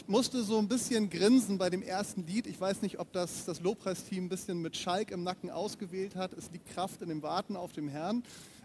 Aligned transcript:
Ich 0.00 0.06
musste 0.06 0.44
so 0.44 0.58
ein 0.58 0.68
bisschen 0.68 1.10
grinsen 1.10 1.58
bei 1.58 1.70
dem 1.70 1.82
ersten 1.82 2.24
Lied. 2.24 2.46
Ich 2.46 2.60
weiß 2.60 2.82
nicht, 2.82 3.00
ob 3.00 3.12
das 3.12 3.46
das 3.46 3.60
Lobpreisteam 3.60 4.26
ein 4.26 4.28
bisschen 4.28 4.62
mit 4.62 4.76
Schalk 4.76 5.10
im 5.10 5.24
Nacken 5.24 5.50
ausgewählt 5.50 6.14
hat. 6.14 6.32
Es 6.34 6.52
liegt 6.52 6.72
Kraft 6.72 7.02
in 7.02 7.08
dem 7.08 7.20
Warten 7.20 7.56
auf 7.56 7.72
dem 7.72 7.88
Herrn, 7.88 8.22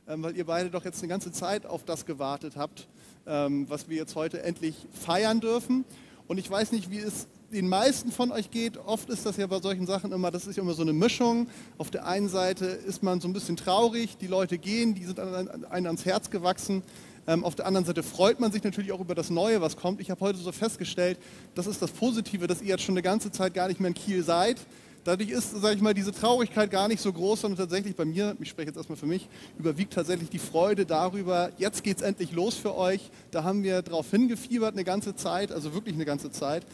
ähm, 0.08 0.22
weil 0.22 0.38
ihr 0.38 0.46
beide 0.46 0.70
doch 0.70 0.86
jetzt 0.86 1.00
eine 1.00 1.08
ganze 1.08 1.32
Zeit 1.32 1.66
auf 1.66 1.86
das 1.86 2.06
gewartet 2.06 2.56
habt, 2.56 2.88
ähm, 3.26 3.68
was 3.68 3.90
wir 3.90 3.98
jetzt 3.98 4.16
heute 4.16 4.44
endlich 4.44 4.76
feiern 4.92 5.40
dürfen. 5.40 5.86
Und 6.28 6.38
ich 6.38 6.50
weiß 6.50 6.72
nicht, 6.72 6.92
wie 6.92 7.00
es 7.00 7.28
den 7.52 7.68
meisten 7.68 8.12
von 8.12 8.32
euch 8.32 8.52
geht. 8.52 8.78
Oft 8.78 9.10
ist 9.10 9.26
das 9.26 9.38
ja 9.38 9.48
bei 9.48 9.60
solchen 9.60 9.88
Sachen 9.88 10.12
immer, 10.12 10.30
das 10.30 10.46
ist 10.46 10.60
immer 10.60 10.76
so 10.76 10.84
eine 10.84 10.94
Mischung. 10.94 11.48
Auf 11.80 11.90
der 11.90 12.06
einen 12.06 12.30
Seite 12.30 12.66
ist 12.66 13.02
man 13.02 13.22
so 13.22 13.28
ein 13.28 13.34
bisschen 13.34 13.58
traurig, 13.58 14.18
die 14.20 14.28
Leute 14.28 14.60
gehen, 14.60 14.94
die 14.94 15.06
sind 15.06 15.20
einem 15.20 15.88
ans 15.88 16.06
Herz 16.06 16.30
gewachsen. 16.30 16.84
Ähm, 17.26 17.44
auf 17.44 17.56
der 17.56 17.66
anderen 17.66 17.86
Seite 17.86 18.04
freut 18.04 18.40
man 18.40 18.52
sich 18.52 18.64
natürlich 18.64 18.92
auch 18.92 19.00
über 19.00 19.16
das 19.16 19.30
Neue, 19.30 19.62
was 19.62 19.78
kommt. 19.78 20.02
Ich 20.02 20.12
habe 20.12 20.20
heute 20.22 20.40
so 20.40 20.52
festgestellt, 20.52 21.18
das 21.56 21.68
ist 21.68 21.82
das 21.82 21.92
Positive, 21.92 22.48
dass 22.48 22.62
ihr 22.62 22.70
jetzt 22.70 22.84
schon 22.84 22.94
eine 22.94 23.02
ganze 23.02 23.32
Zeit 23.32 23.54
gar 23.54 23.68
nicht 23.68 23.80
mehr 23.80 23.90
in 23.90 23.94
Kiel 23.94 24.24
seid. 24.24 24.58
Dadurch 25.06 25.30
ist, 25.32 25.52
sage 25.52 25.76
ich 25.76 25.82
mal, 25.82 25.94
diese 25.94 26.14
Traurigkeit 26.14 26.72
gar 26.72 26.88
nicht 26.88 27.02
so 27.02 27.12
groß, 27.12 27.42
sondern 27.42 27.58
tatsächlich 27.58 27.96
bei 27.96 28.06
mir, 28.06 28.38
ich 28.40 28.50
spreche 28.50 28.68
jetzt 28.70 28.78
erstmal 28.78 28.98
für 28.98 29.06
mich, 29.06 29.28
überwiegt 29.60 29.94
tatsächlich 29.94 30.30
die 30.30 30.40
Freude 30.40 30.86
darüber, 30.86 31.52
jetzt 31.58 31.84
geht 31.84 31.98
es 31.98 32.04
endlich 32.04 32.32
los 32.32 32.56
für 32.56 32.76
euch. 32.76 33.10
Da 33.32 33.44
haben 33.44 33.64
wir 33.64 33.82
drauf 33.82 34.10
hingefiebert 34.12 34.74
eine 34.74 34.86
ganze 34.86 35.16
Zeit, 35.16 35.52
also 35.52 35.74
wirklich 35.74 35.96
eine 35.96 36.06
ganze 36.06 36.32
Zeit. 36.32 36.66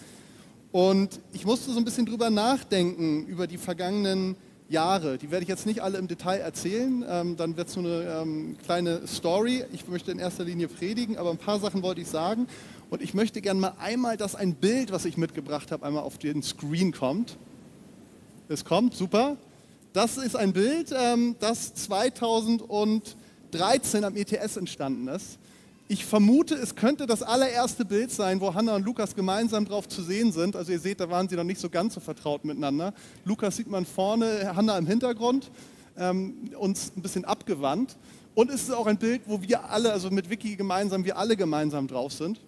Und 0.71 1.19
ich 1.33 1.45
musste 1.45 1.71
so 1.71 1.79
ein 1.79 1.85
bisschen 1.85 2.05
drüber 2.05 2.29
nachdenken, 2.29 3.25
über 3.25 3.47
die 3.47 3.57
vergangenen 3.57 4.35
Jahre. 4.69 5.17
Die 5.17 5.31
werde 5.31 5.43
ich 5.43 5.49
jetzt 5.49 5.65
nicht 5.65 5.81
alle 5.81 5.97
im 5.97 6.07
Detail 6.07 6.37
erzählen, 6.37 7.03
ähm, 7.07 7.35
dann 7.35 7.57
wird 7.57 7.67
es 7.67 7.73
so 7.73 7.79
eine 7.79 8.21
ähm, 8.21 8.57
kleine 8.63 9.05
Story. 9.07 9.65
Ich 9.73 9.87
möchte 9.87 10.11
in 10.11 10.19
erster 10.19 10.43
Linie 10.43 10.67
predigen, 10.67 11.17
aber 11.17 11.31
ein 11.31 11.37
paar 11.37 11.59
Sachen 11.59 11.81
wollte 11.81 12.01
ich 12.01 12.07
sagen. 12.07 12.47
Und 12.89 13.01
ich 13.01 13.13
möchte 13.13 13.41
gerne 13.41 13.59
mal 13.59 13.73
einmal, 13.79 14.17
dass 14.17 14.35
ein 14.35 14.55
Bild, 14.55 14.91
was 14.91 15.05
ich 15.05 15.17
mitgebracht 15.17 15.71
habe, 15.71 15.85
einmal 15.85 16.03
auf 16.03 16.17
den 16.17 16.43
Screen 16.43 16.91
kommt. 16.91 17.37
Es 18.47 18.65
kommt, 18.65 18.95
super. 18.95 19.37
Das 19.93 20.17
ist 20.17 20.35
ein 20.35 20.53
Bild, 20.53 20.93
ähm, 20.95 21.35
das 21.39 21.73
2013 21.73 24.03
am 24.03 24.15
ETS 24.15 24.57
entstanden 24.57 25.07
ist. 25.07 25.39
Ich 25.91 26.05
vermute, 26.05 26.53
es 26.53 26.75
könnte 26.75 27.07
das 27.07 27.23
allererste 27.23 27.83
Bild 27.83 28.11
sein, 28.11 28.39
wo 28.41 28.53
Hannah 28.53 28.75
und 28.75 28.85
Lukas 28.85 29.15
gemeinsam 29.15 29.65
drauf 29.65 29.87
zu 29.87 30.03
sehen 30.03 30.31
sind. 30.31 30.55
Also 30.55 30.71
ihr 30.71 30.79
seht, 30.79 30.99
da 30.99 31.09
waren 31.09 31.27
sie 31.27 31.35
noch 31.35 31.43
nicht 31.43 31.59
so 31.59 31.67
ganz 31.67 31.95
so 31.95 31.99
vertraut 31.99 32.45
miteinander. 32.45 32.93
Lukas 33.25 33.57
sieht 33.57 33.67
man 33.67 33.87
vorne, 33.87 34.55
Hannah 34.55 34.77
im 34.77 34.85
Hintergrund, 34.85 35.49
ähm, 35.97 36.51
uns 36.59 36.91
ein 36.95 37.01
bisschen 37.01 37.25
abgewandt. 37.25 37.97
Und 38.35 38.51
es 38.51 38.61
ist 38.61 38.71
auch 38.71 38.85
ein 38.85 38.99
Bild, 38.99 39.23
wo 39.25 39.41
wir 39.41 39.71
alle, 39.71 39.91
also 39.91 40.11
mit 40.11 40.29
Vicky 40.29 40.55
gemeinsam, 40.55 41.05
wir 41.05 41.17
alle 41.17 41.35
gemeinsam 41.35 41.87
drauf 41.87 42.13
sind. 42.13 42.39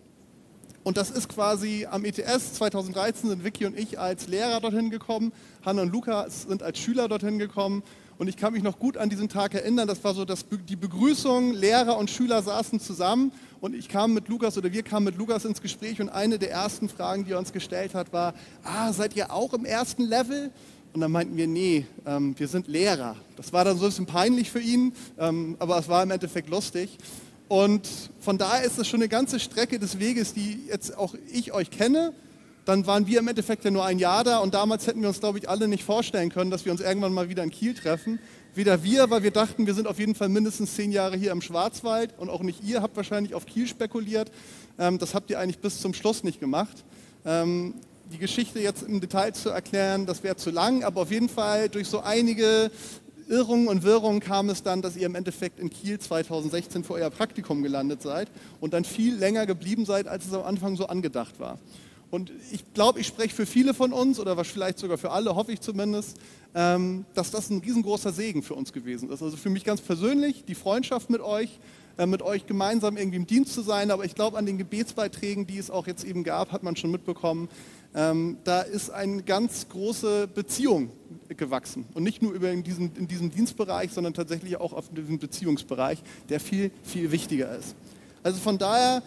Und 0.83 0.98
das 0.98 1.09
ist 1.09 1.28
quasi 1.28 1.88
am 1.89 2.05
ETS 2.05 2.53
2013 2.53 3.28
sind 3.31 3.44
Vicky 3.44 3.66
und 3.66 3.76
ich 3.76 3.98
als 3.98 4.28
Lehrer 4.28 4.59
dorthin 4.59 4.92
gekommen. 4.92 5.33
Hannah 5.66 5.81
und 5.81 5.92
Lukas 5.92 6.44
sind 6.44 6.61
als 6.61 6.78
Schüler 6.78 7.08
dorthin 7.08 7.39
gekommen. 7.39 7.81
Und 8.22 8.27
ich 8.27 8.38
kann 8.38 8.53
mich 8.53 8.61
noch 8.61 8.77
gut 8.77 8.97
an 8.97 9.09
diesen 9.09 9.30
Tag 9.30 9.55
erinnern. 9.55 9.88
Das 9.88 10.03
war 10.03 10.14
so 10.14 10.25
dass 10.25 10.45
die 10.69 10.75
Begrüßung. 10.75 11.53
Lehrer 11.55 11.97
und 11.97 12.08
Schüler 12.11 12.44
saßen 12.44 12.80
zusammen 12.80 13.31
und 13.61 13.73
ich 13.73 13.89
kam 13.89 14.14
mit 14.14 14.27
Lukas 14.27 14.55
oder 14.59 14.72
wir 14.72 14.83
kamen 14.83 15.05
mit 15.05 15.17
Lukas 15.17 15.44
ins 15.44 15.59
Gespräch 15.59 16.00
und 16.00 16.09
eine 16.09 16.38
der 16.38 16.52
ersten 16.52 16.88
Fragen, 16.88 17.25
die 17.25 17.31
er 17.31 17.39
uns 17.39 17.52
gestellt 17.52 17.95
hat, 17.95 18.14
war: 18.14 18.36
Ah, 18.64 18.94
seid 18.94 19.16
ihr 19.16 19.33
auch 19.33 19.55
im 19.55 19.66
ersten 19.66 20.03
Level? 20.03 20.52
Und 20.94 21.02
dann 21.02 21.11
meinten 21.11 21.36
wir, 21.36 21.47
nee, 21.47 21.88
ähm, 22.05 22.36
wir 22.38 22.47
sind 22.47 22.67
Lehrer. 22.67 23.16
Das 23.38 23.53
war 23.53 23.66
dann 23.66 23.75
so 23.80 23.86
ein 23.86 23.89
bisschen 23.89 24.05
peinlich 24.05 24.52
für 24.52 24.61
ihn, 24.61 24.94
ähm, 25.17 25.55
aber 25.58 25.80
es 25.80 25.89
war 25.89 26.03
im 26.03 26.11
Endeffekt 26.11 26.47
lustig. 26.47 26.99
Und 27.47 27.89
von 28.19 28.38
daher 28.38 28.64
ist 28.64 28.77
es 28.77 28.88
schon 28.88 28.99
eine 28.99 29.09
ganze 29.09 29.39
Strecke 29.39 29.80
des 29.80 29.97
Weges, 29.97 30.36
die 30.36 30.67
jetzt 30.67 30.95
auch 30.95 31.16
ich 31.33 31.53
euch 31.53 31.72
kenne 31.72 32.14
dann 32.66 32.86
waren 32.86 33.08
wir 33.08 33.20
im 33.20 33.28
Endeffekt 33.28 33.66
ja 33.66 33.72
nur 33.72 33.86
ein 33.86 34.00
Jahr 34.00 34.23
da 34.23 34.38
und 34.40 34.54
damals 34.54 34.86
hätten 34.88 35.02
wir 35.02 35.08
uns, 35.08 35.20
glaube 35.20 35.40
ich, 35.40 35.50
alle 35.50 35.67
nicht 35.67 35.84
vorstellen 35.84 36.30
können, 36.30 36.52
dass 36.52 36.66
wir 36.66 36.72
uns 36.72 36.81
irgendwann 36.81 37.14
mal 37.14 37.30
wieder 37.30 37.44
in 37.44 37.50
Kiel 37.50 37.73
treffen. 37.73 38.20
Weder 38.54 38.84
wir, 38.84 39.09
weil 39.09 39.23
wir 39.23 39.31
dachten, 39.31 39.66
wir 39.66 39.73
sind 39.73 39.88
auf 39.88 39.98
jeden 39.98 40.14
Fall 40.14 40.30
mindestens 40.30 40.76
zehn 40.76 40.92
Jahre 40.92 41.16
hier 41.16 41.32
im 41.32 41.42
Schwarzwald 41.42 42.14
und 42.17 42.30
auch 42.30 42.42
nicht 42.42 42.64
ihr 42.64 42.82
habt 42.82 42.98
wahrscheinlich 42.98 43.33
auf 43.33 43.45
Kiel 43.45 43.67
spekuliert. 43.67 44.32
Ähm, 44.77 45.00
das 45.00 45.14
habt 45.16 45.30
ihr 45.30 45.39
eigentlich 45.39 45.60
bis 45.60 45.80
zum 45.80 45.94
Schluss 45.94 46.23
nicht 46.23 46.39
gemacht. 46.39 46.83
Ähm, 47.26 47.76
die 48.11 48.17
Geschichte 48.17 48.60
jetzt 48.60 48.83
im 48.83 49.00
Detail 49.00 49.33
zu 49.33 49.50
erklären, 49.50 50.05
das 50.05 50.21
wäre 50.21 50.36
zu 50.36 50.52
lang, 50.52 50.83
aber 50.83 51.02
auf 51.02 51.11
jeden 51.11 51.30
Fall 51.30 51.70
durch 51.70 51.88
so 51.88 52.02
einige 52.02 52.70
Irrungen 53.30 53.70
und 53.70 53.83
Wirrungen 53.83 54.20
kam 54.20 54.50
es 54.50 54.61
dann, 54.61 54.82
dass 54.82 54.98
ihr 54.98 55.05
im 55.05 55.16
Endeffekt 55.16 55.60
in 55.60 55.70
Kiel 55.70 55.98
2016 55.98 56.83
für 56.83 56.94
euer 56.94 57.10
Praktikum 57.10 57.64
gelandet 57.64 58.02
seid 58.02 58.30
und 58.60 58.73
dann 58.73 58.83
viel 58.83 59.16
länger 59.16 59.45
geblieben 59.45 59.86
seid, 59.86 60.08
als 60.08 60.26
es 60.26 60.33
am 60.33 60.44
Anfang 60.44 60.76
so 60.76 60.88
angedacht 60.88 61.39
war. 61.39 61.58
Und 62.11 62.32
ich 62.52 62.73
glaube, 62.73 62.99
ich 62.99 63.08
spreche 63.08 63.33
für 63.33 63.45
viele 63.45 63.73
von 63.73 63.94
uns 63.94 64.20
oder 64.20 64.42
vielleicht 64.44 64.80
sogar 64.80 64.98
für 64.98 65.11
alle, 65.11 65.33
hoffe 65.33 65.54
ich 65.54 65.61
zumindest, 65.61 66.17
ähm, 66.54 67.05
dass 67.14 67.32
das 67.32 67.49
ein 67.49 67.60
riesengroßer 67.60 68.11
Segen 68.11 68.44
für 68.44 68.54
uns 68.54 68.73
gewesen 68.73 69.10
ist. 69.10 69.23
Also 69.23 69.38
für 69.38 69.49
mich 69.49 69.64
ganz 69.64 69.80
persönlich, 69.80 70.44
die 70.45 70.55
Freundschaft 70.55 71.10
mit 71.10 71.21
euch, 71.21 71.58
äh, 71.98 72.05
mit 72.05 72.21
euch 72.21 72.45
gemeinsam 72.48 72.98
irgendwie 72.98 73.16
im 73.16 73.27
Dienst 73.27 73.54
zu 73.54 73.61
sein. 73.61 73.92
Aber 73.92 74.04
ich 74.04 74.14
glaube, 74.14 74.38
an 74.38 74.45
den 74.45 74.58
Gebetsbeiträgen, 74.58 75.48
die 75.48 75.58
es 75.58 75.71
auch 75.71 75.88
jetzt 75.88 76.04
eben 76.04 76.26
gab, 76.26 76.52
hat 76.52 76.64
man 76.64 76.76
schon 76.76 76.92
mitbekommen, 76.92 77.48
ähm, 77.95 78.38
da 78.44 78.61
ist 78.61 78.89
eine 78.89 79.23
ganz 79.23 79.70
große 79.70 80.27
Beziehung 80.27 80.92
gewachsen. 81.30 81.86
Und 81.94 82.04
nicht 82.04 82.21
nur 82.21 82.33
über 82.33 82.52
in 82.52 82.64
diesem, 82.64 82.92
in 82.98 83.08
diesem 83.08 83.32
Dienstbereich, 83.32 83.92
sondern 83.92 84.14
tatsächlich 84.14 84.58
auch 84.58 84.73
auf 84.73 84.89
diesem 84.89 85.17
Beziehungsbereich, 85.17 86.04
der 86.27 86.42
viel, 86.42 86.71
viel 86.83 87.11
wichtiger 87.11 87.58
ist. 87.58 87.73
Also 88.23 88.39
von 88.39 88.58
daher 88.58 89.02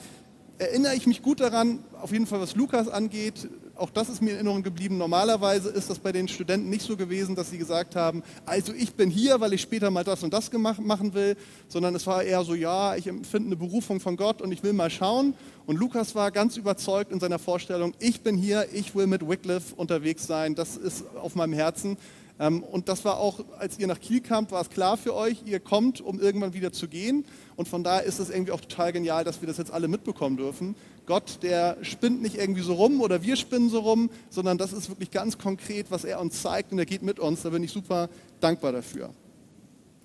erinnere 0.58 0.94
ich 0.94 1.06
mich 1.06 1.22
gut 1.22 1.40
daran, 1.40 1.80
auf 2.00 2.12
jeden 2.12 2.26
Fall 2.26 2.40
was 2.40 2.54
Lukas 2.54 2.88
angeht, 2.88 3.48
auch 3.76 3.90
das 3.90 4.08
ist 4.08 4.22
mir 4.22 4.30
in 4.30 4.36
Erinnerung 4.36 4.62
geblieben. 4.62 4.98
Normalerweise 4.98 5.68
ist 5.68 5.90
das 5.90 5.98
bei 5.98 6.12
den 6.12 6.28
Studenten 6.28 6.70
nicht 6.70 6.86
so 6.86 6.96
gewesen, 6.96 7.34
dass 7.34 7.50
sie 7.50 7.58
gesagt 7.58 7.96
haben, 7.96 8.22
also 8.46 8.72
ich 8.72 8.94
bin 8.94 9.10
hier, 9.10 9.40
weil 9.40 9.52
ich 9.52 9.62
später 9.62 9.90
mal 9.90 10.04
das 10.04 10.22
und 10.22 10.32
das 10.32 10.52
machen 10.52 11.14
will, 11.14 11.36
sondern 11.68 11.94
es 11.94 12.06
war 12.06 12.22
eher 12.22 12.44
so, 12.44 12.54
ja, 12.54 12.94
ich 12.94 13.06
empfinde 13.06 13.48
eine 13.48 13.56
Berufung 13.56 13.98
von 13.98 14.16
Gott 14.16 14.42
und 14.42 14.52
ich 14.52 14.62
will 14.62 14.72
mal 14.72 14.90
schauen. 14.90 15.34
Und 15.66 15.76
Lukas 15.76 16.14
war 16.14 16.30
ganz 16.30 16.56
überzeugt 16.56 17.10
in 17.10 17.20
seiner 17.20 17.38
Vorstellung, 17.38 17.94
ich 17.98 18.20
bin 18.20 18.36
hier, 18.36 18.68
ich 18.72 18.94
will 18.94 19.06
mit 19.06 19.26
Wycliffe 19.28 19.74
unterwegs 19.74 20.26
sein, 20.26 20.54
das 20.54 20.76
ist 20.76 21.04
auf 21.16 21.34
meinem 21.34 21.54
Herzen. 21.54 21.96
Ähm, 22.38 22.62
und 22.62 22.88
das 22.88 23.04
war 23.04 23.18
auch, 23.18 23.40
als 23.58 23.78
ihr 23.78 23.86
nach 23.86 24.00
Kiel 24.00 24.20
kamt, 24.20 24.50
war 24.50 24.60
es 24.60 24.70
klar 24.70 24.96
für 24.96 25.14
euch, 25.14 25.42
ihr 25.46 25.60
kommt, 25.60 26.00
um 26.00 26.20
irgendwann 26.20 26.54
wieder 26.54 26.72
zu 26.72 26.88
gehen. 26.88 27.24
Und 27.56 27.68
von 27.68 27.84
daher 27.84 28.02
ist 28.04 28.18
es 28.18 28.30
irgendwie 28.30 28.52
auch 28.52 28.60
total 28.60 28.92
genial, 28.92 29.24
dass 29.24 29.40
wir 29.40 29.46
das 29.46 29.58
jetzt 29.58 29.72
alle 29.72 29.88
mitbekommen 29.88 30.36
dürfen. 30.36 30.74
Gott, 31.06 31.38
der 31.42 31.76
spinnt 31.82 32.22
nicht 32.22 32.36
irgendwie 32.36 32.62
so 32.62 32.74
rum 32.74 33.00
oder 33.00 33.22
wir 33.22 33.36
spinnen 33.36 33.68
so 33.68 33.80
rum, 33.80 34.10
sondern 34.30 34.58
das 34.58 34.72
ist 34.72 34.88
wirklich 34.88 35.10
ganz 35.10 35.38
konkret, 35.38 35.90
was 35.90 36.04
er 36.04 36.20
uns 36.20 36.42
zeigt 36.42 36.72
und 36.72 36.78
er 36.78 36.86
geht 36.86 37.02
mit 37.02 37.20
uns. 37.20 37.42
Da 37.42 37.50
bin 37.50 37.62
ich 37.62 37.70
super 37.72 38.08
dankbar 38.40 38.72
dafür. 38.72 39.10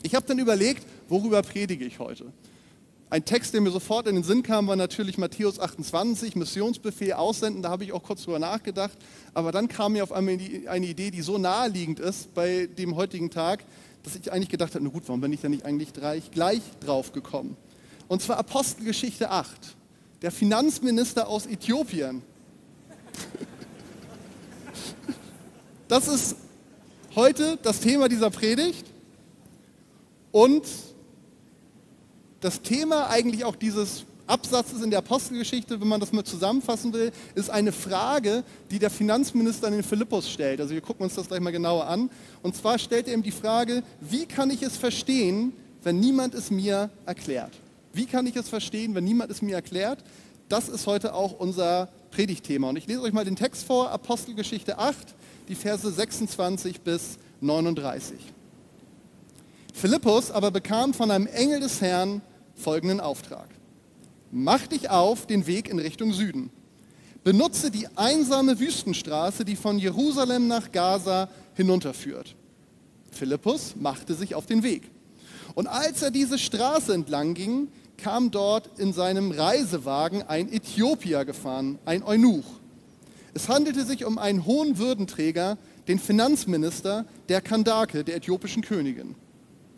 Ich 0.01 0.15
habe 0.15 0.25
dann 0.25 0.39
überlegt, 0.39 0.85
worüber 1.07 1.41
predige 1.41 1.85
ich 1.85 1.99
heute? 1.99 2.25
Ein 3.11 3.25
Text, 3.25 3.55
der 3.55 3.61
mir 3.61 3.71
sofort 3.71 4.07
in 4.07 4.13
den 4.13 4.23
Sinn 4.23 4.43
kam, 4.43 4.67
war 4.67 4.75
natürlich 4.75 5.17
Matthäus 5.17 5.59
28, 5.59 6.35
Missionsbefehl 6.35 7.13
aussenden. 7.13 7.63
Da 7.63 7.69
habe 7.69 7.83
ich 7.83 7.91
auch 7.91 8.03
kurz 8.03 8.23
drüber 8.23 8.37
nachgedacht. 8.37 8.95
Aber 9.33 9.51
dann 9.51 9.67
kam 9.67 9.93
mir 9.93 10.03
auf 10.03 10.11
einmal 10.11 10.37
eine 10.67 10.85
Idee, 10.85 11.09
die 11.09 11.23
so 11.23 11.39
naheliegend 11.39 11.99
ist 11.99 12.31
bei 12.35 12.67
dem 12.67 12.95
heutigen 12.95 13.31
Tag, 13.31 13.65
dass 14.03 14.15
ich 14.15 14.31
eigentlich 14.31 14.49
gedacht 14.49 14.73
habe, 14.75 14.83
na 14.83 14.89
gut, 14.89 15.03
warum 15.07 15.21
bin 15.21 15.33
ich 15.33 15.41
da 15.41 15.49
nicht 15.49 15.65
eigentlich 15.65 15.93
gleich, 15.93 16.31
gleich 16.31 16.61
drauf 16.79 17.11
gekommen? 17.11 17.57
Und 18.07 18.21
zwar 18.21 18.37
Apostelgeschichte 18.37 19.29
8. 19.29 19.75
Der 20.21 20.31
Finanzminister 20.31 21.27
aus 21.27 21.45
Äthiopien. 21.45 22.21
Das 25.87 26.07
ist 26.07 26.35
heute 27.15 27.57
das 27.63 27.79
Thema 27.79 28.09
dieser 28.09 28.29
Predigt. 28.29 28.85
Und 30.31 30.63
das 32.41 32.61
Thema 32.61 33.09
eigentlich 33.09 33.43
auch 33.43 33.55
dieses 33.55 34.05
Absatzes 34.29 34.81
in 34.81 34.91
der 34.91 34.99
Apostelgeschichte, 34.99 35.81
wenn 35.81 35.87
man 35.87 35.99
das 35.99 36.11
mal 36.11 36.23
zusammenfassen 36.23 36.93
will, 36.93 37.11
ist 37.35 37.49
eine 37.49 37.71
Frage, 37.71 38.43
die 38.69 38.79
der 38.79 38.89
Finanzminister 38.89 39.67
an 39.67 39.73
den 39.73 39.83
Philippus 39.83 40.29
stellt. 40.29 40.61
Also 40.61 40.73
wir 40.73 40.81
gucken 40.81 41.03
uns 41.03 41.15
das 41.15 41.27
gleich 41.27 41.39
mal 41.39 41.51
genauer 41.51 41.87
an. 41.87 42.09
Und 42.43 42.55
zwar 42.55 42.77
stellt 42.77 43.07
er 43.07 43.15
ihm 43.15 43.23
die 43.23 43.31
Frage, 43.31 43.83
wie 44.01 44.25
kann 44.25 44.51
ich 44.51 44.61
es 44.61 44.77
verstehen, 44.77 45.53
wenn 45.83 45.99
niemand 45.99 46.35
es 46.35 46.51
mir 46.51 46.89
erklärt? 47.05 47.53
Wie 47.93 48.05
kann 48.05 48.27
ich 48.27 48.35
es 48.35 48.49
verstehen, 48.49 48.93
wenn 48.93 49.03
niemand 49.03 49.31
es 49.31 49.41
mir 49.41 49.55
erklärt? 49.55 50.03
Das 50.47 50.69
ist 50.69 50.85
heute 50.85 51.13
auch 51.13 51.39
unser 51.39 51.89
Predigtthema. 52.11 52.69
Und 52.69 52.77
ich 52.77 52.87
lese 52.87 53.01
euch 53.01 53.13
mal 53.13 53.25
den 53.25 53.35
Text 53.35 53.65
vor, 53.65 53.89
Apostelgeschichte 53.89 54.77
8, 54.77 54.95
die 55.47 55.55
Verse 55.55 55.91
26 55.91 56.81
bis 56.81 57.17
39. 57.41 58.17
Philippus 59.73 60.29
aber 60.29 60.51
bekam 60.51 60.93
von 60.93 61.09
einem 61.09 61.27
Engel 61.27 61.61
des 61.61 61.81
Herrn 61.81 62.21
folgenden 62.55 62.99
Auftrag. 62.99 63.47
Mach 64.31 64.67
dich 64.67 64.89
auf 64.89 65.25
den 65.25 65.47
Weg 65.47 65.69
in 65.69 65.79
Richtung 65.79 66.13
Süden. 66.13 66.51
Benutze 67.23 67.71
die 67.71 67.87
einsame 67.95 68.59
Wüstenstraße, 68.59 69.43
die 69.43 69.55
von 69.55 69.79
Jerusalem 69.79 70.47
nach 70.47 70.71
Gaza 70.71 71.29
hinunterführt. 71.55 72.35
Philippus 73.11 73.75
machte 73.75 74.13
sich 74.13 74.35
auf 74.35 74.45
den 74.45 74.63
Weg. 74.63 74.83
Und 75.55 75.67
als 75.67 76.03
er 76.03 76.11
diese 76.11 76.37
Straße 76.37 76.93
entlang 76.93 77.33
ging, 77.33 77.69
kam 77.97 78.31
dort 78.31 78.79
in 78.79 78.93
seinem 78.93 79.31
Reisewagen 79.31 80.23
ein 80.23 80.51
Äthiopier 80.51 81.25
gefahren, 81.25 81.79
ein 81.85 82.03
Eunuch. 82.03 82.45
Es 83.33 83.49
handelte 83.49 83.83
sich 83.83 84.05
um 84.05 84.17
einen 84.17 84.45
hohen 84.45 84.77
Würdenträger, 84.77 85.57
den 85.87 85.99
Finanzminister 85.99 87.05
der 87.29 87.41
Kandake, 87.41 88.03
der 88.03 88.17
äthiopischen 88.17 88.61
Königin. 88.61 89.15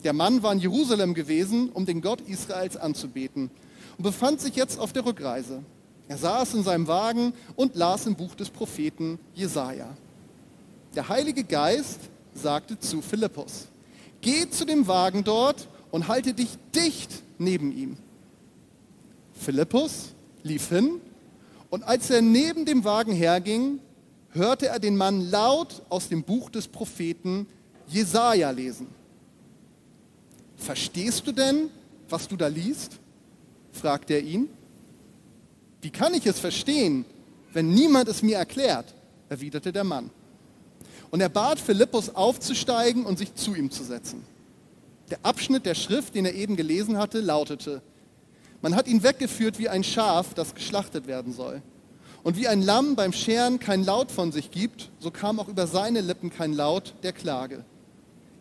Der 0.04 0.12
Mann 0.12 0.42
war 0.42 0.52
in 0.52 0.58
Jerusalem 0.58 1.14
gewesen, 1.14 1.70
um 1.70 1.86
den 1.86 2.02
Gott 2.02 2.20
Israels 2.20 2.76
anzubeten 2.76 3.50
und 3.96 4.04
befand 4.04 4.40
sich 4.40 4.56
jetzt 4.56 4.78
auf 4.78 4.92
der 4.92 5.04
Rückreise. 5.04 5.62
Er 6.08 6.18
saß 6.18 6.54
in 6.54 6.64
seinem 6.64 6.86
Wagen 6.88 7.32
und 7.56 7.74
las 7.76 8.06
im 8.06 8.14
Buch 8.14 8.34
des 8.34 8.50
Propheten 8.50 9.18
Jesaja. 9.34 9.88
Der 10.94 11.08
Heilige 11.08 11.44
Geist 11.44 12.00
sagte 12.34 12.78
zu 12.78 13.00
Philippus: 13.00 13.68
Geh 14.20 14.48
zu 14.50 14.64
dem 14.64 14.86
Wagen 14.86 15.24
dort 15.24 15.68
und 15.90 16.08
halte 16.08 16.34
dich 16.34 16.58
dicht 16.74 17.10
neben 17.38 17.72
ihm. 17.72 17.96
Philippus 19.34 20.08
lief 20.42 20.68
hin 20.68 21.00
und 21.70 21.84
als 21.84 22.10
er 22.10 22.22
neben 22.22 22.64
dem 22.64 22.84
Wagen 22.84 23.12
herging, 23.12 23.80
hörte 24.30 24.68
er 24.68 24.78
den 24.78 24.96
Mann 24.96 25.30
laut 25.30 25.82
aus 25.88 26.08
dem 26.08 26.22
Buch 26.22 26.50
des 26.50 26.68
Propheten 26.68 27.46
Jesaja 27.86 28.50
lesen. 28.50 28.88
Verstehst 30.56 31.26
du 31.26 31.32
denn, 31.32 31.70
was 32.08 32.28
du 32.28 32.36
da 32.36 32.46
liest? 32.46 32.98
Fragte 33.72 34.14
er 34.14 34.22
ihn. 34.22 34.48
Wie 35.80 35.90
kann 35.90 36.14
ich 36.14 36.26
es 36.26 36.38
verstehen, 36.38 37.04
wenn 37.52 37.72
niemand 37.74 38.08
es 38.08 38.22
mir 38.22 38.36
erklärt? 38.36 38.94
erwiderte 39.28 39.72
der 39.72 39.84
Mann. 39.84 40.10
Und 41.10 41.20
er 41.20 41.28
bat 41.28 41.58
Philippus 41.58 42.14
aufzusteigen 42.14 43.04
und 43.04 43.18
sich 43.18 43.34
zu 43.34 43.54
ihm 43.54 43.70
zu 43.70 43.82
setzen. 43.82 44.24
Der 45.10 45.18
Abschnitt 45.22 45.66
der 45.66 45.74
Schrift, 45.74 46.14
den 46.14 46.24
er 46.24 46.34
eben 46.34 46.56
gelesen 46.56 46.96
hatte, 46.98 47.20
lautete, 47.20 47.82
man 48.62 48.76
hat 48.76 48.86
ihn 48.86 49.02
weggeführt 49.02 49.58
wie 49.58 49.68
ein 49.68 49.82
Schaf, 49.82 50.34
das 50.34 50.54
geschlachtet 50.54 51.06
werden 51.06 51.32
soll. 51.32 51.60
Und 52.22 52.36
wie 52.36 52.46
ein 52.46 52.62
Lamm 52.62 52.94
beim 52.94 53.12
Scheren 53.12 53.58
kein 53.58 53.84
Laut 53.84 54.12
von 54.12 54.30
sich 54.30 54.52
gibt, 54.52 54.90
so 55.00 55.10
kam 55.10 55.40
auch 55.40 55.48
über 55.48 55.66
seine 55.66 56.00
Lippen 56.00 56.30
kein 56.30 56.52
Laut 56.52 56.94
der 57.02 57.12
Klage. 57.12 57.64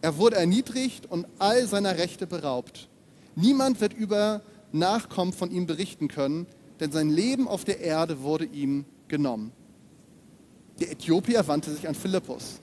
Er 0.01 0.17
wurde 0.17 0.35
erniedrigt 0.35 1.07
und 1.07 1.25
all 1.39 1.67
seiner 1.67 1.97
Rechte 1.97 2.27
beraubt. 2.27 2.87
Niemand 3.35 3.81
wird 3.81 3.93
über 3.93 4.41
Nachkommen 4.71 5.33
von 5.33 5.51
ihm 5.51 5.65
berichten 5.65 6.07
können, 6.07 6.47
denn 6.79 6.91
sein 6.91 7.09
Leben 7.09 7.47
auf 7.47 7.63
der 7.63 7.79
Erde 7.79 8.21
wurde 8.21 8.45
ihm 8.45 8.85
genommen. 9.07 9.51
Der 10.79 10.91
Äthiopier 10.91 11.47
wandte 11.47 11.73
sich 11.73 11.87
an 11.87 11.95
Philippus. 11.95 12.59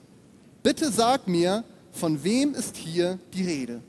Bitte 0.62 0.90
sag 0.90 1.28
mir, 1.28 1.64
von 1.92 2.22
wem 2.24 2.54
ist 2.54 2.76
hier 2.76 3.18
die 3.32 3.44
Rede? 3.44 3.80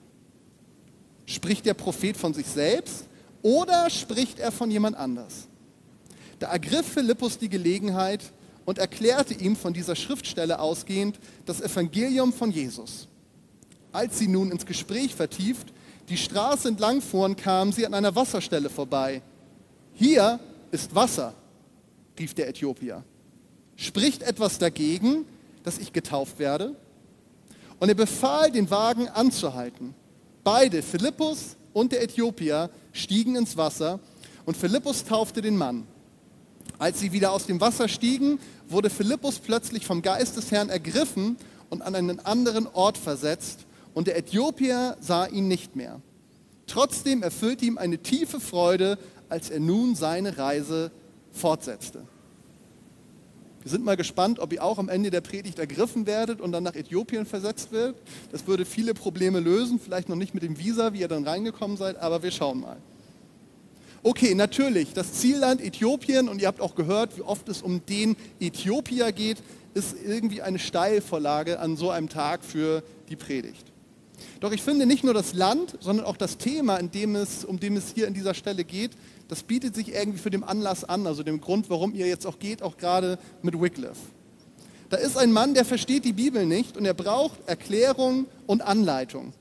Spricht 1.25 1.65
der 1.65 1.73
Prophet 1.73 2.17
von 2.17 2.33
sich 2.33 2.47
selbst 2.47 3.05
oder 3.41 3.89
spricht 3.89 4.39
er 4.39 4.51
von 4.51 4.69
jemand 4.69 4.97
anders? 4.97 5.47
Da 6.39 6.47
ergriff 6.51 6.87
Philippus 6.87 7.37
die 7.37 7.49
Gelegenheit 7.49 8.23
und 8.65 8.77
erklärte 8.77 9.33
ihm 9.33 9.55
von 9.55 9.73
dieser 9.73 9.95
Schriftstelle 9.95 10.59
ausgehend 10.59 11.19
das 11.45 11.61
Evangelium 11.61 12.31
von 12.31 12.51
Jesus. 12.51 13.07
Als 13.91 14.19
sie 14.19 14.27
nun 14.27 14.51
ins 14.51 14.65
Gespräch 14.65 15.15
vertieft 15.15 15.73
die 16.09 16.17
Straße 16.17 16.67
entlang 16.67 17.01
fuhren, 17.01 17.35
kamen 17.35 17.71
sie 17.71 17.85
an 17.85 17.93
einer 17.93 18.15
Wasserstelle 18.15 18.69
vorbei. 18.69 19.21
Hier 19.93 20.39
ist 20.71 20.93
Wasser, 20.95 21.33
rief 22.17 22.33
der 22.33 22.49
Äthiopier. 22.49 23.03
Spricht 23.75 24.23
etwas 24.23 24.57
dagegen, 24.57 25.25
dass 25.63 25.77
ich 25.77 25.93
getauft 25.93 26.39
werde? 26.39 26.75
Und 27.79 27.89
er 27.89 27.95
befahl, 27.95 28.51
den 28.51 28.69
Wagen 28.69 29.07
anzuhalten. 29.07 29.93
Beide, 30.43 30.81
Philippus 30.81 31.55
und 31.73 31.91
der 31.91 32.03
Äthiopier, 32.03 32.69
stiegen 32.91 33.35
ins 33.35 33.55
Wasser 33.55 33.99
und 34.45 34.57
Philippus 34.57 35.05
taufte 35.05 35.41
den 35.41 35.55
Mann. 35.55 35.85
Als 36.77 36.99
sie 36.99 37.11
wieder 37.11 37.31
aus 37.31 37.45
dem 37.45 37.61
Wasser 37.61 37.87
stiegen, 37.87 38.39
wurde 38.67 38.89
Philippus 38.89 39.39
plötzlich 39.39 39.85
vom 39.85 40.01
Geist 40.01 40.37
des 40.37 40.51
Herrn 40.51 40.69
ergriffen 40.69 41.37
und 41.69 41.81
an 41.81 41.93
einen 41.93 42.19
anderen 42.21 42.67
Ort 42.67 42.97
versetzt 42.97 43.65
und 43.99 44.07
der 44.07 44.17
Äthiopier 44.17 44.95
sah 45.01 45.25
ihn 45.25 45.49
nicht 45.49 45.75
mehr. 45.75 45.99
Trotzdem 46.67 47.21
erfüllte 47.21 47.65
ihm 47.65 47.77
eine 47.77 47.97
tiefe 47.97 48.39
Freude, 48.39 48.97
als 49.27 49.49
er 49.49 49.59
nun 49.59 49.93
seine 49.93 50.37
Reise 50.37 50.89
fortsetzte. 51.33 52.03
Wir 53.61 53.69
sind 53.69 53.83
mal 53.83 53.97
gespannt, 53.97 54.39
ob 54.39 54.53
ihr 54.53 54.63
auch 54.63 54.77
am 54.77 54.87
Ende 54.87 55.11
der 55.11 55.19
Predigt 55.19 55.59
ergriffen 55.59 56.07
werdet 56.07 56.39
und 56.39 56.53
dann 56.53 56.63
nach 56.63 56.75
Äthiopien 56.75 57.25
versetzt 57.25 57.73
wird. 57.73 57.97
Das 58.31 58.47
würde 58.47 58.63
viele 58.63 58.93
Probleme 58.93 59.41
lösen, 59.41 59.81
vielleicht 59.83 60.07
noch 60.07 60.15
nicht 60.15 60.33
mit 60.33 60.43
dem 60.43 60.57
Visa, 60.57 60.93
wie 60.93 61.01
ihr 61.01 61.09
dann 61.09 61.27
reingekommen 61.27 61.75
seid, 61.75 61.97
aber 61.97 62.23
wir 62.23 62.31
schauen 62.31 62.61
mal. 62.61 62.77
Okay, 64.01 64.33
natürlich, 64.33 64.93
das 64.93 65.11
Zielland 65.11 65.59
Äthiopien, 65.59 66.29
und 66.29 66.41
ihr 66.41 66.47
habt 66.47 66.61
auch 66.61 66.75
gehört, 66.75 67.17
wie 67.17 67.21
oft 67.21 67.49
es 67.49 67.61
um 67.61 67.85
den 67.85 68.15
Äthiopier 68.39 69.11
geht, 69.11 69.39
ist 69.73 69.93
irgendwie 70.05 70.41
eine 70.41 70.57
Steilvorlage 70.57 71.59
an 71.59 71.75
so 71.75 71.89
einem 71.89 72.07
Tag 72.07 72.45
für 72.45 72.81
die 73.09 73.17
Predigt. 73.17 73.68
Doch 74.39 74.51
ich 74.51 74.61
finde 74.61 74.85
nicht 74.85 75.03
nur 75.03 75.13
das 75.13 75.33
Land, 75.33 75.77
sondern 75.79 76.05
auch 76.05 76.17
das 76.17 76.37
Thema, 76.37 76.77
in 76.77 76.91
dem 76.91 77.15
es, 77.15 77.45
um 77.45 77.59
dem 77.59 77.75
es 77.77 77.93
hier 77.93 78.07
in 78.07 78.13
dieser 78.13 78.33
Stelle 78.33 78.63
geht, 78.63 78.91
das 79.27 79.43
bietet 79.43 79.75
sich 79.75 79.93
irgendwie 79.93 80.19
für 80.19 80.29
den 80.29 80.43
Anlass 80.43 80.83
an, 80.83 81.05
also 81.05 81.23
dem 81.23 81.41
Grund, 81.41 81.69
warum 81.69 81.93
ihr 81.93 82.07
jetzt 82.07 82.25
auch 82.25 82.39
geht, 82.39 82.63
auch 82.63 82.77
gerade 82.77 83.19
mit 83.41 83.59
Wycliffe. 83.59 83.99
Da 84.89 84.97
ist 84.97 85.17
ein 85.17 85.31
Mann, 85.31 85.53
der 85.53 85.65
versteht 85.65 86.03
die 86.03 86.13
Bibel 86.13 86.45
nicht 86.45 86.75
und 86.75 86.85
er 86.85 86.95
braucht 86.95 87.39
Erklärung 87.47 88.25
und 88.47 88.61
Anleitung. 88.61 89.33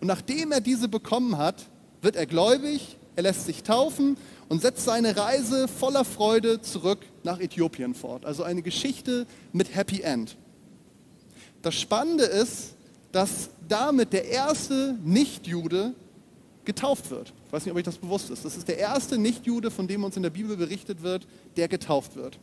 Und 0.00 0.08
nachdem 0.08 0.50
er 0.50 0.60
diese 0.60 0.88
bekommen 0.88 1.38
hat, 1.38 1.66
wird 2.02 2.16
er 2.16 2.26
gläubig, 2.26 2.96
er 3.14 3.22
lässt 3.22 3.46
sich 3.46 3.62
taufen 3.62 4.16
und 4.48 4.62
setzt 4.62 4.84
seine 4.84 5.16
Reise 5.16 5.68
voller 5.68 6.04
Freude 6.04 6.60
zurück 6.60 7.00
nach 7.22 7.38
Äthiopien 7.38 7.94
fort. 7.94 8.24
Also 8.24 8.42
eine 8.42 8.62
Geschichte 8.62 9.26
mit 9.52 9.74
Happy 9.74 10.00
End. 10.00 10.36
Das 11.62 11.74
Spannende 11.74 12.24
ist, 12.24 12.74
dass 13.12 13.50
damit 13.68 14.12
der 14.12 14.26
erste 14.26 14.96
Nichtjude 15.04 15.94
getauft 16.64 17.10
wird. 17.10 17.32
Ich 17.46 17.52
weiß 17.52 17.64
nicht, 17.64 17.72
ob 17.72 17.78
euch 17.78 17.84
das 17.84 17.98
bewusst 17.98 18.30
ist. 18.30 18.44
Das 18.44 18.56
ist 18.56 18.68
der 18.68 18.78
erste 18.78 19.18
Nichtjude, 19.18 19.70
von 19.70 19.88
dem 19.88 20.04
uns 20.04 20.16
in 20.16 20.22
der 20.22 20.30
Bibel 20.30 20.56
berichtet 20.56 21.02
wird, 21.02 21.26
der 21.56 21.68
getauft 21.68 22.16
wird. 22.16 22.38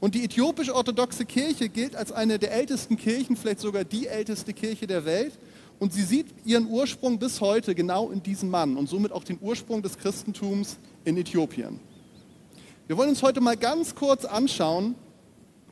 Und 0.00 0.14
die 0.14 0.24
äthiopisch-orthodoxe 0.24 1.24
Kirche 1.24 1.68
gilt 1.68 1.96
als 1.96 2.12
eine 2.12 2.38
der 2.38 2.52
ältesten 2.52 2.96
Kirchen, 2.96 3.36
vielleicht 3.36 3.60
sogar 3.60 3.82
die 3.84 4.06
älteste 4.06 4.52
Kirche 4.52 4.86
der 4.86 5.04
Welt. 5.04 5.32
Und 5.80 5.92
sie 5.92 6.02
sieht 6.02 6.26
ihren 6.44 6.66
Ursprung 6.68 7.18
bis 7.18 7.40
heute 7.40 7.74
genau 7.74 8.10
in 8.10 8.22
diesem 8.22 8.50
Mann 8.50 8.76
und 8.76 8.88
somit 8.88 9.12
auch 9.12 9.24
den 9.24 9.38
Ursprung 9.40 9.82
des 9.82 9.98
Christentums 9.98 10.78
in 11.04 11.16
Äthiopien. 11.16 11.80
Wir 12.86 12.96
wollen 12.96 13.10
uns 13.10 13.22
heute 13.22 13.40
mal 13.40 13.56
ganz 13.56 13.94
kurz 13.94 14.24
anschauen, 14.24 14.94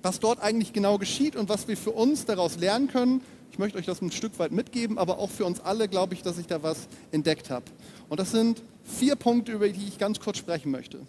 was 0.02 0.20
dort 0.20 0.40
eigentlich 0.40 0.72
genau 0.72 0.99
geschieht 0.99 1.34
und 1.34 1.48
was 1.48 1.67
wir 1.67 1.77
für 1.77 1.91
uns 1.91 2.24
daraus 2.24 2.58
lernen 2.58 2.89
können 2.89 3.20
ich 3.50 3.58
möchte 3.58 3.79
euch 3.79 3.86
das 3.86 4.03
ein 4.03 4.12
Stück 4.12 4.38
weit 4.38 4.53
mitgeben, 4.53 4.98
aber 4.98 5.19
auch 5.19 5.31
für 5.31 5.44
uns 5.44 5.60
alle 5.60 5.88
glaube 5.88 6.15
ich, 6.15 6.22
dass 6.22 6.38
ich 6.38 6.46
da 6.46 6.62
was 6.62 6.88
entdeckt 7.12 7.50
habe. 7.50 7.65
Und 8.08 8.20
das 8.20 8.31
sind 8.31 8.62
vier 8.84 9.17
Punkte, 9.17 9.53
über 9.53 9.69
die 9.69 9.86
ich 9.88 9.98
ganz 9.98 10.20
kurz 10.20 10.38
sprechen 10.38 10.70
möchte. 10.70 11.00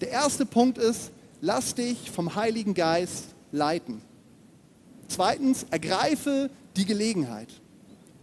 Der 0.00 0.10
erste 0.10 0.46
Punkt 0.46 0.78
ist, 0.78 1.10
lass 1.40 1.74
dich 1.74 2.10
vom 2.10 2.34
Heiligen 2.34 2.74
Geist 2.74 3.24
leiten. 3.52 4.00
Zweitens, 5.08 5.66
ergreife 5.70 6.50
die 6.76 6.84
Gelegenheit. 6.84 7.48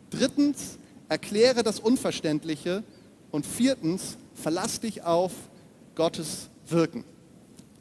Drittens, 0.09 0.77
erkläre 1.09 1.63
das 1.63 1.79
Unverständliche. 1.79 2.83
Und 3.31 3.45
viertens, 3.45 4.17
verlass 4.33 4.79
dich 4.79 5.03
auf 5.03 5.33
Gottes 5.95 6.49
Wirken. 6.67 7.03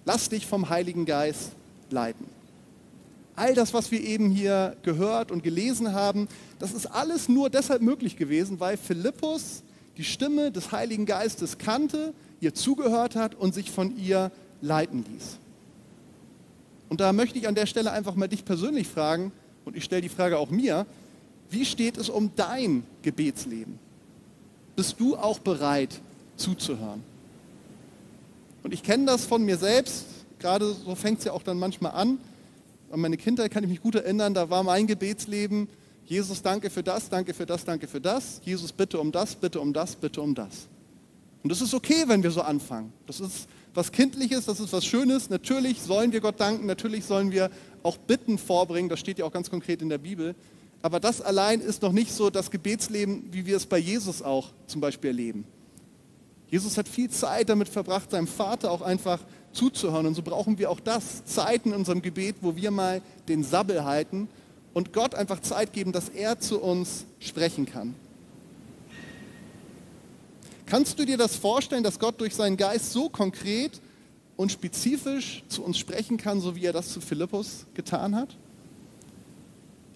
Lass 0.04 0.28
dich 0.28 0.46
vom 0.46 0.68
Heiligen 0.68 1.04
Geist 1.04 1.52
leiten. 1.90 2.26
All 3.36 3.54
das, 3.54 3.74
was 3.74 3.90
wir 3.90 4.00
eben 4.00 4.30
hier 4.30 4.76
gehört 4.82 5.30
und 5.30 5.42
gelesen 5.42 5.92
haben, 5.92 6.28
das 6.58 6.72
ist 6.72 6.86
alles 6.86 7.28
nur 7.28 7.50
deshalb 7.50 7.82
möglich 7.82 8.16
gewesen, 8.16 8.60
weil 8.60 8.76
Philippus 8.76 9.62
die 9.96 10.04
Stimme 10.04 10.52
des 10.52 10.72
Heiligen 10.72 11.06
Geistes 11.06 11.58
kannte, 11.58 12.14
ihr 12.40 12.54
zugehört 12.54 13.16
hat 13.16 13.34
und 13.34 13.54
sich 13.54 13.70
von 13.70 13.96
ihr 13.96 14.30
leiten 14.60 15.04
ließ. 15.10 15.38
Und 16.88 17.00
da 17.00 17.12
möchte 17.12 17.38
ich 17.38 17.48
an 17.48 17.54
der 17.54 17.66
Stelle 17.66 17.92
einfach 17.92 18.14
mal 18.14 18.28
dich 18.28 18.44
persönlich 18.44 18.86
fragen, 18.86 19.32
und 19.64 19.76
ich 19.76 19.84
stelle 19.84 20.02
die 20.02 20.08
Frage 20.08 20.38
auch 20.38 20.50
mir, 20.50 20.86
wie 21.50 21.64
steht 21.64 21.96
es 21.96 22.08
um 22.08 22.30
dein 22.36 22.84
Gebetsleben? 23.02 23.78
Bist 24.76 25.00
du 25.00 25.16
auch 25.16 25.38
bereit 25.38 26.00
zuzuhören? 26.36 27.02
Und 28.62 28.74
ich 28.74 28.82
kenne 28.82 29.06
das 29.06 29.24
von 29.24 29.44
mir 29.44 29.56
selbst, 29.56 30.04
gerade 30.38 30.72
so 30.72 30.94
fängt 30.94 31.20
es 31.20 31.24
ja 31.24 31.32
auch 31.32 31.42
dann 31.42 31.58
manchmal 31.58 31.92
an, 31.92 32.18
an 32.90 33.00
meine 33.00 33.16
Kindheit 33.16 33.50
kann 33.50 33.64
ich 33.64 33.70
mich 33.70 33.80
gut 33.80 33.94
erinnern, 33.94 34.34
da 34.34 34.50
war 34.50 34.62
mein 34.62 34.86
Gebetsleben, 34.86 35.68
Jesus, 36.06 36.42
danke 36.42 36.68
für 36.68 36.82
das, 36.82 37.08
danke 37.08 37.32
für 37.32 37.46
das, 37.46 37.64
danke 37.64 37.88
für 37.88 38.00
das. 38.00 38.40
Jesus, 38.44 38.72
bitte 38.72 39.00
um 39.00 39.10
das, 39.10 39.34
bitte 39.34 39.60
um 39.60 39.72
das, 39.72 39.96
bitte 39.96 40.20
um 40.20 40.34
das. 40.34 40.68
Und 41.42 41.50
das 41.50 41.60
ist 41.60 41.72
okay, 41.74 42.04
wenn 42.06 42.22
wir 42.22 42.30
so 42.30 42.42
anfangen. 42.42 42.92
Das 43.06 43.20
ist 43.20 43.48
was 43.74 43.90
Kindliches, 43.90 44.44
das 44.44 44.60
ist 44.60 44.72
was 44.72 44.84
Schönes. 44.84 45.30
Natürlich 45.30 45.80
sollen 45.80 46.12
wir 46.12 46.20
Gott 46.20 46.38
danken, 46.38 46.66
natürlich 46.66 47.04
sollen 47.04 47.32
wir 47.32 47.50
auch 47.82 47.96
Bitten 47.96 48.38
vorbringen, 48.38 48.88
das 48.88 49.00
steht 49.00 49.18
ja 49.18 49.24
auch 49.24 49.32
ganz 49.32 49.50
konkret 49.50 49.82
in 49.82 49.88
der 49.88 49.98
Bibel. 49.98 50.34
Aber 50.82 51.00
das 51.00 51.22
allein 51.22 51.60
ist 51.60 51.80
noch 51.80 51.92
nicht 51.92 52.12
so 52.12 52.28
das 52.28 52.50
Gebetsleben, 52.50 53.24
wie 53.32 53.46
wir 53.46 53.56
es 53.56 53.64
bei 53.64 53.78
Jesus 53.78 54.20
auch 54.20 54.52
zum 54.66 54.82
Beispiel 54.82 55.08
erleben. 55.08 55.46
Jesus 56.50 56.76
hat 56.76 56.86
viel 56.86 57.10
Zeit 57.10 57.48
damit 57.48 57.68
verbracht, 57.68 58.10
seinem 58.10 58.26
Vater 58.26 58.70
auch 58.70 58.82
einfach 58.82 59.20
zuzuhören. 59.54 60.06
Und 60.06 60.14
so 60.14 60.22
brauchen 60.22 60.58
wir 60.58 60.70
auch 60.70 60.80
das, 60.80 61.24
Zeiten 61.24 61.70
in 61.70 61.76
unserem 61.76 62.02
Gebet, 62.02 62.36
wo 62.40 62.56
wir 62.56 62.70
mal 62.70 63.00
den 63.28 63.42
Sabbel 63.42 63.84
halten 63.84 64.28
und 64.74 64.92
Gott 64.92 65.14
einfach 65.14 65.40
Zeit 65.40 65.72
geben, 65.72 65.92
dass 65.92 66.08
er 66.08 66.38
zu 66.38 66.60
uns 66.60 67.06
sprechen 67.20 67.64
kann. 67.64 67.94
Kannst 70.66 70.98
du 70.98 71.04
dir 71.04 71.16
das 71.16 71.36
vorstellen, 71.36 71.84
dass 71.84 71.98
Gott 71.98 72.20
durch 72.20 72.34
seinen 72.34 72.56
Geist 72.56 72.92
so 72.92 73.08
konkret 73.08 73.80
und 74.36 74.50
spezifisch 74.50 75.44
zu 75.48 75.62
uns 75.62 75.78
sprechen 75.78 76.16
kann, 76.16 76.40
so 76.40 76.56
wie 76.56 76.64
er 76.64 76.72
das 76.72 76.92
zu 76.92 77.00
Philippus 77.00 77.66
getan 77.74 78.16
hat? 78.16 78.36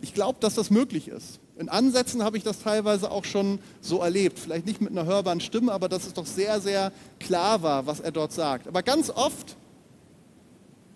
Ich 0.00 0.14
glaube, 0.14 0.38
dass 0.40 0.54
das 0.54 0.70
möglich 0.70 1.08
ist. 1.08 1.40
In 1.58 1.68
Ansätzen 1.68 2.22
habe 2.22 2.36
ich 2.36 2.44
das 2.44 2.60
teilweise 2.60 3.10
auch 3.10 3.24
schon 3.24 3.58
so 3.80 3.98
erlebt. 3.98 4.38
Vielleicht 4.38 4.64
nicht 4.64 4.80
mit 4.80 4.92
einer 4.92 5.04
hörbaren 5.04 5.40
Stimme, 5.40 5.72
aber 5.72 5.88
dass 5.88 6.06
es 6.06 6.14
doch 6.14 6.26
sehr, 6.26 6.60
sehr 6.60 6.92
klar 7.18 7.62
war, 7.62 7.86
was 7.86 7.98
er 7.98 8.12
dort 8.12 8.32
sagt. 8.32 8.68
Aber 8.68 8.84
ganz 8.84 9.10
oft 9.10 9.56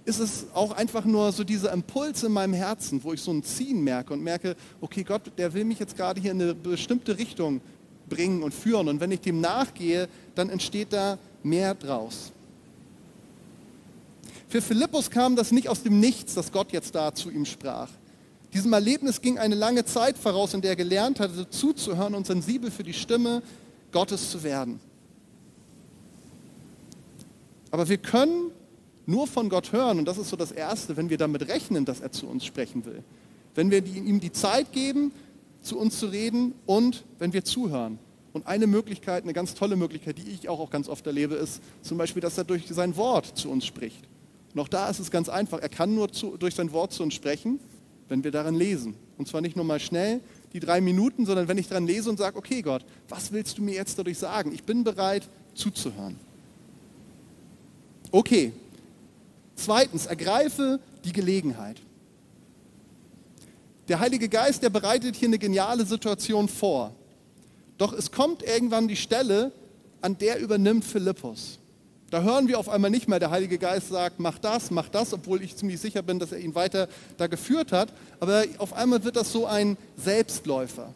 ist 0.05 0.21
es 0.21 0.47
auch 0.55 0.73
einfach 0.73 1.05
nur 1.05 1.33
so 1.33 1.43
dieser 1.43 1.73
Impuls 1.73 2.23
in 2.23 2.33
meinem 2.33 2.55
Herzen, 2.55 3.03
wo 3.03 3.13
ich 3.13 3.21
so 3.21 3.33
ein 3.33 3.43
Ziehen 3.43 3.83
merke 3.83 4.13
und 4.13 4.23
merke, 4.23 4.55
okay, 4.81 5.03
Gott, 5.03 5.33
der 5.37 5.53
will 5.53 5.65
mich 5.65 5.81
jetzt 5.81 5.97
gerade 5.97 6.21
hier 6.21 6.31
in 6.31 6.41
eine 6.41 6.55
bestimmte 6.55 7.19
Richtung 7.19 7.61
bringen 8.09 8.45
und 8.45 8.55
führen. 8.55 8.89
Und 8.89 9.01
wenn 9.01 9.11
ich 9.11 9.21
dem 9.21 9.41
nachgehe, 9.41 10.09
dann 10.37 10.49
entsteht 10.49 10.93
da 10.93 11.19
mehr 11.43 11.75
draus. 11.75 12.31
Für 14.49 14.63
Philippus 14.63 15.11
kam 15.11 15.35
das 15.35 15.51
nicht 15.51 15.69
aus 15.69 15.83
dem 15.83 15.99
Nichts, 15.99 16.35
dass 16.35 16.53
Gott 16.53 16.73
jetzt 16.73 16.95
da 16.95 17.13
zu 17.13 17.31
ihm 17.31 17.47
sprach. 17.47 17.89
Diesem 18.53 18.73
Erlebnis 18.73 19.23
ging 19.23 19.39
eine 19.39 19.55
lange 19.55 19.85
Zeit 19.85 20.19
voraus, 20.19 20.53
in 20.53 20.61
der 20.61 20.73
er 20.73 20.77
gelernt 20.77 21.21
hatte, 21.21 21.49
zuzuhören 21.49 22.15
und 22.15 22.27
sensibel 22.27 22.71
für 22.71 22.83
die 22.83 22.93
Stimme 22.93 23.43
Gottes 23.93 24.31
zu 24.31 24.43
werden. 24.43 24.79
Aber 27.71 27.89
wir 27.89 27.97
können 27.97 28.51
nur 29.07 29.27
von 29.27 29.49
Gott 29.49 29.73
hören, 29.73 29.99
und 29.99 30.05
das 30.05 30.19
ist 30.19 30.29
so 30.29 30.37
das 30.37 30.53
Erste, 30.53 30.97
wenn 30.97 31.09
wir 31.09 31.17
damit 31.17 31.49
rechnen, 31.49 31.87
dass 31.87 32.01
er 32.01 32.13
zu 32.13 32.27
uns 32.27 32.45
sprechen 32.45 32.85
will. 32.85 33.03
Wenn 33.55 33.71
wir 33.71 33.85
ihm 33.85 34.21
die 34.21 34.33
Zeit 34.33 34.73
geben, 34.73 35.13
zu 35.63 35.79
uns 35.79 35.99
zu 35.99 36.07
reden 36.07 36.55
und 36.67 37.05
wenn 37.19 37.33
wir 37.33 37.45
zuhören. 37.45 37.99
Und 38.35 38.47
eine 38.47 38.67
Möglichkeit, 38.67 39.25
eine 39.25 39.33
ganz 39.33 39.55
tolle 39.55 39.77
Möglichkeit, 39.77 40.19
die 40.19 40.31
ich 40.31 40.49
auch, 40.49 40.71
ganz 40.71 40.89
oft 40.89 41.07
erlebe, 41.07 41.35
ist 41.35 41.63
zum 41.83 41.99
Beispiel, 41.99 42.21
dass 42.21 42.37
er 42.37 42.45
durch 42.45 42.67
sein 42.69 42.97
Wort 42.97 43.39
zu 43.39 43.51
uns 43.51 43.65
spricht. 43.65 44.09
Auch 44.57 44.69
da 44.69 44.89
ist 44.89 44.99
es 44.99 45.11
ganz 45.11 45.29
einfach. 45.29 45.61
Er 45.61 45.69
kann 45.69 45.95
nur 45.95 46.13
zu, 46.13 46.37
durch 46.37 46.55
sein 46.55 46.73
Wort 46.73 46.93
zu 46.93 47.03
uns 47.03 47.15
sprechen 47.15 47.59
wenn 48.13 48.23
wir 48.25 48.31
darin 48.31 48.55
lesen. 48.55 48.95
Und 49.17 49.27
zwar 49.27 49.41
nicht 49.41 49.57
nur 49.57 49.65
mal 49.65 49.81
schnell, 49.81 50.21
die 50.53 50.61
drei 50.61 50.83
Minuten, 50.83 51.25
sondern 51.25 51.49
wenn 51.49 51.57
ich 51.57 51.69
daran 51.69 51.87
lese 51.87 52.11
und 52.11 52.19
sage, 52.19 52.37
okay 52.37 52.61
Gott, 52.61 52.85
was 53.09 53.33
willst 53.33 53.57
du 53.57 53.63
mir 53.63 53.75
jetzt 53.75 53.99
dadurch 53.99 54.19
sagen? 54.19 54.53
Ich 54.53 54.65
bin 54.65 54.85
bereit 54.85 55.27
zuzuhören. 55.55 56.19
Okay. 58.11 58.53
Zweitens, 59.57 60.05
ergreife 60.05 60.79
die 61.07 61.13
Gelegenheit. 61.15 61.81
Der 63.89 63.99
Heilige 63.99 64.29
Geist, 64.29 64.63
der 64.63 64.69
bereitet 64.69 65.17
hier 65.17 65.29
eine 65.29 65.39
geniale 65.39 65.87
Situation 65.87 66.49
vor. 66.49 66.95
Doch 67.79 67.95
es 67.95 68.13
kommt 68.13 68.43
irgendwann 68.43 68.89
die 68.89 68.97
Stelle, 68.97 69.53
an 70.03 70.19
der 70.19 70.39
übernimmt 70.39 70.85
Philippus. 70.85 71.59
Da 72.13 72.21
hören 72.21 72.47
wir 72.47 72.59
auf 72.59 72.69
einmal 72.69 72.91
nicht 72.91 73.09
mehr, 73.09 73.19
der 73.19 73.31
Heilige 73.31 73.57
Geist 73.57 73.89
sagt, 73.89 74.21
mach 74.21 74.39
das, 74.39 74.71
mach 74.71 74.91
das, 74.91 75.15
obwohl 75.15 75.43
ich 75.43 75.57
ziemlich 75.57 75.81
sicher 75.81 76.03
bin, 76.03 76.19
dass 76.19 76.31
er 76.31 76.41
ihn 76.41 76.55
weiter 76.55 76.87
da 77.17 77.27
geführt 77.27 77.73
hat. 77.73 77.91
Aber 78.21 78.45
auf 78.59 78.75
einmal 78.75 79.03
wird 79.03 79.17
das 79.17 79.33
so 79.33 79.47
ein 79.47 79.79
Selbstläufer. 79.97 80.93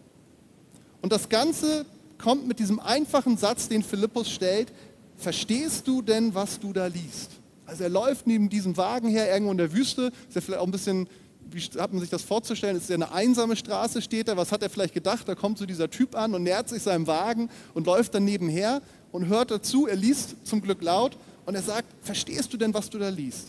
Und 1.01 1.15
das 1.15 1.31
Ganze 1.31 1.87
kommt 2.19 2.47
mit 2.47 2.59
diesem 2.59 2.81
einfachen 2.81 3.39
Satz, 3.39 3.67
den 3.67 3.83
Philippus 3.83 4.29
stellt, 4.29 4.71
verstehst 5.17 5.89
du 5.89 6.03
denn, 6.03 6.35
was 6.35 6.61
du 6.61 6.75
da 6.75 6.85
liest? 6.85 7.31
Also 7.65 7.85
er 7.85 7.89
läuft 7.89 8.27
neben 8.27 8.51
diesem 8.51 8.77
Wagen 8.77 9.09
her, 9.09 9.33
irgendwo 9.33 9.53
in 9.53 9.59
der 9.59 9.73
Wüste, 9.73 10.13
ist 10.29 10.35
ja 10.35 10.43
vielleicht 10.43 10.61
auch 10.61 10.67
ein 10.67 10.71
bisschen, 10.71 11.09
wie 11.51 11.61
hat 11.81 11.95
man 11.95 12.01
sich 12.03 12.11
das 12.11 12.25
vorzustellen, 12.25 12.77
ist 12.77 12.91
ja 12.91 12.95
eine 12.95 13.11
einsame 13.11 13.57
Straße, 13.57 14.03
steht 14.03 14.29
da, 14.29 14.37
was 14.37 14.53
hat 14.53 14.63
er 14.63 14.69
vielleicht 14.69 14.93
gedacht? 14.93 15.27
Da 15.27 15.35
kommt 15.35 15.57
so 15.57 15.65
dieser 15.65 15.89
Typ 15.89 16.15
an 16.15 16.35
und 16.35 16.43
nähert 16.43 16.69
sich 16.69 16.83
seinem 16.83 17.07
Wagen 17.07 17.49
und 17.73 17.87
läuft 17.87 18.15
dann 18.15 18.27
nebenher 18.27 18.83
und 19.17 19.29
hört 19.29 19.51
dazu. 19.51 19.87
Er 19.87 19.97
liest 19.97 20.37
zum 20.45 20.61
Glück 20.61 20.83
laut 20.83 21.17
und 21.47 21.55
er 21.55 21.63
sagt, 21.63 21.89
verstehst 22.03 22.53
du 22.53 22.59
denn, 22.59 22.75
was 22.75 22.91
du 22.91 22.99
da 22.99 23.09
liest? 23.09 23.49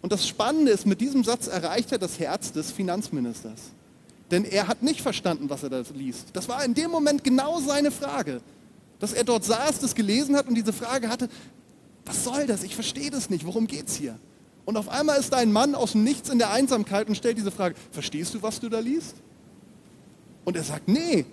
Und 0.00 0.12
das 0.12 0.28
Spannende 0.28 0.70
ist, 0.70 0.86
mit 0.86 1.00
diesem 1.00 1.24
Satz 1.24 1.48
erreicht 1.48 1.90
er 1.90 1.98
das 1.98 2.20
Herz 2.20 2.52
des 2.52 2.70
Finanzministers. 2.70 3.72
Denn 4.30 4.44
er 4.44 4.68
hat 4.68 4.84
nicht 4.84 5.00
verstanden, 5.00 5.50
was 5.50 5.64
er 5.64 5.70
da 5.70 5.82
liest. 5.92 6.28
Das 6.34 6.48
war 6.48 6.64
in 6.64 6.74
dem 6.74 6.88
Moment 6.88 7.24
genau 7.24 7.58
seine 7.58 7.90
Frage. 7.90 8.42
Dass 9.00 9.12
er 9.12 9.24
dort 9.24 9.44
saß, 9.44 9.80
das 9.80 9.96
gelesen 9.96 10.36
hat 10.36 10.46
und 10.46 10.54
diese 10.54 10.72
Frage 10.72 11.08
hatte, 11.08 11.28
was 12.04 12.22
soll 12.22 12.46
das? 12.46 12.62
Ich 12.62 12.76
verstehe 12.76 13.10
das 13.10 13.28
nicht. 13.28 13.44
Worum 13.44 13.66
geht 13.66 13.88
es 13.88 13.96
hier? 13.96 14.16
Und 14.66 14.76
auf 14.76 14.88
einmal 14.88 15.18
ist 15.18 15.32
da 15.32 15.38
ein 15.38 15.52
Mann 15.52 15.74
aus 15.74 15.92
dem 15.92 16.04
Nichts 16.04 16.28
in 16.28 16.38
der 16.38 16.52
Einsamkeit 16.52 17.08
und 17.08 17.16
stellt 17.16 17.38
diese 17.38 17.50
Frage, 17.50 17.74
verstehst 17.90 18.34
du, 18.34 18.42
was 18.42 18.60
du 18.60 18.68
da 18.68 18.78
liest? 18.78 19.16
Und 20.44 20.54
er 20.54 20.62
sagt, 20.62 20.86
nee, 20.86 21.26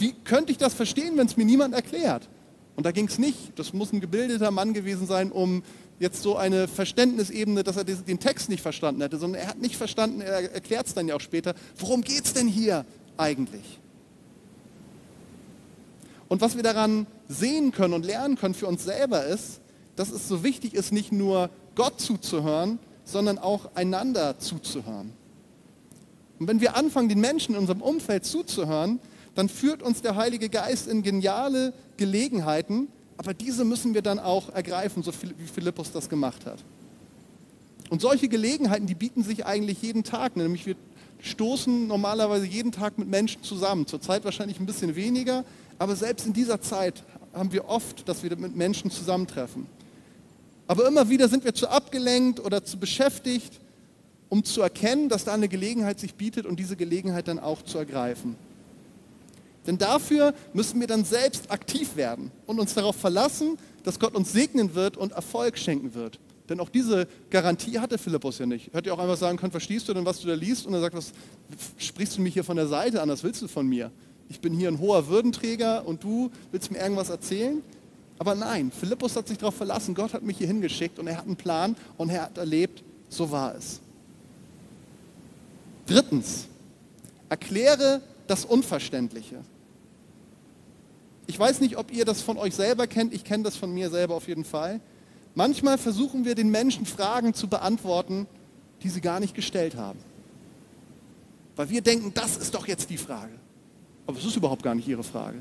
wie 0.00 0.12
könnte 0.24 0.52
ich 0.52 0.58
das 0.58 0.74
verstehen, 0.74 1.16
wenn 1.16 1.26
es 1.26 1.36
mir 1.36 1.44
niemand 1.44 1.74
erklärt? 1.74 2.28
Und 2.76 2.86
da 2.86 2.92
ging 2.92 3.08
es 3.08 3.18
nicht, 3.18 3.58
das 3.58 3.72
muss 3.72 3.92
ein 3.92 4.00
gebildeter 4.00 4.50
Mann 4.50 4.72
gewesen 4.72 5.06
sein, 5.06 5.32
um 5.32 5.62
jetzt 5.98 6.22
so 6.22 6.36
eine 6.36 6.66
Verständnisebene, 6.66 7.62
dass 7.62 7.76
er 7.76 7.84
den 7.84 8.18
Text 8.18 8.48
nicht 8.48 8.62
verstanden 8.62 9.02
hätte, 9.02 9.18
sondern 9.18 9.42
er 9.42 9.48
hat 9.48 9.58
nicht 9.58 9.76
verstanden, 9.76 10.22
er 10.22 10.52
erklärt 10.52 10.86
es 10.86 10.94
dann 10.94 11.06
ja 11.06 11.14
auch 11.14 11.20
später, 11.20 11.54
worum 11.78 12.00
geht 12.00 12.24
es 12.24 12.32
denn 12.32 12.48
hier 12.48 12.86
eigentlich? 13.18 13.78
Und 16.28 16.40
was 16.40 16.56
wir 16.56 16.62
daran 16.62 17.06
sehen 17.28 17.72
können 17.72 17.92
und 17.92 18.06
lernen 18.06 18.36
können 18.36 18.54
für 18.54 18.66
uns 18.66 18.84
selber 18.84 19.26
ist, 19.26 19.60
dass 19.96 20.10
es 20.10 20.28
so 20.28 20.42
wichtig 20.42 20.72
ist, 20.74 20.92
nicht 20.92 21.12
nur 21.12 21.50
Gott 21.74 22.00
zuzuhören, 22.00 22.78
sondern 23.04 23.38
auch 23.38 23.74
einander 23.74 24.38
zuzuhören. 24.38 25.12
Und 26.38 26.48
wenn 26.48 26.62
wir 26.62 26.76
anfangen, 26.76 27.10
den 27.10 27.20
Menschen 27.20 27.54
in 27.54 27.60
unserem 27.60 27.82
Umfeld 27.82 28.24
zuzuhören, 28.24 29.00
dann 29.34 29.48
führt 29.48 29.82
uns 29.82 30.02
der 30.02 30.16
Heilige 30.16 30.48
Geist 30.48 30.88
in 30.88 31.02
geniale 31.02 31.72
Gelegenheiten, 31.96 32.88
aber 33.16 33.34
diese 33.34 33.64
müssen 33.64 33.94
wir 33.94 34.02
dann 34.02 34.18
auch 34.18 34.48
ergreifen, 34.54 35.02
so 35.02 35.12
wie 35.12 35.46
Philippus 35.46 35.92
das 35.92 36.08
gemacht 36.08 36.46
hat. 36.46 36.58
Und 37.90 38.00
solche 38.00 38.28
Gelegenheiten, 38.28 38.86
die 38.86 38.94
bieten 38.94 39.22
sich 39.22 39.44
eigentlich 39.44 39.82
jeden 39.82 40.04
Tag, 40.04 40.36
nämlich 40.36 40.64
wir 40.64 40.76
stoßen 41.20 41.86
normalerweise 41.86 42.46
jeden 42.46 42.72
Tag 42.72 42.98
mit 42.98 43.08
Menschen 43.08 43.42
zusammen. 43.42 43.86
Zurzeit 43.86 44.24
wahrscheinlich 44.24 44.58
ein 44.58 44.66
bisschen 44.66 44.96
weniger, 44.96 45.44
aber 45.78 45.96
selbst 45.96 46.26
in 46.26 46.32
dieser 46.32 46.60
Zeit 46.60 47.02
haben 47.34 47.52
wir 47.52 47.68
oft, 47.68 48.08
dass 48.08 48.22
wir 48.22 48.36
mit 48.36 48.56
Menschen 48.56 48.90
zusammentreffen. 48.90 49.66
Aber 50.66 50.86
immer 50.86 51.08
wieder 51.08 51.28
sind 51.28 51.44
wir 51.44 51.52
zu 51.52 51.68
abgelenkt 51.68 52.40
oder 52.40 52.64
zu 52.64 52.78
beschäftigt, 52.78 53.60
um 54.28 54.44
zu 54.44 54.62
erkennen, 54.62 55.08
dass 55.08 55.24
da 55.24 55.34
eine 55.34 55.48
Gelegenheit 55.48 55.98
sich 55.98 56.14
bietet 56.14 56.46
und 56.46 56.60
diese 56.60 56.76
Gelegenheit 56.76 57.26
dann 57.28 57.40
auch 57.40 57.62
zu 57.62 57.78
ergreifen. 57.78 58.36
Denn 59.70 59.78
dafür 59.78 60.34
müssen 60.52 60.80
wir 60.80 60.88
dann 60.88 61.04
selbst 61.04 61.48
aktiv 61.48 61.94
werden 61.94 62.32
und 62.44 62.58
uns 62.58 62.74
darauf 62.74 62.96
verlassen, 62.96 63.56
dass 63.84 64.00
Gott 64.00 64.16
uns 64.16 64.32
segnen 64.32 64.74
wird 64.74 64.96
und 64.96 65.12
Erfolg 65.12 65.56
schenken 65.56 65.94
wird. 65.94 66.18
Denn 66.48 66.58
auch 66.58 66.70
diese 66.70 67.06
Garantie 67.30 67.78
hatte 67.78 67.96
Philippus 67.96 68.40
ja 68.40 68.46
nicht. 68.46 68.74
Hätte 68.74 68.88
ja 68.88 68.94
auch 68.96 68.98
einfach 68.98 69.16
sagen 69.16 69.38
können, 69.38 69.52
verstehst 69.52 69.88
du 69.88 69.94
denn, 69.94 70.04
was 70.04 70.18
du 70.18 70.26
da 70.26 70.34
liest? 70.34 70.66
Und 70.66 70.74
er 70.74 70.80
sagt, 70.80 70.96
was 70.96 71.12
sprichst 71.78 72.18
du 72.18 72.20
mich 72.20 72.34
hier 72.34 72.42
von 72.42 72.56
der 72.56 72.66
Seite 72.66 73.00
an? 73.00 73.08
Was 73.10 73.22
willst 73.22 73.42
du 73.42 73.46
von 73.46 73.64
mir? 73.64 73.92
Ich 74.28 74.40
bin 74.40 74.52
hier 74.52 74.66
ein 74.66 74.80
hoher 74.80 75.06
Würdenträger 75.06 75.86
und 75.86 76.02
du 76.02 76.32
willst 76.50 76.72
mir 76.72 76.78
irgendwas 76.80 77.08
erzählen? 77.08 77.62
Aber 78.18 78.34
nein, 78.34 78.72
Philippus 78.72 79.14
hat 79.14 79.28
sich 79.28 79.38
darauf 79.38 79.54
verlassen, 79.54 79.94
Gott 79.94 80.14
hat 80.14 80.24
mich 80.24 80.38
hier 80.38 80.48
hingeschickt 80.48 80.98
und 80.98 81.06
er 81.06 81.16
hat 81.16 81.26
einen 81.26 81.36
Plan 81.36 81.76
und 81.96 82.10
er 82.10 82.22
hat 82.22 82.38
erlebt, 82.38 82.82
so 83.08 83.30
war 83.30 83.54
es. 83.54 83.78
Drittens, 85.86 86.46
erkläre 87.28 88.00
das 88.26 88.44
Unverständliche. 88.44 89.36
Ich 91.30 91.38
weiß 91.38 91.60
nicht, 91.60 91.76
ob 91.76 91.92
ihr 91.92 92.04
das 92.04 92.22
von 92.22 92.38
euch 92.38 92.56
selber 92.56 92.88
kennt, 92.88 93.14
ich 93.14 93.22
kenne 93.22 93.44
das 93.44 93.54
von 93.54 93.72
mir 93.72 93.88
selber 93.88 94.16
auf 94.16 94.26
jeden 94.26 94.44
Fall. 94.44 94.80
Manchmal 95.36 95.78
versuchen 95.78 96.24
wir 96.24 96.34
den 96.34 96.50
Menschen 96.50 96.86
Fragen 96.86 97.34
zu 97.34 97.46
beantworten, 97.46 98.26
die 98.82 98.88
sie 98.88 99.00
gar 99.00 99.20
nicht 99.20 99.36
gestellt 99.36 99.76
haben. 99.76 100.00
Weil 101.54 101.70
wir 101.70 101.82
denken, 101.82 102.10
das 102.14 102.36
ist 102.36 102.56
doch 102.56 102.66
jetzt 102.66 102.90
die 102.90 102.96
Frage. 102.96 103.30
Aber 104.08 104.18
es 104.18 104.24
ist 104.24 104.34
überhaupt 104.34 104.64
gar 104.64 104.74
nicht 104.74 104.88
ihre 104.88 105.04
Frage. 105.04 105.38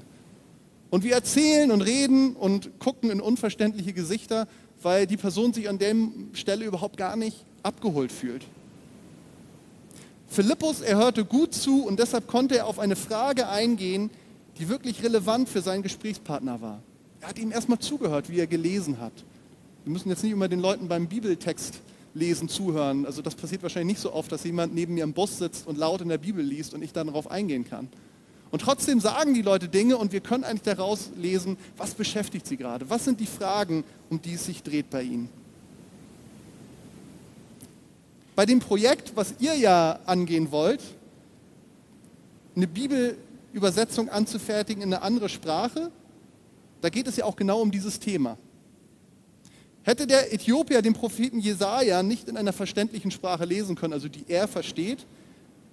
Und 0.91 1.03
wir 1.03 1.15
erzählen 1.15 1.71
und 1.71 1.81
reden 1.81 2.35
und 2.35 2.79
gucken 2.79 3.09
in 3.09 3.19
unverständliche 3.19 3.93
Gesichter, 3.93 4.47
weil 4.83 5.07
die 5.07 5.17
Person 5.17 5.53
sich 5.53 5.69
an 5.69 5.79
der 5.79 5.95
Stelle 6.33 6.65
überhaupt 6.65 6.97
gar 6.97 7.15
nicht 7.15 7.43
abgeholt 7.63 8.11
fühlt. 8.11 8.45
Philippus, 10.27 10.81
er 10.81 10.97
hörte 10.97 11.25
gut 11.25 11.55
zu 11.55 11.83
und 11.83 11.97
deshalb 11.97 12.27
konnte 12.27 12.57
er 12.57 12.67
auf 12.67 12.77
eine 12.77 12.95
Frage 12.95 13.49
eingehen, 13.49 14.11
die 14.59 14.67
wirklich 14.67 15.01
relevant 15.03 15.49
für 15.49 15.61
seinen 15.61 15.81
Gesprächspartner 15.81 16.61
war. 16.61 16.83
Er 17.21 17.29
hat 17.29 17.39
ihm 17.39 17.51
erstmal 17.51 17.79
zugehört, 17.79 18.29
wie 18.29 18.39
er 18.39 18.47
gelesen 18.47 18.99
hat. 18.99 19.13
Wir 19.85 19.93
müssen 19.93 20.09
jetzt 20.09 20.23
nicht 20.23 20.33
immer 20.33 20.47
den 20.47 20.59
Leuten 20.59 20.87
beim 20.87 21.07
Bibeltext 21.07 21.79
lesen 22.13 22.49
zuhören. 22.49 23.05
Also 23.05 23.21
das 23.21 23.35
passiert 23.35 23.63
wahrscheinlich 23.63 23.95
nicht 23.95 24.01
so 24.01 24.13
oft, 24.13 24.31
dass 24.31 24.43
jemand 24.43 24.73
neben 24.73 24.93
mir 24.93 25.03
im 25.03 25.13
Bus 25.13 25.37
sitzt 25.37 25.65
und 25.67 25.77
laut 25.77 26.01
in 26.01 26.09
der 26.09 26.17
Bibel 26.17 26.43
liest 26.43 26.73
und 26.73 26.81
ich 26.81 26.91
dann 26.91 27.07
darauf 27.07 27.31
eingehen 27.31 27.63
kann. 27.63 27.87
Und 28.51 28.61
trotzdem 28.61 28.99
sagen 28.99 29.33
die 29.33 29.41
Leute 29.41 29.69
Dinge 29.69 29.97
und 29.97 30.11
wir 30.11 30.21
können 30.21 30.43
eigentlich 30.43 30.63
daraus 30.63 31.11
lesen, 31.15 31.57
was 31.77 31.93
beschäftigt 31.93 32.47
sie 32.47 32.57
gerade? 32.57 32.89
Was 32.89 33.05
sind 33.05 33.19
die 33.19 33.27
Fragen, 33.27 33.83
um 34.09 34.21
die 34.21 34.33
es 34.33 34.45
sich 34.45 34.63
dreht 34.63 34.89
bei 34.89 35.03
ihnen? 35.03 35.29
Bei 38.35 38.45
dem 38.45 38.59
Projekt, 38.59 39.15
was 39.15 39.35
ihr 39.39 39.53
ja 39.55 39.99
angehen 40.05 40.51
wollt, 40.51 40.81
eine 42.55 42.67
Bibelübersetzung 43.49 44.09
anzufertigen 44.09 44.83
in 44.83 44.93
eine 44.93 45.01
andere 45.01 45.27
Sprache, 45.27 45.91
da 46.81 46.89
geht 46.89 47.07
es 47.07 47.17
ja 47.17 47.25
auch 47.25 47.35
genau 47.35 47.61
um 47.61 47.71
dieses 47.71 47.99
Thema. 47.99 48.37
Hätte 49.81 50.05
der 50.05 50.31
Äthiopier 50.33 50.81
den 50.81 50.93
Propheten 50.93 51.39
Jesaja 51.39 52.03
nicht 52.03 52.29
in 52.29 52.37
einer 52.37 52.53
verständlichen 52.53 53.09
Sprache 53.09 53.45
lesen 53.45 53.75
können, 53.75 53.93
also 53.93 54.07
die 54.07 54.25
er 54.27 54.47
versteht, 54.47 55.05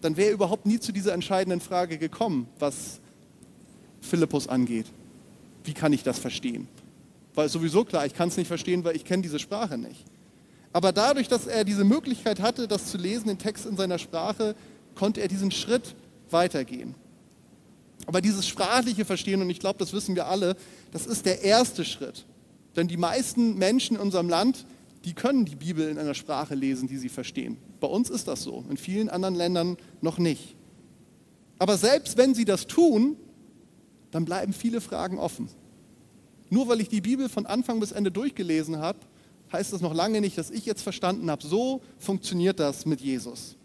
dann 0.01 0.17
wäre 0.17 0.29
er 0.29 0.35
überhaupt 0.35 0.65
nie 0.65 0.81
zu 0.81 0.91
dieser 0.91 1.13
entscheidenden 1.13 1.61
Frage 1.61 1.99
gekommen, 1.99 2.49
was 2.59 3.01
Philippus 4.01 4.49
angeht. 4.49 4.87
Wie 5.65 5.75
kann 5.75 5.93
ich 5.93 6.03
das 6.03 6.19
verstehen? 6.19 6.69
Weil 7.35 7.51
sowieso 7.51 7.85
klar, 7.85 8.07
ich 8.07 8.15
kann 8.15 8.29
es 8.29 8.39
nicht 8.39 8.49
verstehen, 8.49 8.85
weil 8.85 8.97
ich 8.97 9.05
kenne 9.05 9.23
diese 9.23 9.39
Sprache 9.39 9.77
nicht. 9.77 10.05
Aber 10.73 10.93
dadurch, 10.93 11.29
dass 11.29 11.47
er 11.47 11.65
diese 11.65 11.85
Möglichkeit 11.85 12.41
hatte, 12.41 12.69
das 12.69 12.87
zu 12.87 12.97
lesen, 12.97 13.29
den 13.29 13.39
Text 13.39 13.67
in 13.67 13.77
seiner 13.77 13.99
Sprache, 13.99 14.55
konnte 14.95 15.21
er 15.21 15.29
diesen 15.29 15.51
Schritt 15.51 15.95
weitergehen. 16.31 16.95
Aber 18.07 18.21
dieses 18.21 18.47
sprachliche 18.47 19.05
Verstehen, 19.05 19.43
und 19.43 19.51
ich 19.51 19.61
glaube, 19.61 19.79
das 19.79 19.93
wissen 19.93 20.15
wir 20.15 20.27
alle, 20.27 20.57
das 20.93 21.07
ist 21.07 21.27
der 21.27 21.43
erste 21.43 21.85
Schritt. 21.85 22.25
Denn 22.77 22.89
die 22.89 22.97
meisten 22.97 23.59
Menschen 23.59 23.97
in 23.97 24.03
unserem 24.03 24.29
Land, 24.29 24.65
die 25.05 25.13
können 25.13 25.45
die 25.45 25.57
Bibel 25.57 25.89
in 25.89 25.99
einer 25.99 26.15
Sprache 26.15 26.55
lesen, 26.55 26.89
die 26.89 26.97
sie 26.97 27.09
verstehen. 27.09 27.57
Bei 27.81 27.89
uns 27.89 28.11
ist 28.11 28.29
das 28.29 28.43
so, 28.43 28.65
in 28.71 28.77
vielen 28.77 29.09
anderen 29.09 29.35
Ländern 29.35 29.77
noch 30.01 30.19
nicht. 30.19 30.57
Aber 31.59 31.77
selbst 31.77 32.17
wenn 32.17 32.35
sie 32.35 32.45
das 32.45 32.67
tun, 32.67 33.17
dann 34.11 34.25
bleiben 34.25 34.53
viele 34.53 34.81
Fragen 34.81 35.19
offen. 35.19 35.49
Nur 36.49 36.69
weil 36.69 36.81
ich 36.81 36.89
die 36.89 37.01
Bibel 37.01 37.29
von 37.29 37.47
Anfang 37.47 37.81
bis 37.81 37.93
Ende 37.93 38.13
durchgelesen 38.13 38.79
habe, 38.79 38.99
heißt 39.53 39.73
das 39.73 39.81
noch 39.81 39.95
lange 39.95 40.21
nicht, 40.21 40.39
dass 40.39 40.51
ich 40.51 40.67
jetzt 40.67 40.83
verstanden 40.83 41.31
habe, 41.31 41.47
so 41.47 41.83
funktioniert 41.99 42.61
das 42.61 42.87
mit 42.87 43.01
Jesus. 43.01 43.57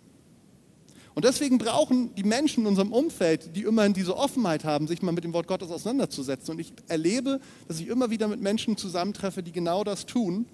Und 1.13 1.25
deswegen 1.25 1.58
brauchen 1.58 2.15
die 2.15 2.24
Menschen 2.24 2.62
in 2.62 2.68
unserem 2.68 2.94
Umfeld, 2.94 3.56
die 3.56 3.63
immerhin 3.63 3.94
diese 3.94 4.15
Offenheit 4.15 4.63
haben, 4.63 4.88
sich 4.88 5.01
mal 5.01 5.12
mit 5.12 5.24
dem 5.24 5.34
Wort 5.34 5.48
Gottes 5.48 5.70
auseinanderzusetzen. 5.70 6.53
Und 6.53 6.60
ich 6.60 6.74
erlebe, 6.88 7.41
dass 7.68 7.80
ich 7.80 7.88
immer 7.88 8.10
wieder 8.10 8.27
mit 8.27 8.39
Menschen 8.41 8.77
zusammentreffe, 8.77 9.44
die 9.44 9.51
genau 9.51 9.84
das 9.84 10.06
tun. 10.06 10.46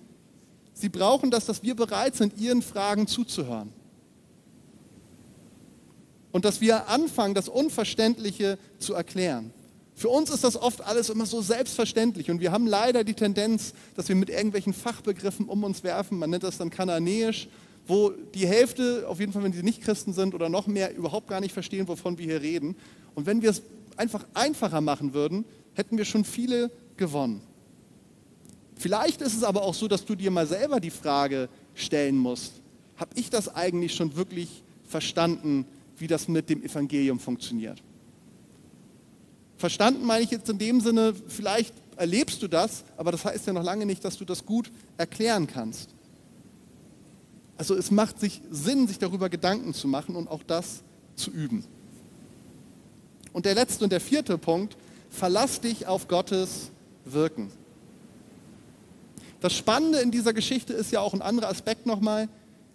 Sie 0.74 0.90
brauchen 0.90 1.30
das, 1.30 1.46
dass 1.46 1.62
wir 1.62 1.76
bereit 1.76 2.16
sind, 2.16 2.38
ihren 2.38 2.64
Fragen 2.64 3.08
zuzuhören. 3.08 3.72
Und 6.32 6.44
dass 6.44 6.60
wir 6.60 6.90
anfangen, 6.90 7.36
das 7.36 7.50
Unverständliche 7.50 8.58
zu 8.80 8.94
erklären. 8.94 9.54
Für 9.94 10.10
uns 10.10 10.30
ist 10.30 10.44
das 10.44 10.56
oft 10.56 10.82
alles 10.82 11.10
immer 11.10 11.26
so 11.26 11.42
selbstverständlich 11.42 12.30
und 12.30 12.40
wir 12.40 12.52
haben 12.52 12.68
leider 12.68 13.04
die 13.04 13.16
Tendenz, 13.16 13.74
dass 13.96 14.10
wir 14.10 14.16
mit 14.16 14.30
irgendwelchen 14.30 14.74
Fachbegriffen 14.74 15.48
um 15.48 15.64
uns 15.64 15.84
werfen. 15.84 16.20
Man 16.20 16.30
nennt 16.30 16.44
das 16.44 16.60
dann 16.60 16.70
kananäisch 16.70 17.48
wo 17.88 18.10
die 18.10 18.46
Hälfte, 18.46 19.06
auf 19.08 19.20
jeden 19.20 19.32
Fall, 19.32 19.44
wenn 19.44 19.54
sie 19.54 19.64
nicht 19.64 19.82
Christen 19.82 20.14
sind 20.14 20.36
oder 20.36 20.50
noch 20.50 20.68
mehr, 20.68 20.96
überhaupt 20.96 21.28
gar 21.28 21.40
nicht 21.40 21.54
verstehen, 21.54 21.88
wovon 21.88 22.18
wir 22.18 22.26
hier 22.26 22.42
reden. 22.42 22.76
Und 23.16 23.26
wenn 23.26 23.42
wir 23.42 23.50
es 23.50 23.62
einfach 23.96 24.26
einfacher 24.34 24.82
machen 24.82 25.14
würden, 25.14 25.46
hätten 25.74 25.98
wir 25.98 26.06
schon 26.06 26.26
viele 26.26 26.70
gewonnen. 26.98 27.42
Vielleicht 28.76 29.22
ist 29.22 29.36
es 29.36 29.44
aber 29.44 29.64
auch 29.64 29.74
so, 29.74 29.88
dass 29.88 30.06
du 30.06 30.16
dir 30.16 30.30
mal 30.30 30.46
selber 30.46 30.80
die 30.80 30.92
Frage 30.92 31.50
stellen 31.74 32.18
musst, 32.18 32.62
habe 32.98 33.12
ich 33.16 33.30
das 33.30 33.54
eigentlich 33.54 33.96
schon 33.96 34.16
wirklich 34.16 34.64
verstanden, 34.84 35.66
wie 35.98 36.08
das 36.08 36.28
mit 36.28 36.50
dem 36.50 36.64
Evangelium 36.64 37.20
funktioniert? 37.20 37.82
Verstanden 39.58 40.06
meine 40.06 40.24
ich 40.24 40.32
jetzt 40.32 40.50
in 40.50 40.60
dem 40.60 40.82
Sinne, 40.82 41.16
vielleicht 41.28 41.74
erlebst 41.96 42.44
du 42.44 42.48
das, 42.48 42.84
aber 42.96 43.12
das 43.12 43.26
heißt 43.26 43.48
ja 43.48 43.54
noch 43.54 43.64
lange 43.64 43.86
nicht, 43.86 44.06
dass 44.06 44.18
du 44.18 44.26
das 44.26 44.46
gut 44.46 44.72
erklären 44.98 45.48
kannst. 45.48 45.97
Also 47.58 47.76
es 47.76 47.92
macht 47.92 48.20
sich 48.20 48.42
Sinn, 48.52 48.88
sich 48.88 49.00
darüber 49.00 49.30
Gedanken 49.30 49.74
zu 49.74 49.88
machen 49.88 50.16
und 50.16 50.30
auch 50.30 50.44
das 50.44 50.84
zu 51.16 51.32
üben. 51.32 51.64
Und 53.34 53.46
der 53.46 53.56
letzte 53.56 53.84
und 53.84 53.92
der 53.92 54.02
vierte 54.02 54.38
Punkt, 54.38 54.78
verlass 55.10 55.60
dich 55.62 55.88
auf 55.88 56.08
Gottes 56.08 56.72
Wirken. 57.06 57.52
Das 59.40 59.56
Spannende 59.56 60.00
in 60.00 60.12
dieser 60.12 60.34
Geschichte 60.34 60.74
ist 60.74 60.92
ja 60.92 61.00
auch 61.00 61.14
ein 61.14 61.22
anderer 61.22 61.50
Aspekt 61.50 61.86
nochmal, 61.86 62.28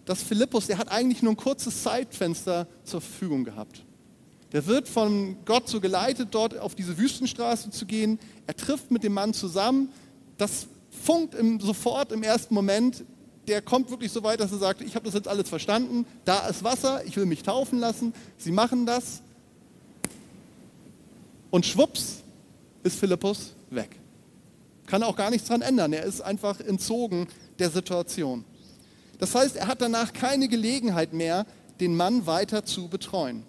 dass 0.05 0.21
Philippus, 0.21 0.67
der 0.67 0.77
hat 0.77 0.91
eigentlich 0.91 1.21
nur 1.21 1.33
ein 1.33 1.37
kurzes 1.37 1.83
Zeitfenster 1.83 2.67
zur 2.83 3.01
Verfügung 3.01 3.43
gehabt. 3.43 3.83
Der 4.51 4.65
wird 4.67 4.87
von 4.87 5.37
Gott 5.45 5.67
so 5.67 5.81
geleitet, 5.81 6.29
dort 6.31 6.57
auf 6.57 6.75
diese 6.75 6.97
Wüstenstraße 6.97 7.71
zu 7.71 7.85
gehen. 7.85 8.19
Er 8.47 8.55
trifft 8.55 8.91
mit 8.91 9.03
dem 9.03 9.13
Mann 9.13 9.33
zusammen. 9.33 9.89
Das 10.37 10.67
funkt 11.03 11.35
im, 11.35 11.59
sofort 11.59 12.11
im 12.11 12.21
ersten 12.21 12.53
Moment 12.53 13.03
der 13.47 13.61
kommt 13.61 13.89
wirklich 13.89 14.11
so 14.11 14.23
weit, 14.23 14.39
dass 14.39 14.51
er 14.51 14.57
sagt, 14.57 14.81
ich 14.81 14.95
habe 14.95 15.05
das 15.05 15.13
jetzt 15.13 15.27
alles 15.27 15.49
verstanden, 15.49 16.05
da 16.25 16.47
ist 16.47 16.63
Wasser, 16.63 17.03
ich 17.05 17.15
will 17.17 17.25
mich 17.25 17.43
taufen 17.43 17.79
lassen. 17.79 18.13
Sie 18.37 18.51
machen 18.51 18.85
das. 18.85 19.21
Und 21.51 21.65
schwupps 21.65 22.23
ist 22.83 22.97
Philippus 22.97 23.53
weg. 23.69 23.99
Kann 24.85 25.03
auch 25.03 25.15
gar 25.15 25.29
nichts 25.29 25.47
daran 25.47 25.61
ändern. 25.61 25.93
Er 25.93 26.03
ist 26.03 26.21
einfach 26.21 26.59
entzogen 26.59 27.27
der 27.59 27.69
Situation. 27.69 28.43
Das 29.19 29.35
heißt, 29.35 29.55
er 29.55 29.67
hat 29.67 29.81
danach 29.81 30.13
keine 30.13 30.47
Gelegenheit 30.47 31.13
mehr, 31.13 31.45
den 31.79 31.95
Mann 31.95 32.25
weiter 32.25 32.65
zu 32.65 32.87
betreuen. 32.87 33.43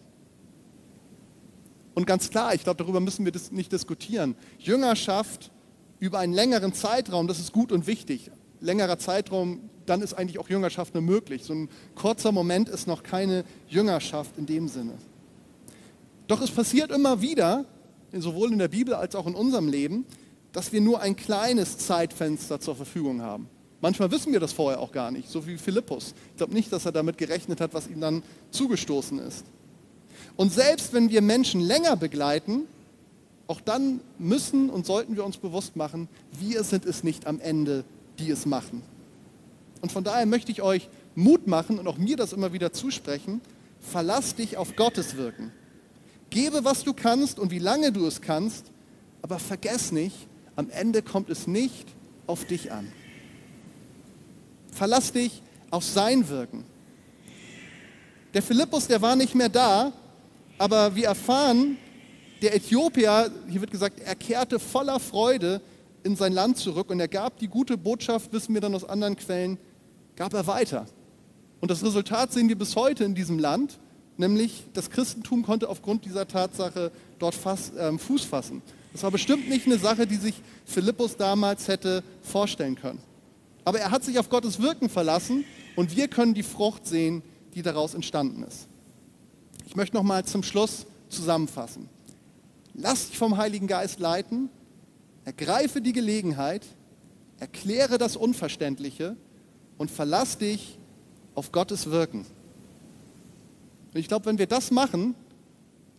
Und 1.94 2.06
ganz 2.06 2.30
klar, 2.30 2.54
ich 2.54 2.64
glaube, 2.64 2.82
darüber 2.82 3.00
müssen 3.00 3.24
wir 3.24 3.32
nicht 3.50 3.72
diskutieren. 3.72 4.34
Jüngerschaft 4.58 5.50
über 6.00 6.18
einen 6.18 6.32
längeren 6.32 6.74
Zeitraum, 6.74 7.28
das 7.28 7.38
ist 7.38 7.52
gut 7.52 7.72
und 7.72 7.86
wichtig. 7.86 8.30
Längerer 8.60 8.98
Zeitraum 8.98 9.70
dann 9.86 10.02
ist 10.02 10.14
eigentlich 10.14 10.38
auch 10.38 10.48
Jüngerschaft 10.48 10.94
nur 10.94 11.02
möglich. 11.02 11.44
So 11.44 11.54
ein 11.54 11.68
kurzer 11.94 12.32
Moment 12.32 12.68
ist 12.68 12.86
noch 12.86 13.02
keine 13.02 13.44
Jüngerschaft 13.68 14.38
in 14.38 14.46
dem 14.46 14.68
Sinne. 14.68 14.92
Doch 16.26 16.40
es 16.40 16.50
passiert 16.50 16.90
immer 16.90 17.20
wieder, 17.20 17.64
sowohl 18.12 18.52
in 18.52 18.58
der 18.58 18.68
Bibel 18.68 18.94
als 18.94 19.14
auch 19.14 19.26
in 19.26 19.34
unserem 19.34 19.68
Leben, 19.68 20.06
dass 20.52 20.72
wir 20.72 20.80
nur 20.80 21.00
ein 21.00 21.16
kleines 21.16 21.78
Zeitfenster 21.78 22.60
zur 22.60 22.76
Verfügung 22.76 23.22
haben. 23.22 23.48
Manchmal 23.80 24.10
wissen 24.10 24.32
wir 24.32 24.40
das 24.40 24.52
vorher 24.52 24.80
auch 24.80 24.92
gar 24.92 25.10
nicht, 25.10 25.28
so 25.28 25.46
wie 25.46 25.58
Philippus. 25.58 26.14
Ich 26.30 26.36
glaube 26.38 26.54
nicht, 26.54 26.72
dass 26.72 26.86
er 26.86 26.92
damit 26.92 27.18
gerechnet 27.18 27.60
hat, 27.60 27.74
was 27.74 27.86
ihm 27.88 28.00
dann 28.00 28.22
zugestoßen 28.50 29.18
ist. 29.18 29.44
Und 30.36 30.52
selbst 30.52 30.94
wenn 30.94 31.10
wir 31.10 31.20
Menschen 31.20 31.60
länger 31.60 31.96
begleiten, 31.96 32.62
auch 33.46 33.60
dann 33.60 34.00
müssen 34.18 34.70
und 34.70 34.86
sollten 34.86 35.16
wir 35.16 35.24
uns 35.24 35.36
bewusst 35.36 35.76
machen, 35.76 36.08
wir 36.32 36.64
sind 36.64 36.86
es 36.86 37.04
nicht 37.04 37.26
am 37.26 37.40
Ende, 37.40 37.84
die 38.18 38.30
es 38.30 38.46
machen. 38.46 38.82
Und 39.84 39.92
von 39.92 40.02
daher 40.02 40.24
möchte 40.24 40.50
ich 40.50 40.62
euch 40.62 40.88
Mut 41.14 41.46
machen 41.46 41.78
und 41.78 41.86
auch 41.86 41.98
mir 41.98 42.16
das 42.16 42.32
immer 42.32 42.54
wieder 42.54 42.72
zusprechen. 42.72 43.42
Verlass 43.80 44.34
dich 44.34 44.56
auf 44.56 44.76
Gottes 44.76 45.18
Wirken. 45.18 45.52
Gebe, 46.30 46.64
was 46.64 46.84
du 46.84 46.94
kannst 46.94 47.38
und 47.38 47.50
wie 47.50 47.58
lange 47.58 47.92
du 47.92 48.06
es 48.06 48.22
kannst, 48.22 48.64
aber 49.20 49.38
vergess 49.38 49.92
nicht, 49.92 50.16
am 50.56 50.70
Ende 50.70 51.02
kommt 51.02 51.28
es 51.28 51.46
nicht 51.46 51.86
auf 52.26 52.46
dich 52.46 52.72
an. 52.72 52.90
Verlass 54.72 55.12
dich 55.12 55.42
auf 55.70 55.84
sein 55.84 56.30
Wirken. 56.30 56.64
Der 58.32 58.40
Philippus, 58.40 58.86
der 58.86 59.02
war 59.02 59.16
nicht 59.16 59.34
mehr 59.34 59.50
da, 59.50 59.92
aber 60.56 60.96
wir 60.96 61.08
erfahren, 61.08 61.76
der 62.40 62.56
Äthiopier, 62.56 63.30
hier 63.50 63.60
wird 63.60 63.70
gesagt, 63.70 64.00
er 64.00 64.14
kehrte 64.14 64.58
voller 64.58 64.98
Freude 64.98 65.60
in 66.04 66.16
sein 66.16 66.32
Land 66.32 66.56
zurück 66.56 66.88
und 66.88 67.00
er 67.00 67.08
gab 67.08 67.38
die 67.38 67.48
gute 67.48 67.76
Botschaft, 67.76 68.32
wissen 68.32 68.54
wir 68.54 68.62
dann 68.62 68.74
aus 68.74 68.84
anderen 68.84 69.16
Quellen, 69.16 69.58
gab 70.16 70.34
er 70.34 70.46
weiter. 70.46 70.86
Und 71.60 71.70
das 71.70 71.82
Resultat 71.82 72.32
sehen 72.32 72.48
wir 72.48 72.58
bis 72.58 72.76
heute 72.76 73.04
in 73.04 73.14
diesem 73.14 73.38
Land, 73.38 73.78
nämlich 74.16 74.64
das 74.74 74.90
Christentum 74.90 75.42
konnte 75.42 75.68
aufgrund 75.68 76.04
dieser 76.04 76.28
Tatsache 76.28 76.92
dort 77.18 77.34
fast, 77.34 77.76
äh, 77.76 77.96
Fuß 77.96 78.24
fassen. 78.24 78.62
Das 78.92 79.02
war 79.02 79.10
bestimmt 79.10 79.48
nicht 79.48 79.66
eine 79.66 79.78
Sache, 79.78 80.06
die 80.06 80.16
sich 80.16 80.34
Philippus 80.64 81.16
damals 81.16 81.66
hätte 81.68 82.04
vorstellen 82.22 82.76
können. 82.76 83.00
Aber 83.64 83.80
er 83.80 83.90
hat 83.90 84.04
sich 84.04 84.18
auf 84.18 84.28
Gottes 84.28 84.60
Wirken 84.60 84.88
verlassen 84.88 85.44
und 85.74 85.96
wir 85.96 86.08
können 86.08 86.34
die 86.34 86.42
Frucht 86.42 86.86
sehen, 86.86 87.22
die 87.54 87.62
daraus 87.62 87.94
entstanden 87.94 88.42
ist. 88.44 88.68
Ich 89.66 89.74
möchte 89.74 89.96
noch 89.96 90.02
mal 90.02 90.24
zum 90.24 90.42
Schluss 90.42 90.86
zusammenfassen. 91.08 91.88
Lass 92.74 93.08
dich 93.08 93.18
vom 93.18 93.36
Heiligen 93.36 93.66
Geist 93.66 94.00
leiten, 94.00 94.50
ergreife 95.24 95.80
die 95.80 95.92
Gelegenheit, 95.92 96.66
erkläre 97.38 97.98
das 97.98 98.16
Unverständliche 98.16 99.16
und 99.78 99.90
verlass 99.90 100.38
dich 100.38 100.78
auf 101.34 101.52
Gottes 101.52 101.90
Wirken. 101.90 102.26
Und 103.92 104.00
ich 104.00 104.08
glaube, 104.08 104.26
wenn 104.26 104.38
wir 104.38 104.46
das 104.46 104.70
machen, 104.70 105.14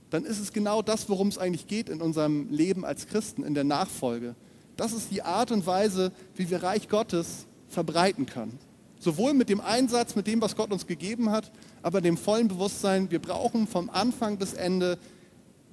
dann 0.10 0.26
ist 0.26 0.40
es 0.40 0.54
genau 0.54 0.82
das, 0.82 1.10
worum 1.10 1.28
es 1.28 1.38
eigentlich 1.38 1.68
geht 1.68 1.90
in 1.90 2.02
unserem 2.02 2.50
Leben 2.50 2.86
als 2.86 3.08
Christen, 3.08 3.44
in 3.44 3.54
der 3.54 3.64
Nachfolge. 3.64 4.36
Das 4.78 4.94
ist 4.94 5.12
die 5.12 5.24
Art 5.24 5.52
und 5.52 5.66
Weise, 5.66 6.12
wie 6.36 6.50
wir 6.50 6.64
Reich 6.64 6.90
Gottes 6.90 7.46
verbreiten 7.70 8.26
können. 8.26 8.60
Sowohl 9.00 9.34
mit 9.34 9.50
dem 9.50 9.62
Einsatz, 9.62 10.16
mit 10.16 10.28
dem, 10.28 10.42
was 10.42 10.56
Gott 10.56 10.72
uns 10.72 10.88
gegeben 10.88 11.32
hat, 11.32 11.52
aber 11.82 12.02
dem 12.02 12.18
vollen 12.18 12.48
Bewusstsein, 12.48 13.12
wir 13.12 13.20
brauchen 13.20 13.68
vom 13.68 13.90
Anfang 13.90 14.38
bis 14.38 14.54
Ende 14.54 14.98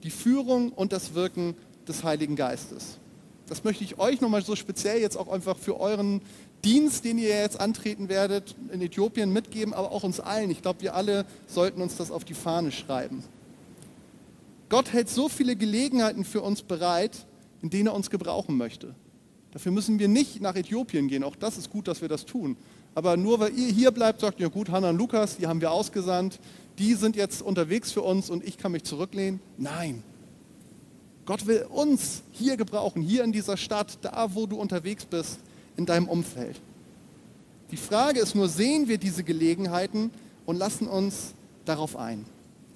die 0.03 0.11
Führung 0.11 0.71
und 0.73 0.93
das 0.93 1.15
Wirken 1.15 1.55
des 1.87 2.05
Heiligen 2.05 2.37
Geistes. 2.37 2.99
Das 3.47 3.65
möchte 3.65 3.85
ich 3.85 3.99
euch 3.99 4.21
nochmal 4.21 4.43
so 4.43 4.57
speziell 4.57 5.01
jetzt 5.01 5.17
auch 5.17 5.29
einfach 5.29 5.57
für 5.57 5.79
euren 5.79 6.23
Dienst, 6.65 7.05
den 7.05 7.19
ihr 7.19 7.29
jetzt 7.29 7.61
antreten 7.61 8.09
werdet, 8.09 8.55
in 8.73 8.81
Äthiopien 8.81 9.33
mitgeben, 9.33 9.75
aber 9.75 9.91
auch 9.91 10.05
uns 10.05 10.21
allen. 10.21 10.51
Ich 10.51 10.63
glaube, 10.63 10.81
wir 10.83 10.95
alle 10.95 11.27
sollten 11.47 11.83
uns 11.83 11.97
das 11.97 12.11
auf 12.11 12.25
die 12.25 12.35
Fahne 12.35 12.71
schreiben. 12.71 13.25
Gott 14.69 14.93
hält 14.93 15.11
so 15.11 15.29
viele 15.29 15.57
Gelegenheiten 15.57 16.25
für 16.25 16.41
uns 16.41 16.63
bereit, 16.63 17.27
in 17.63 17.71
denen 17.71 17.89
er 17.89 17.95
uns 17.95 18.11
gebrauchen 18.11 18.57
möchte. 18.57 18.95
Dafür 19.51 19.73
müssen 19.73 19.99
wir 19.99 20.09
nicht 20.09 20.41
nach 20.41 20.55
Äthiopien 20.55 21.09
gehen. 21.09 21.25
Auch 21.25 21.37
das 21.37 21.59
ist 21.59 21.69
gut, 21.69 21.89
dass 21.89 22.01
wir 22.01 22.09
das 22.09 22.25
tun. 22.25 22.57
Aber 22.95 23.17
nur 23.17 23.41
weil 23.41 23.53
ihr 23.59 23.69
hier 23.69 23.91
bleibt, 23.91 24.21
sagt 24.21 24.41
ihr, 24.41 24.49
gut, 24.49 24.71
Hannah 24.71 24.91
und 24.91 24.99
Lukas, 24.99 25.37
die 25.37 25.47
haben 25.47 25.61
wir 25.61 25.73
ausgesandt, 25.73 26.39
die 26.79 26.95
sind 26.95 27.17
jetzt 27.17 27.43
unterwegs 27.43 27.93
für 27.93 28.03
uns 28.03 28.31
und 28.31 28.47
ich 28.47 28.57
kann 28.57 28.73
mich 28.73 28.85
zurücklehnen. 28.85 29.41
Nein. 29.59 30.03
Gott 31.27 31.47
will 31.47 31.67
uns 31.69 32.23
hier 32.33 32.57
gebrauchen, 32.57 33.03
hier 33.03 33.25
in 33.25 33.33
dieser 33.33 33.57
Stadt, 33.57 33.99
da 34.03 34.35
wo 34.35 34.47
du 34.47 34.57
unterwegs 34.57 35.05
bist 35.05 35.39
in 35.77 35.87
deinem 35.87 36.09
Umfeld. 36.09 36.61
Die 37.71 37.77
Frage 37.77 38.21
ist 38.21 38.35
nur, 38.35 38.49
sehen 38.49 38.89
wir 38.89 38.99
diese 38.99 39.25
Gelegenheiten 39.25 40.11
und 40.45 40.57
lassen 40.57 40.87
uns 40.87 41.35
darauf 41.65 41.97
ein. 41.97 42.25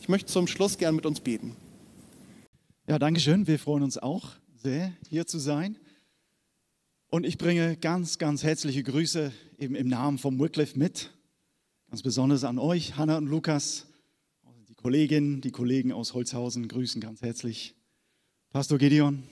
Ich 0.01 0.09
möchte 0.09 0.33
zum 0.33 0.47
Schluss 0.47 0.79
gern 0.79 0.95
mit 0.95 1.07
uns 1.07 1.21
beten. 1.21 1.57
Ja, 2.87 2.99
danke 2.99 3.21
schön. 3.21 3.47
Wir 3.47 3.59
freuen 3.59 3.83
uns 3.83 3.99
auch 3.99 4.31
sehr, 4.55 4.93
hier 5.09 5.27
zu 5.27 5.39
sein. 5.39 5.77
Und 7.09 7.25
ich 7.25 7.39
bringe 7.39 7.77
ganz, 7.77 8.19
ganz 8.19 8.43
herzliche 8.43 8.83
Grüße 8.83 9.33
eben 9.59 9.75
im 9.75 9.89
Namen 9.89 10.19
von 10.19 10.39
Wycliffe 10.39 10.79
mit. 10.79 11.11
Ganz 11.89 12.03
besonders 12.03 12.45
an 12.45 12.59
euch, 12.59 12.97
Hanna 12.97 13.17
und 13.17 13.27
Lukas, 13.27 13.87
die 14.69 14.75
Kolleginnen, 14.75 15.41
die 15.41 15.53
Kollegen 15.53 15.93
aus 15.93 16.15
Holzhausen 16.15 16.69
grüßen 16.69 17.01
ganz 17.01 17.23
herzlich. 17.23 17.75
Pastor 18.51 18.79
Gideon, 18.79 19.23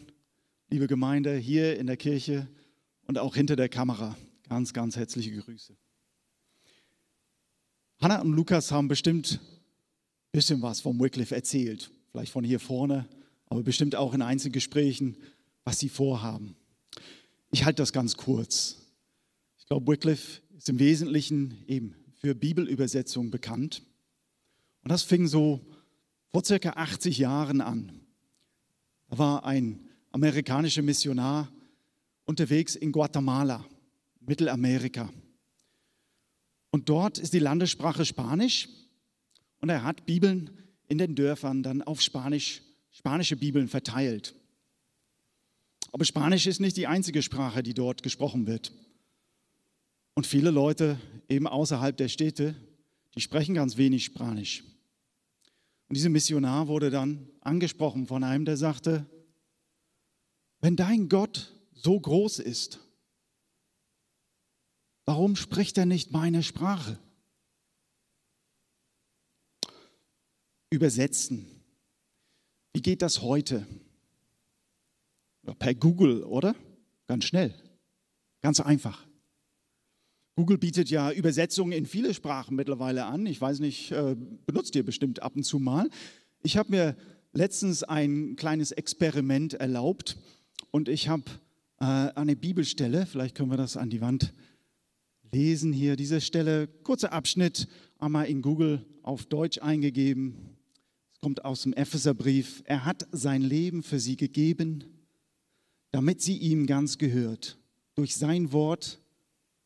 liebe 0.68 0.86
Gemeinde 0.86 1.36
hier 1.36 1.78
in 1.78 1.86
der 1.86 1.96
Kirche, 1.96 2.48
und 3.06 3.18
auch 3.18 3.34
hinter 3.34 3.56
der 3.56 3.68
Kamera. 3.68 4.16
Ganz, 4.48 4.72
ganz 4.72 4.96
herzliche 4.96 5.36
Grüße. 5.36 5.76
Hannah 8.00 8.20
und 8.20 8.32
Lukas 8.32 8.70
haben 8.70 8.88
bestimmt 8.88 9.40
ein 9.42 10.32
bisschen 10.32 10.60
was 10.62 10.80
vom 10.80 10.98
Wycliffe 11.00 11.34
erzählt. 11.34 11.90
Vielleicht 12.10 12.32
von 12.32 12.44
hier 12.44 12.60
vorne, 12.60 13.08
aber 13.46 13.62
bestimmt 13.62 13.96
auch 13.96 14.14
in 14.14 14.22
Einzelgesprächen, 14.22 15.16
was 15.64 15.78
sie 15.78 15.88
vorhaben. 15.88 16.56
Ich 17.50 17.64
halte 17.64 17.82
das 17.82 17.92
ganz 17.92 18.16
kurz. 18.16 18.76
Ich 19.58 19.66
glaube, 19.66 19.90
Wycliffe 19.90 20.42
ist 20.56 20.68
im 20.68 20.78
Wesentlichen 20.78 21.64
eben 21.66 21.94
für 22.14 22.34
Bibelübersetzung 22.34 23.30
bekannt. 23.30 23.82
Und 24.82 24.90
das 24.90 25.02
fing 25.02 25.26
so 25.26 25.60
vor 26.30 26.44
circa 26.44 26.70
80 26.70 27.18
Jahren 27.18 27.60
an. 27.60 28.00
Da 29.08 29.18
war 29.18 29.44
ein 29.44 29.88
amerikanischer 30.10 30.82
Missionar, 30.82 31.50
unterwegs 32.24 32.74
in 32.74 32.92
Guatemala, 32.92 33.64
Mittelamerika. 34.20 35.10
Und 36.70 36.88
dort 36.88 37.18
ist 37.18 37.32
die 37.32 37.38
Landessprache 37.38 38.04
Spanisch 38.04 38.68
und 39.60 39.68
er 39.68 39.84
hat 39.84 40.06
Bibeln 40.06 40.50
in 40.88 40.98
den 40.98 41.14
Dörfern 41.14 41.62
dann 41.62 41.82
auf 41.82 42.02
Spanisch, 42.02 42.62
spanische 42.90 43.36
Bibeln 43.36 43.68
verteilt. 43.68 44.34
Aber 45.92 46.04
Spanisch 46.04 46.46
ist 46.46 46.60
nicht 46.60 46.76
die 46.76 46.88
einzige 46.88 47.22
Sprache, 47.22 47.62
die 47.62 47.74
dort 47.74 48.02
gesprochen 48.02 48.46
wird. 48.46 48.72
Und 50.14 50.26
viele 50.26 50.50
Leute 50.50 50.98
eben 51.28 51.46
außerhalb 51.46 51.96
der 51.96 52.08
Städte, 52.08 52.56
die 53.14 53.20
sprechen 53.20 53.54
ganz 53.54 53.76
wenig 53.76 54.04
Spanisch. 54.04 54.64
Und 55.88 55.96
dieser 55.96 56.08
Missionar 56.08 56.66
wurde 56.66 56.90
dann 56.90 57.28
angesprochen 57.40 58.06
von 58.06 58.24
einem, 58.24 58.44
der 58.44 58.56
sagte, 58.56 59.06
wenn 60.60 60.76
dein 60.76 61.08
Gott 61.08 61.53
so 61.84 62.00
groß 62.00 62.38
ist, 62.38 62.80
warum 65.04 65.36
spricht 65.36 65.76
er 65.76 65.84
nicht 65.84 66.12
meine 66.12 66.42
Sprache? 66.42 66.98
Übersetzen. 70.70 71.46
Wie 72.72 72.82
geht 72.82 73.02
das 73.02 73.20
heute? 73.20 73.66
Per 75.58 75.74
Google, 75.74 76.24
oder? 76.24 76.56
Ganz 77.06 77.26
schnell. 77.26 77.54
Ganz 78.40 78.60
einfach. 78.60 79.06
Google 80.36 80.58
bietet 80.58 80.90
ja 80.90 81.12
Übersetzungen 81.12 81.72
in 81.72 81.86
viele 81.86 82.14
Sprachen 82.14 82.56
mittlerweile 82.56 83.04
an. 83.04 83.26
Ich 83.26 83.40
weiß 83.40 83.60
nicht, 83.60 83.92
äh, 83.92 84.16
benutzt 84.46 84.74
ihr 84.74 84.84
bestimmt 84.84 85.22
ab 85.22 85.36
und 85.36 85.44
zu 85.44 85.58
mal. 85.58 85.88
Ich 86.42 86.56
habe 86.56 86.70
mir 86.70 86.96
letztens 87.32 87.84
ein 87.84 88.36
kleines 88.36 88.72
Experiment 88.72 89.54
erlaubt 89.54 90.16
und 90.72 90.88
ich 90.88 91.08
habe 91.08 91.24
äh, 91.80 91.84
eine 91.84 92.36
Bibelstelle, 92.36 93.06
vielleicht 93.06 93.34
können 93.34 93.50
wir 93.50 93.56
das 93.56 93.76
an 93.76 93.90
die 93.90 94.00
Wand 94.00 94.32
lesen 95.34 95.72
hier, 95.72 95.96
diese 95.96 96.20
Stelle, 96.20 96.68
kurzer 96.68 97.12
Abschnitt, 97.12 97.66
einmal 97.98 98.26
in 98.26 98.40
Google 98.40 98.86
auf 99.02 99.26
Deutsch 99.26 99.58
eingegeben. 99.58 100.56
Es 101.12 101.20
kommt 101.20 101.44
aus 101.44 101.62
dem 101.62 101.72
Epheserbrief. 101.72 102.62
Er 102.66 102.84
hat 102.84 103.06
sein 103.10 103.42
Leben 103.42 103.82
für 103.82 103.98
sie 103.98 104.16
gegeben, 104.16 104.84
damit 105.90 106.22
sie 106.22 106.36
ihm 106.36 106.66
ganz 106.66 106.98
gehört. 106.98 107.58
Durch 107.96 108.14
sein 108.14 108.52
Wort 108.52 109.00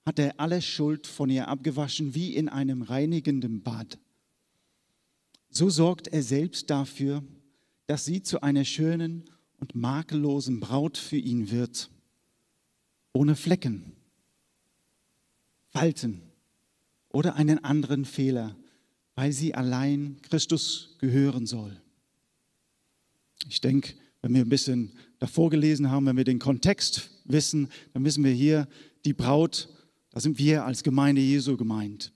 hat 0.07 0.19
er 0.19 0.41
alle 0.41 0.63
Schuld 0.63 1.07
von 1.07 1.29
ihr 1.29 1.49
abgewaschen, 1.49 2.15
wie 2.15 2.35
in 2.35 2.49
einem 2.49 2.81
reinigenden 2.81 3.63
Bad. 3.63 3.99
So 5.51 5.69
sorgt 5.69 6.09
er 6.09 6.23
selbst 6.23 6.71
dafür, 6.71 7.23
dass 7.87 8.07
sie 8.07 8.23
zu 8.23 8.43
einer 8.43 8.65
schönen 8.65 9.25
und 9.59 9.75
makellosen 9.75 10.61
Braut 10.61 10.97
für 10.97 11.17
ihn 11.17 11.51
wird 11.51 11.91
ohne 13.19 13.35
Flecken, 13.35 13.97
Falten 15.71 16.23
oder 17.09 17.35
einen 17.35 17.65
anderen 17.65 18.05
Fehler, 18.05 18.55
weil 19.17 19.33
sie 19.33 19.57
allein 19.57 20.19
Christus 20.23 20.97
gehören 21.01 21.45
soll. 21.45 21.77
Ich 23.49 23.61
denke, 23.61 23.95
wenn 24.23 24.35
wir 24.35 24.43
ein 24.43 24.49
bisschen 24.49 24.93
davor 25.19 25.51
gelesen 25.51 25.91
haben, 25.91 26.07
wenn 26.07 26.17
wir 26.17 26.23
den 26.23 26.39
Kontext 26.39 27.11
wissen, 27.25 27.71
dann 27.93 28.05
wissen 28.05 28.23
wir 28.23 28.31
hier, 28.31 28.69
die 29.05 29.15
Braut, 29.15 29.69
da 30.13 30.21
sind 30.21 30.39
wir 30.39 30.65
als 30.65 30.85
Gemeinde 30.85 31.21
Jesu 31.21 31.57
gemeint. 31.57 32.13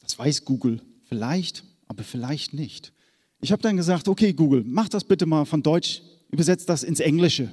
Das 0.00 0.18
weiß 0.18 0.44
Google 0.44 0.82
vielleicht, 1.04 1.64
aber 1.86 2.04
vielleicht 2.04 2.52
nicht. 2.52 2.92
Ich 3.40 3.50
habe 3.50 3.62
dann 3.62 3.78
gesagt, 3.78 4.08
okay 4.08 4.34
Google, 4.34 4.62
mach 4.66 4.90
das 4.90 5.04
bitte 5.04 5.24
mal 5.24 5.46
von 5.46 5.62
Deutsch, 5.62 6.02
übersetzt 6.30 6.68
das 6.68 6.82
ins 6.82 7.00
Englische. 7.00 7.50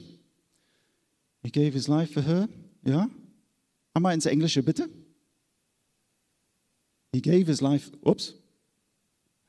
He 1.44 1.52
gave 1.52 1.74
his 1.74 1.88
life 1.88 2.14
for 2.14 2.24
her. 2.24 2.50
Ja? 2.84 3.10
Einmal 3.94 4.14
ins 4.14 4.26
Englische, 4.26 4.64
bitte. 4.64 4.90
He 7.14 7.22
gave 7.22 7.48
his 7.48 7.62
life. 7.62 7.92
Ups. 8.02 8.36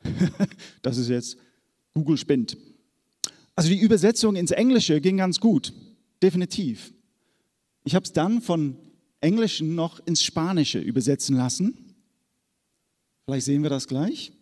das 0.83 0.97
ist 0.97 1.09
jetzt 1.09 1.37
Google 1.93 2.17
spinnt. 2.17 2.57
Also 3.55 3.69
die 3.69 3.81
Übersetzung 3.81 4.37
ins 4.37 4.51
Englische 4.51 5.01
ging 5.01 5.19
ganz 5.19 5.41
gut. 5.41 5.73
Definitiv. 6.23 6.93
Ich 7.85 7.95
habe 7.95 8.05
es 8.05 8.13
dann 8.13 8.41
von 8.41 8.77
Englischen 9.21 9.75
noch 9.75 10.01
ins 10.07 10.23
Spanische 10.23 10.79
übersetzen 10.79 11.37
lassen. 11.37 11.95
Vielleicht 13.25 13.47
sehen 13.47 13.63
wir 13.63 13.71
das 13.71 13.87
gleich. 13.87 14.33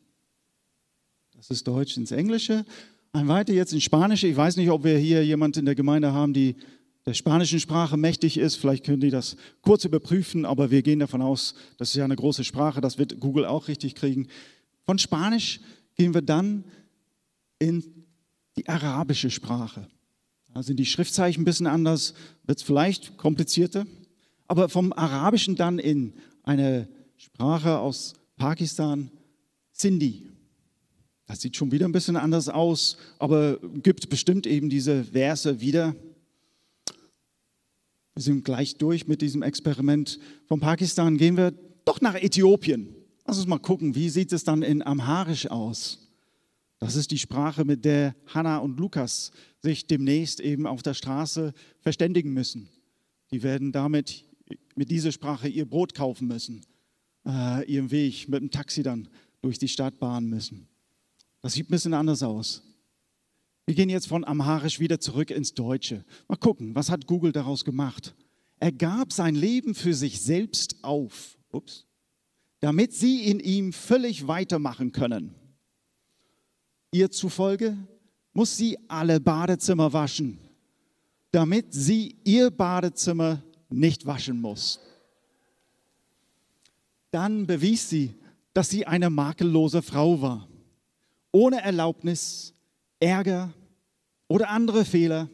Das 1.37 1.51
ist 1.51 1.67
Deutsch 1.67 1.97
ins 1.97 2.11
Englische. 2.11 2.65
Ein 3.13 3.29
weiter 3.29 3.53
jetzt 3.53 3.73
ins 3.73 3.85
Spanische. 3.85 4.27
Ich 4.27 4.37
weiß 4.37 4.57
nicht, 4.57 4.71
ob 4.71 4.85
wir 4.85 4.99
hier 4.99 5.25
jemand 5.25 5.57
in 5.57 5.65
der 5.65 5.75
Gemeinde 5.75 6.13
haben, 6.13 6.33
die 6.33 6.57
der 7.09 7.15
spanischen 7.15 7.59
Sprache 7.59 7.97
mächtig 7.97 8.37
ist. 8.37 8.57
Vielleicht 8.57 8.85
können 8.85 9.01
die 9.01 9.09
das 9.09 9.37
kurz 9.63 9.87
überprüfen, 9.87 10.45
aber 10.45 10.71
wir 10.71 10.83
gehen 10.83 10.99
davon 10.99 11.23
aus, 11.23 11.55
das 11.79 11.89
ist 11.89 11.95
ja 11.95 12.05
eine 12.05 12.17
große 12.17 12.45
Sprache, 12.45 12.83
das 12.83 12.99
wird 12.99 13.19
Google 13.19 13.47
auch 13.47 13.69
richtig 13.69 13.95
kriegen. 13.95 14.29
Von 14.85 14.99
Spanisch 14.99 15.61
gehen 15.95 16.13
wir 16.13 16.21
dann 16.21 16.65
in 17.59 17.83
die 18.59 18.69
arabische 18.69 19.31
Sprache. 19.31 19.89
Da 20.53 20.63
sind 20.63 20.77
die 20.77 20.85
Schriftzeichen 20.85 21.41
ein 21.41 21.45
bisschen 21.47 21.67
anders, 21.67 22.13
wird 22.45 22.59
es 22.59 22.65
vielleicht 22.65 23.17
komplizierter, 23.17 23.87
aber 24.47 24.69
vom 24.69 24.93
Arabischen 24.93 25.57
dann 25.57 25.79
in 25.79 26.13
eine 26.43 26.89
Sprache 27.17 27.79
aus 27.79 28.17
Pakistan, 28.37 29.11
Sindhi. 29.73 30.27
Das 31.25 31.41
sieht 31.41 31.57
schon 31.57 31.73
wieder 31.73 31.89
ein 31.89 31.93
bisschen 31.93 32.17
anders 32.17 32.51
aus, 32.51 32.99
aber 33.19 33.59
gibt 33.83 34.11
bestimmt 34.11 34.47
eben 34.47 34.69
diese 34.69 35.05
Verse 35.05 35.63
wieder. 35.63 35.97
Wir 38.19 38.23
sind 38.23 38.45
gleich 38.45 38.75
durch 38.75 39.07
mit 39.07 39.23
diesem 39.23 39.43
Experiment. 39.43 40.19
Von 40.47 40.59
Pakistan 40.59 41.19
gehen 41.19 41.37
wir 41.37 41.53
doch 41.85 42.01
nach 42.01 42.17
Äthiopien. 42.17 42.97
Lass 43.25 43.39
uns 43.39 43.47
mal 43.47 43.61
gucken, 43.61 43.95
wie 43.95 44.09
sieht 44.09 44.33
es 44.33 44.43
dann 44.43 44.63
in 44.63 44.85
Amharisch 44.85 45.49
aus? 45.49 46.11
Das 46.81 46.97
ist 46.97 47.13
die 47.13 47.19
Sprache, 47.21 47.65
mit 47.65 47.85
der 47.85 48.17
Hannah 48.27 48.59
und 48.59 48.77
Lukas 48.81 49.31
sich 49.63 49.87
demnächst 49.87 50.41
eben 50.41 50.67
auf 50.67 50.83
der 50.83 50.95
Straße 50.95 51.55
verständigen 51.79 52.33
müssen. 52.33 52.69
Die 53.31 53.45
werden 53.45 53.71
damit 53.71 54.25
mit 54.75 54.91
dieser 54.91 55.13
Sprache 55.13 55.47
ihr 55.47 55.67
Brot 55.67 55.95
kaufen 55.95 56.27
müssen, 56.27 56.63
äh, 57.25 57.73
ihren 57.73 57.93
Weg 57.93 58.29
mit 58.29 58.41
dem 58.41 58.51
Taxi 58.51 58.83
dann 58.83 59.07
durch 59.43 59.61
die 59.61 59.69
Stadt 59.69 60.01
bahnen 60.01 60.29
müssen. 60.29 60.67
Das 61.41 61.53
sieht 61.53 61.69
ein 61.69 61.71
bisschen 61.71 61.95
anders 61.95 62.25
aus. 62.25 62.68
Wir 63.69 63.75
gehen 63.75 63.91
jetzt 63.91 64.09
von 64.09 64.25
Amharisch 64.25 64.81
wieder 64.81 64.99
zurück 64.99 65.31
ins 65.31 65.53
Deutsche. 65.53 66.03
Mal 66.27 66.37
gucken, 66.37 66.75
was 66.75 66.89
hat 66.91 67.07
Google 67.07 67.33
daraus 67.33 67.67
gemacht? 67.67 68.15
Er 68.59 68.73
gab 68.73 69.13
sein 69.13 69.35
Leben 69.35 69.75
für 69.75 69.93
sich 69.93 70.23
selbst 70.23 70.83
auf, 70.83 71.37
ups, 71.53 71.85
damit 72.61 72.95
sie 72.95 73.25
in 73.25 73.41
ihm 73.41 73.75
völlig 73.75 74.27
weitermachen 74.27 74.93
können. 74.93 75.35
Ihr 76.93 77.11
zufolge 77.11 77.77
muss 78.33 78.57
sie 78.57 78.79
alle 78.89 79.21
Badezimmer 79.21 79.93
waschen, 79.93 80.39
damit 81.31 81.75
sie 81.75 82.17
ihr 82.25 82.51
Badezimmer 82.51 83.43
nicht 83.69 84.07
waschen 84.07 84.41
muss. 84.41 84.81
Dann 87.11 87.47
bewies 87.47 87.91
sie, 87.91 88.15
dass 88.55 88.71
sie 88.71 88.87
eine 88.87 89.11
makellose 89.11 89.83
Frau 89.83 90.23
war, 90.23 90.49
ohne 91.33 91.61
Erlaubnis, 91.61 92.55
Ärger 93.01 93.53
oder 94.29 94.51
andere 94.51 94.85
Fehler, 94.85 95.29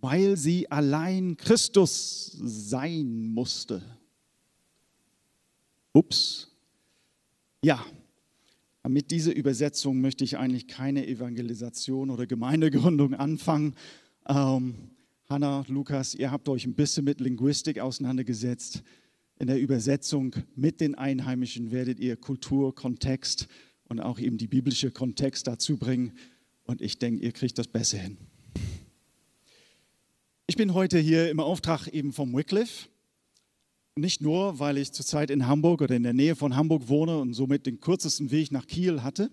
weil 0.00 0.36
sie 0.36 0.70
allein 0.70 1.36
Christus 1.36 2.36
sein 2.40 3.28
musste. 3.28 3.82
Ups. 5.92 6.48
Ja, 7.62 7.84
mit 8.86 9.10
dieser 9.10 9.34
Übersetzung 9.34 10.00
möchte 10.02 10.24
ich 10.24 10.36
eigentlich 10.36 10.68
keine 10.68 11.06
Evangelisation 11.06 12.10
oder 12.10 12.26
Gemeindegründung 12.26 13.14
anfangen. 13.14 13.74
Ähm, 14.26 14.74
Hanna, 15.26 15.64
Lukas, 15.68 16.14
ihr 16.14 16.30
habt 16.30 16.50
euch 16.50 16.66
ein 16.66 16.74
bisschen 16.74 17.04
mit 17.04 17.20
Linguistik 17.20 17.78
auseinandergesetzt. 17.78 18.82
In 19.38 19.46
der 19.46 19.58
Übersetzung 19.58 20.36
mit 20.54 20.82
den 20.82 20.94
Einheimischen 20.94 21.70
werdet 21.70 21.98
ihr 21.98 22.16
Kultur, 22.16 22.74
Kontext 22.74 23.48
und 23.88 24.00
auch 24.00 24.18
eben 24.18 24.36
die 24.36 24.48
biblische 24.48 24.90
Kontext 24.90 25.46
dazu 25.46 25.78
bringen. 25.78 26.12
Und 26.64 26.80
ich 26.80 26.98
denke, 26.98 27.22
ihr 27.22 27.32
kriegt 27.32 27.58
das 27.58 27.68
besser 27.68 27.98
hin. 27.98 28.16
Ich 30.46 30.56
bin 30.56 30.74
heute 30.74 30.98
hier 30.98 31.30
im 31.30 31.40
Auftrag 31.40 31.88
eben 31.88 32.12
vom 32.12 32.34
Wycliffe. 32.34 32.88
Nicht 33.96 34.20
nur, 34.20 34.58
weil 34.58 34.76
ich 34.76 34.92
zurzeit 34.92 35.30
in 35.30 35.46
Hamburg 35.46 35.80
oder 35.80 35.94
in 35.94 36.02
der 36.02 36.12
Nähe 36.12 36.36
von 36.36 36.56
Hamburg 36.56 36.88
wohne 36.88 37.18
und 37.18 37.34
somit 37.34 37.66
den 37.66 37.80
kürzesten 37.80 38.30
Weg 38.30 38.50
nach 38.50 38.66
Kiel 38.66 39.02
hatte, 39.02 39.30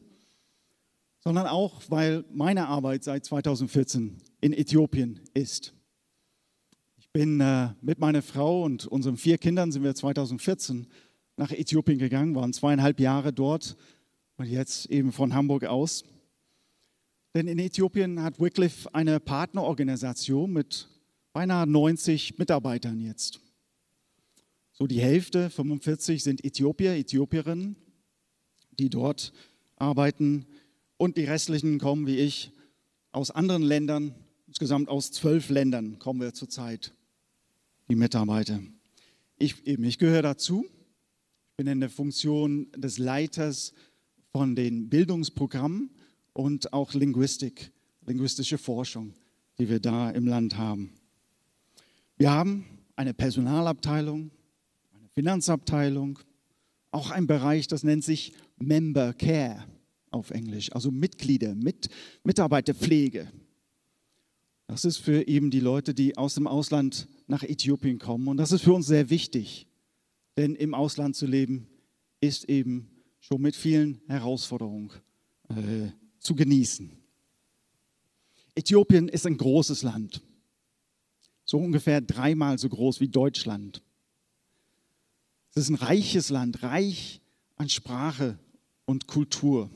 sondern 1.19 1.47
auch, 1.47 1.81
weil 1.89 2.23
meine 2.31 2.67
Arbeit 2.67 3.03
seit 3.03 3.25
2014 3.25 4.17
in 4.39 4.53
Äthiopien 4.53 5.19
ist. 5.33 5.73
Ich 6.97 7.09
bin 7.11 7.39
äh, 7.39 7.69
mit 7.81 7.99
meiner 7.99 8.21
Frau 8.21 8.63
und 8.63 8.85
unseren 8.87 9.17
vier 9.17 9.37
Kindern 9.37 9.71
sind 9.71 9.83
wir 9.83 9.95
2014 9.95 10.87
nach 11.37 11.51
Äthiopien 11.51 11.97
gegangen, 11.97 12.35
waren 12.35 12.53
zweieinhalb 12.53 12.99
Jahre 12.99 13.33
dort 13.33 13.75
und 14.37 14.45
jetzt 14.45 14.85
eben 14.87 15.11
von 15.11 15.33
Hamburg 15.33 15.65
aus. 15.65 16.03
Denn 17.33 17.47
in 17.47 17.59
Äthiopien 17.59 18.21
hat 18.21 18.39
Wycliffe 18.39 18.93
eine 18.93 19.19
Partnerorganisation 19.19 20.51
mit 20.51 20.89
beinahe 21.31 21.65
90 21.65 22.37
Mitarbeitern 22.37 22.99
jetzt. 22.99 23.39
So 24.73 24.85
die 24.85 24.99
Hälfte, 24.99 25.49
45, 25.49 26.23
sind 26.23 26.43
Äthiopier, 26.43 26.93
Äthiopierinnen, 26.93 27.77
die 28.79 28.89
dort 28.89 29.31
arbeiten. 29.77 30.45
Und 30.97 31.17
die 31.17 31.23
restlichen 31.23 31.79
kommen, 31.79 32.05
wie 32.05 32.17
ich, 32.17 32.51
aus 33.11 33.31
anderen 33.31 33.63
Ländern. 33.63 34.13
Insgesamt 34.47 34.89
aus 34.89 35.11
zwölf 35.11 35.49
Ländern 35.49 35.99
kommen 35.99 36.19
wir 36.19 36.33
zurzeit, 36.33 36.93
die 37.89 37.95
Mitarbeiter. 37.95 38.59
Ich, 39.37 39.65
eben, 39.65 39.83
ich 39.85 39.97
gehöre 39.97 40.21
dazu. 40.21 40.65
Ich 41.51 41.57
bin 41.57 41.67
in 41.67 41.79
der 41.79 41.89
Funktion 41.89 42.71
des 42.75 42.97
Leiters 42.97 43.73
von 44.31 44.55
den 44.55 44.89
Bildungsprogrammen 44.89 45.91
und 46.33 46.73
auch 46.73 46.93
Linguistik, 46.93 47.71
linguistische 48.05 48.57
Forschung, 48.57 49.13
die 49.57 49.69
wir 49.69 49.79
da 49.79 50.09
im 50.11 50.27
Land 50.27 50.57
haben. 50.57 50.93
Wir 52.17 52.31
haben 52.31 52.65
eine 52.95 53.13
Personalabteilung, 53.13 54.31
eine 54.93 55.09
Finanzabteilung, 55.09 56.19
auch 56.91 57.09
ein 57.09 57.27
Bereich, 57.27 57.67
das 57.67 57.83
nennt 57.83 58.03
sich 58.03 58.33
Member 58.57 59.13
Care 59.13 59.65
auf 60.09 60.31
Englisch, 60.31 60.71
also 60.73 60.91
Mitglieder, 60.91 61.55
mit 61.55 61.89
Mitarbeiterpflege. 62.23 63.31
Das 64.67 64.85
ist 64.85 64.97
für 64.97 65.27
eben 65.27 65.51
die 65.51 65.59
Leute, 65.59 65.93
die 65.93 66.17
aus 66.17 66.35
dem 66.35 66.47
Ausland 66.47 67.07
nach 67.27 67.43
Äthiopien 67.43 67.99
kommen. 67.99 68.27
Und 68.27 68.37
das 68.37 68.51
ist 68.51 68.61
für 68.61 68.73
uns 68.73 68.87
sehr 68.87 69.09
wichtig, 69.09 69.67
denn 70.37 70.55
im 70.55 70.73
Ausland 70.73 71.15
zu 71.15 71.25
leben 71.25 71.67
ist 72.19 72.45
eben 72.45 72.89
schon 73.19 73.41
mit 73.41 73.55
vielen 73.55 74.01
Herausforderungen 74.07 74.91
äh, 75.49 75.91
zu 76.21 76.35
genießen. 76.35 76.97
Äthiopien 78.55 79.09
ist 79.09 79.27
ein 79.27 79.37
großes 79.37 79.83
Land 79.83 80.21
so 81.51 81.57
ungefähr 81.57 81.99
dreimal 81.99 82.57
so 82.57 82.69
groß 82.69 83.01
wie 83.01 83.09
Deutschland. 83.09 83.83
Es 85.49 85.63
ist 85.63 85.69
ein 85.69 85.75
reiches 85.75 86.29
Land, 86.29 86.63
reich 86.63 87.19
an 87.57 87.67
Sprache 87.67 88.39
und 88.85 89.07
Kultur. 89.07 89.69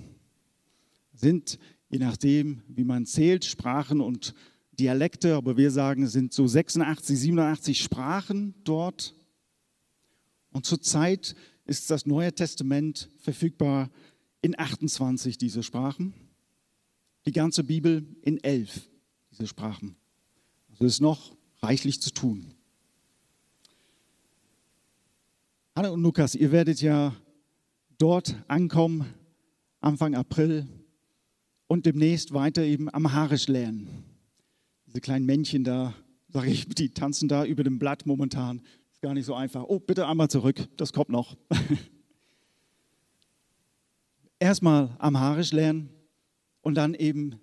Sind, 1.13 1.59
je 1.89 1.99
nachdem, 1.99 2.61
wie 2.69 2.85
man 2.85 3.05
zählt, 3.05 3.43
Sprachen 3.43 3.99
und 3.99 4.33
Dialekte, 4.71 5.35
aber 5.35 5.57
wir 5.57 5.69
sagen, 5.69 6.03
es 6.03 6.13
sind 6.13 6.31
so 6.31 6.47
86, 6.47 7.19
87 7.19 7.81
Sprachen 7.81 8.53
dort. 8.63 9.13
Und 10.53 10.65
zurzeit 10.65 11.35
ist 11.65 11.91
das 11.91 12.05
Neue 12.05 12.33
Testament 12.33 13.09
verfügbar 13.17 13.89
in 14.41 14.57
28 14.57 15.37
dieser 15.37 15.61
Sprachen. 15.61 16.13
Die 17.25 17.31
ganze 17.31 17.63
Bibel 17.63 18.05
in 18.21 18.43
elf 18.43 18.87
dieser 19.31 19.47
Sprachen. 19.47 19.95
Also 20.71 20.85
ist 20.85 21.01
noch 21.01 21.35
reichlich 21.61 22.01
zu 22.01 22.11
tun. 22.11 22.53
Anne 25.73 25.91
und 25.91 26.01
Lukas, 26.01 26.35
ihr 26.35 26.51
werdet 26.51 26.81
ja 26.81 27.15
dort 27.97 28.35
ankommen 28.47 29.05
Anfang 29.81 30.15
April 30.15 30.67
und 31.67 31.85
demnächst 31.85 32.33
weiter 32.33 32.63
eben 32.63 32.93
Amharisch 32.93 33.47
lernen. 33.47 34.05
Diese 34.85 35.01
kleinen 35.01 35.25
Männchen 35.25 35.63
da, 35.63 35.93
sage 36.29 36.49
ich, 36.49 36.67
die 36.67 36.89
tanzen 36.89 37.27
da 37.27 37.45
über 37.45 37.63
dem 37.63 37.79
Blatt 37.79 38.05
momentan. 38.05 38.61
Ist 38.91 39.01
gar 39.01 39.13
nicht 39.13 39.25
so 39.25 39.33
einfach. 39.33 39.63
Oh, 39.63 39.79
bitte 39.79 40.07
einmal 40.07 40.29
zurück, 40.29 40.67
das 40.77 40.93
kommt 40.93 41.09
noch. 41.09 41.35
Erstmal 44.39 44.95
Amharisch 44.99 45.51
lernen 45.51 45.89
und 46.65 46.73
dann 46.75 46.95
eben 46.95 47.35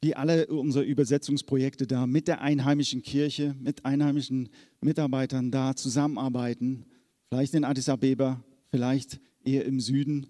wie 0.00 0.14
alle 0.14 0.46
unsere 0.46 0.84
Übersetzungsprojekte 0.84 1.86
da 1.86 2.06
mit 2.06 2.26
der 2.26 2.40
einheimischen 2.40 3.02
Kirche, 3.02 3.54
mit 3.60 3.84
einheimischen 3.84 4.48
Mitarbeitern 4.80 5.50
da 5.50 5.76
zusammenarbeiten, 5.76 6.86
vielleicht 7.28 7.52
in 7.52 7.64
Addis 7.64 7.90
Abeba, 7.90 8.42
vielleicht 8.70 9.20
eher 9.44 9.66
im 9.66 9.78
Süden, 9.78 10.28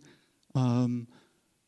ähm, 0.56 1.06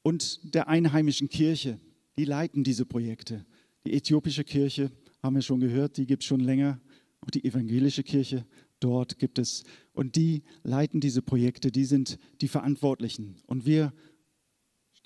und 0.03 0.55
der 0.55 0.69
einheimischen 0.69 1.29
Kirche. 1.29 1.79
Die 2.17 2.25
leiten 2.25 2.65
diese 2.65 2.87
Projekte. 2.87 3.47
Die 3.85 3.93
äthiopische 3.93 4.43
Kirche, 4.43 4.91
haben 5.23 5.37
wir 5.37 5.43
schon 5.43 5.61
gehört, 5.61 5.97
die 5.97 6.07
gibt 6.07 6.25
es 6.25 6.27
schon 6.27 6.41
länger. 6.41 6.81
Auch 7.21 7.31
die 7.31 7.45
evangelische 7.45 8.03
Kirche, 8.03 8.45
dort 8.81 9.19
gibt 9.19 9.39
es. 9.39 9.63
Und 9.93 10.17
die 10.17 10.43
leiten 10.65 11.01
diese 11.01 11.23
Projekte, 11.23 11.71
die 11.71 11.85
sind 11.85 12.19
die 12.41 12.49
Verantwortlichen. 12.49 13.37
Und 13.47 13.65
wir 13.67 13.93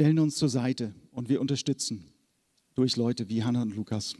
stellen 0.02 0.18
uns 0.18 0.34
zur 0.34 0.48
Seite 0.48 0.92
und 1.12 1.28
wir 1.28 1.40
unterstützen 1.40 2.12
durch 2.74 2.96
Leute 2.96 3.28
wie 3.28 3.44
Hannah 3.44 3.62
und 3.62 3.76
Lukas. 3.76 4.16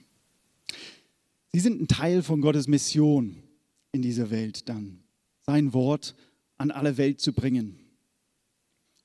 Sie 1.52 1.58
sind 1.58 1.80
ein 1.80 1.88
Teil 1.88 2.22
von 2.22 2.40
Gottes 2.40 2.68
Mission 2.68 3.42
in 3.90 4.00
dieser 4.00 4.30
Welt 4.30 4.68
dann, 4.68 5.02
sein 5.40 5.72
Wort 5.72 6.14
an 6.56 6.70
alle 6.70 6.98
Welt 6.98 7.20
zu 7.20 7.32
bringen. 7.32 7.80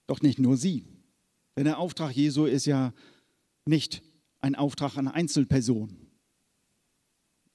Doch 0.05 0.21
nicht 0.21 0.37
nur 0.37 0.55
sie, 0.55 0.83
denn 1.55 1.63
der 1.63 1.79
Auftrag 1.79 2.11
Jesu 2.11 2.45
ist 2.45 2.67
ja 2.67 2.93
nicht 3.65 4.03
ein 4.39 4.53
Auftrag 4.53 4.97
an 4.97 5.07
Einzelpersonen. 5.07 6.11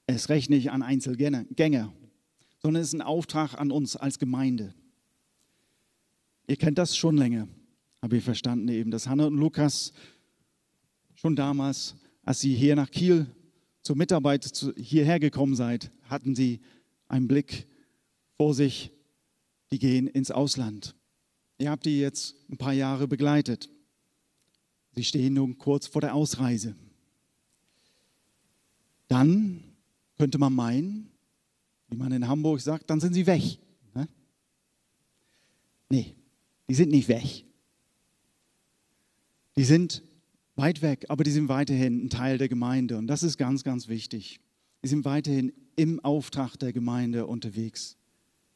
Es 0.05 0.27
recht 0.27 0.49
nicht 0.49 0.69
an 0.69 0.81
Einzelgänger, 0.81 1.93
sondern 2.61 2.81
es 2.81 2.89
ist 2.89 2.95
ein 2.95 3.01
Auftrag 3.01 3.53
an 3.53 3.71
uns 3.71 3.95
als 3.95 4.19
Gemeinde. 4.19 4.75
Ihr 6.45 6.57
kennt 6.57 6.77
das 6.77 6.97
schon 6.97 7.15
länger, 7.15 7.47
habe 8.03 8.17
ich 8.17 8.23
verstanden 8.23 8.67
eben, 8.67 8.91
dass 8.91 9.07
Hannah 9.07 9.25
und 9.25 9.37
Lukas 9.37 9.93
Schon 11.23 11.37
damals, 11.37 11.95
als 12.25 12.41
Sie 12.41 12.53
hier 12.53 12.75
nach 12.75 12.91
Kiel 12.91 13.27
zur 13.81 13.95
Mitarbeit 13.95 14.45
hierher 14.75 15.21
gekommen 15.21 15.55
seid, 15.55 15.89
hatten 16.09 16.35
Sie 16.35 16.59
einen 17.07 17.29
Blick 17.29 17.65
vor 18.35 18.53
sich, 18.53 18.91
die 19.71 19.79
gehen 19.79 20.07
ins 20.07 20.31
Ausland. 20.31 20.95
Ihr 21.59 21.69
habt 21.71 21.85
die 21.85 21.97
jetzt 21.97 22.35
ein 22.49 22.57
paar 22.57 22.73
Jahre 22.73 23.07
begleitet. 23.07 23.69
Sie 24.91 25.05
stehen 25.05 25.35
nun 25.35 25.57
kurz 25.57 25.87
vor 25.87 26.01
der 26.01 26.13
Ausreise. 26.13 26.75
Dann 29.07 29.63
könnte 30.17 30.39
man 30.39 30.53
meinen, 30.53 31.09
wie 31.87 31.95
man 31.95 32.11
in 32.11 32.27
Hamburg 32.27 32.59
sagt, 32.59 32.89
dann 32.89 32.99
sind 32.99 33.13
sie 33.13 33.25
weg. 33.27 33.59
Ne? 33.93 34.09
Nee, 35.87 36.15
die 36.67 36.75
sind 36.75 36.89
nicht 36.89 37.07
weg. 37.07 37.45
Die 39.55 39.63
sind 39.63 40.03
weit 40.55 40.81
weg, 40.81 41.05
aber 41.09 41.23
die 41.23 41.31
sind 41.31 41.49
weiterhin 41.49 42.05
ein 42.05 42.09
Teil 42.09 42.37
der 42.37 42.49
Gemeinde. 42.49 42.97
Und 42.97 43.07
das 43.07 43.23
ist 43.23 43.37
ganz, 43.37 43.63
ganz 43.63 43.87
wichtig. 43.87 44.39
Die 44.83 44.87
sind 44.87 45.05
weiterhin 45.05 45.53
im 45.75 45.99
Auftrag 45.99 46.57
der 46.57 46.73
Gemeinde 46.73 47.25
unterwegs. 47.25 47.97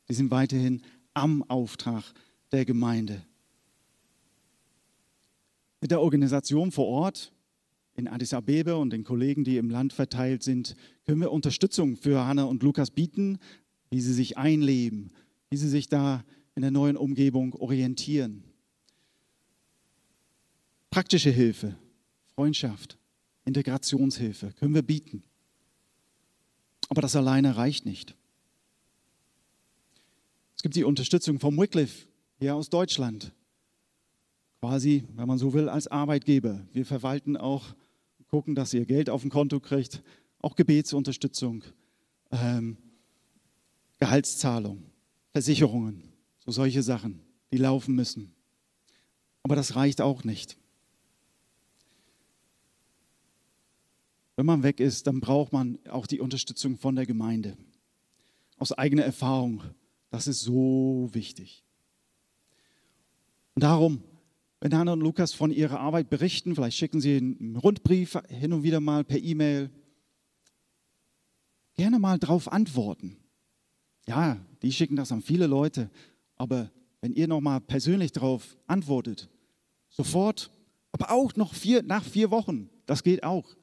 Die 0.10 0.14
sind 0.14 0.32
weiterhin 0.32 0.82
am 1.14 1.44
Auftrag 1.44 2.04
der 2.52 2.66
Gemeinde. 2.66 3.26
Mit 5.82 5.92
der 5.92 6.02
Organisation 6.02 6.72
vor 6.72 6.88
Ort 6.88 7.32
in 7.96 8.08
Addis 8.08 8.34
Abeba 8.34 8.74
und 8.74 8.92
den 8.92 9.04
Kollegen, 9.04 9.44
die 9.44 9.58
im 9.58 9.70
Land 9.70 9.94
verteilt 9.94 10.44
sind, 10.44 10.76
können 11.06 11.22
wir 11.22 11.32
Unterstützung 11.32 11.96
für 11.96 12.26
Hannah 12.26 12.44
und 12.44 12.62
Lukas 12.64 12.92
bieten, 12.92 13.40
wie 13.90 14.02
sie 14.02 14.14
sich 14.14 14.38
einleben, 14.38 15.12
wie 15.50 15.58
sie 15.58 15.70
sich 15.70 15.88
da 15.88 16.24
in 16.56 16.62
der 16.62 16.72
neuen 16.72 16.98
Umgebung 16.98 17.54
orientieren. 17.54 18.44
Praktische 20.90 21.30
Hilfe, 21.30 21.76
Freundschaft, 22.36 22.98
Integrationshilfe 23.46 24.54
können 24.54 24.74
wir 24.74 24.82
bieten. 24.82 25.24
Aber 26.90 27.02
das 27.02 27.16
alleine 27.16 27.58
reicht 27.58 27.86
nicht. 27.86 28.16
Es 30.56 30.64
gibt 30.64 30.76
die 30.76 30.84
Unterstützung 30.84 31.40
vom 31.40 31.58
Wycliffe 31.58 32.08
hier 32.40 32.56
aus 32.56 32.70
Deutschland. 32.70 33.32
Quasi, 34.60 35.04
wenn 35.16 35.28
man 35.28 35.38
so 35.38 35.54
will, 35.54 35.70
als 35.70 35.88
Arbeitgeber. 35.88 36.66
Wir 36.74 36.86
verwalten 36.86 37.38
auch, 37.38 37.76
gucken, 38.28 38.56
dass 38.56 38.74
ihr 38.74 38.86
Geld 38.86 39.10
auf 39.10 39.22
dem 39.22 39.30
Konto 39.30 39.60
kriegt, 39.60 40.04
auch 40.40 40.56
Gebetsunterstützung, 40.56 41.64
ähm, 42.32 42.78
Gehaltszahlung, 44.00 44.84
Versicherungen, 45.32 46.04
so 46.40 46.52
solche 46.52 46.84
Sachen, 46.84 47.22
die 47.52 47.58
laufen 47.58 47.96
müssen. 47.96 48.34
Aber 49.44 49.56
das 49.56 49.76
reicht 49.76 50.02
auch 50.02 50.24
nicht. 50.24 50.58
Wenn 54.38 54.46
man 54.46 54.62
weg 54.62 54.80
ist, 54.80 55.08
dann 55.08 55.20
braucht 55.20 55.52
man 55.52 55.80
auch 55.90 56.06
die 56.06 56.20
Unterstützung 56.20 56.78
von 56.78 56.96
der 56.96 57.08
Gemeinde. 57.08 57.58
Aus 58.58 58.72
eigener 58.72 59.04
Erfahrung, 59.04 59.64
das 60.12 60.28
ist 60.28 60.42
so 60.42 61.10
wichtig. 61.12 61.66
Und 63.56 63.64
darum, 63.64 64.04
wenn 64.62 64.78
Hannah 64.78 64.94
und 64.94 65.02
Lukas 65.02 65.34
von 65.34 65.50
ihrer 65.50 65.80
Arbeit 65.80 66.12
berichten, 66.12 66.54
vielleicht 66.54 66.78
schicken 66.78 67.02
sie 67.02 67.18
einen 67.18 67.56
Rundbrief 67.56 68.16
hin 68.30 68.54
und 68.54 68.62
wieder 68.62 68.80
mal 68.80 69.04
per 69.04 69.18
E-Mail, 69.18 69.72
gerne 71.74 71.98
mal 71.98 72.20
darauf 72.20 72.52
antworten. 72.52 73.18
Ja, 74.08 74.38
die 74.62 74.72
schicken 74.72 74.96
das 74.96 75.12
an 75.12 75.24
viele 75.24 75.48
Leute, 75.48 75.90
aber 76.36 76.70
wenn 77.02 77.14
ihr 77.14 77.28
nochmal 77.28 77.60
persönlich 77.60 78.12
darauf 78.12 78.56
antwortet, 78.68 79.30
sofort, 79.90 80.52
aber 80.92 81.10
auch 81.10 81.36
noch 81.36 81.56
vier, 81.56 81.82
nach 81.82 82.04
vier 82.04 82.30
Wochen, 82.30 82.70
das 82.86 83.02
geht 83.02 83.24
auch 83.24 83.57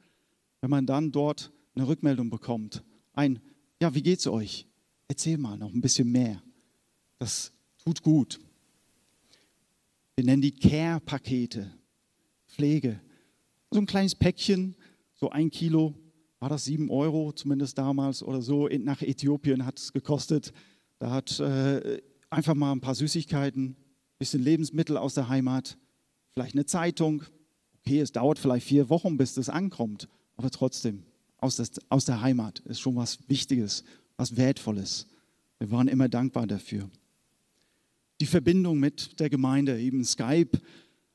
wenn 0.64 0.70
man 0.70 0.86
dann 0.86 1.12
dort 1.12 1.52
eine 1.74 1.86
Rückmeldung 1.86 2.30
bekommt. 2.30 2.82
Ein, 3.12 3.38
ja, 3.82 3.94
wie 3.94 4.00
geht's 4.00 4.26
euch? 4.26 4.66
Erzähl 5.08 5.36
mal 5.36 5.58
noch 5.58 5.70
ein 5.70 5.82
bisschen 5.82 6.10
mehr. 6.10 6.42
Das 7.18 7.52
tut 7.84 8.00
gut. 8.00 8.40
Wir 10.16 10.24
nennen 10.24 10.40
die 10.40 10.54
Care-Pakete, 10.54 11.70
Pflege. 12.46 12.98
So 13.72 13.78
ein 13.78 13.84
kleines 13.84 14.14
Päckchen, 14.14 14.74
so 15.12 15.28
ein 15.28 15.50
Kilo, 15.50 15.94
war 16.38 16.48
das 16.48 16.64
sieben 16.64 16.88
Euro, 16.88 17.32
zumindest 17.32 17.76
damals 17.76 18.22
oder 18.22 18.40
so. 18.40 18.66
Nach 18.68 19.02
Äthiopien 19.02 19.66
hat 19.66 19.78
es 19.78 19.92
gekostet. 19.92 20.50
Da 20.98 21.10
hat 21.10 21.40
äh, 21.40 22.00
einfach 22.30 22.54
mal 22.54 22.72
ein 22.72 22.80
paar 22.80 22.94
Süßigkeiten, 22.94 23.66
ein 23.72 23.76
bisschen 24.18 24.42
Lebensmittel 24.42 24.96
aus 24.96 25.12
der 25.12 25.28
Heimat, 25.28 25.76
vielleicht 26.32 26.54
eine 26.54 26.64
Zeitung. 26.64 27.22
Okay, 27.80 28.00
es 28.00 28.12
dauert 28.12 28.38
vielleicht 28.38 28.66
vier 28.66 28.88
Wochen, 28.88 29.18
bis 29.18 29.34
das 29.34 29.50
ankommt 29.50 30.08
aber 30.36 30.50
trotzdem, 30.50 31.02
aus, 31.38 31.56
das, 31.56 31.72
aus 31.88 32.04
der 32.04 32.20
Heimat 32.20 32.60
ist 32.60 32.80
schon 32.80 32.96
was 32.96 33.18
Wichtiges, 33.28 33.84
was 34.16 34.36
Wertvolles. 34.36 35.06
Wir 35.58 35.70
waren 35.70 35.88
immer 35.88 36.08
dankbar 36.08 36.46
dafür. 36.46 36.90
Die 38.20 38.26
Verbindung 38.26 38.78
mit 38.78 39.18
der 39.20 39.28
Gemeinde, 39.28 39.78
eben 39.80 40.04
Skype, 40.04 40.58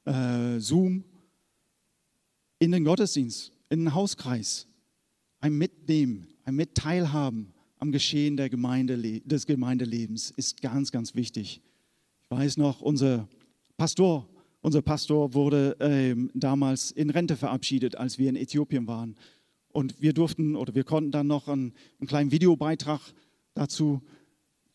äh, 0.06 0.60
Zoom, 0.60 1.04
in 2.60 2.72
den 2.72 2.84
Gottesdienst, 2.84 3.52
in 3.70 3.80
den 3.80 3.94
Hauskreis, 3.94 4.68
ein 5.40 5.58
Mitnehmen, 5.58 6.28
ein 6.44 6.56
Mitteilhaben 6.56 7.54
am 7.78 7.92
Geschehen 7.92 8.36
der 8.36 8.50
Gemeinde, 8.50 9.22
des 9.22 9.46
Gemeindelebens 9.46 10.32
ist 10.32 10.62
ganz, 10.62 10.92
ganz 10.92 11.16
wichtig. 11.16 11.62
Ich 12.24 12.32
weiß 12.32 12.58
noch, 12.58 12.82
unser 12.82 13.28
Pastor 13.78 14.28
unser 14.62 14.82
Pastor 14.82 15.34
wurde 15.34 15.78
ähm, 15.80 16.32
damals 16.34 16.92
in 16.92 17.10
Rente 17.10 17.38
verabschiedet, 17.38 17.96
als 17.96 18.18
wir 18.18 18.30
in 18.30 18.36
Äthiopien 18.36 18.88
waren. 18.88 19.16
Und 19.72 20.02
wir 20.02 20.14
durften 20.14 20.56
oder 20.56 20.76
wir 20.76 20.84
konnten 20.84 21.12
dann 21.12 21.28
noch 21.28 21.48
einen, 21.48 21.74
einen 22.00 22.08
kleinen 22.08 22.32
Videobeitrag 22.32 23.02
dazu 23.54 24.02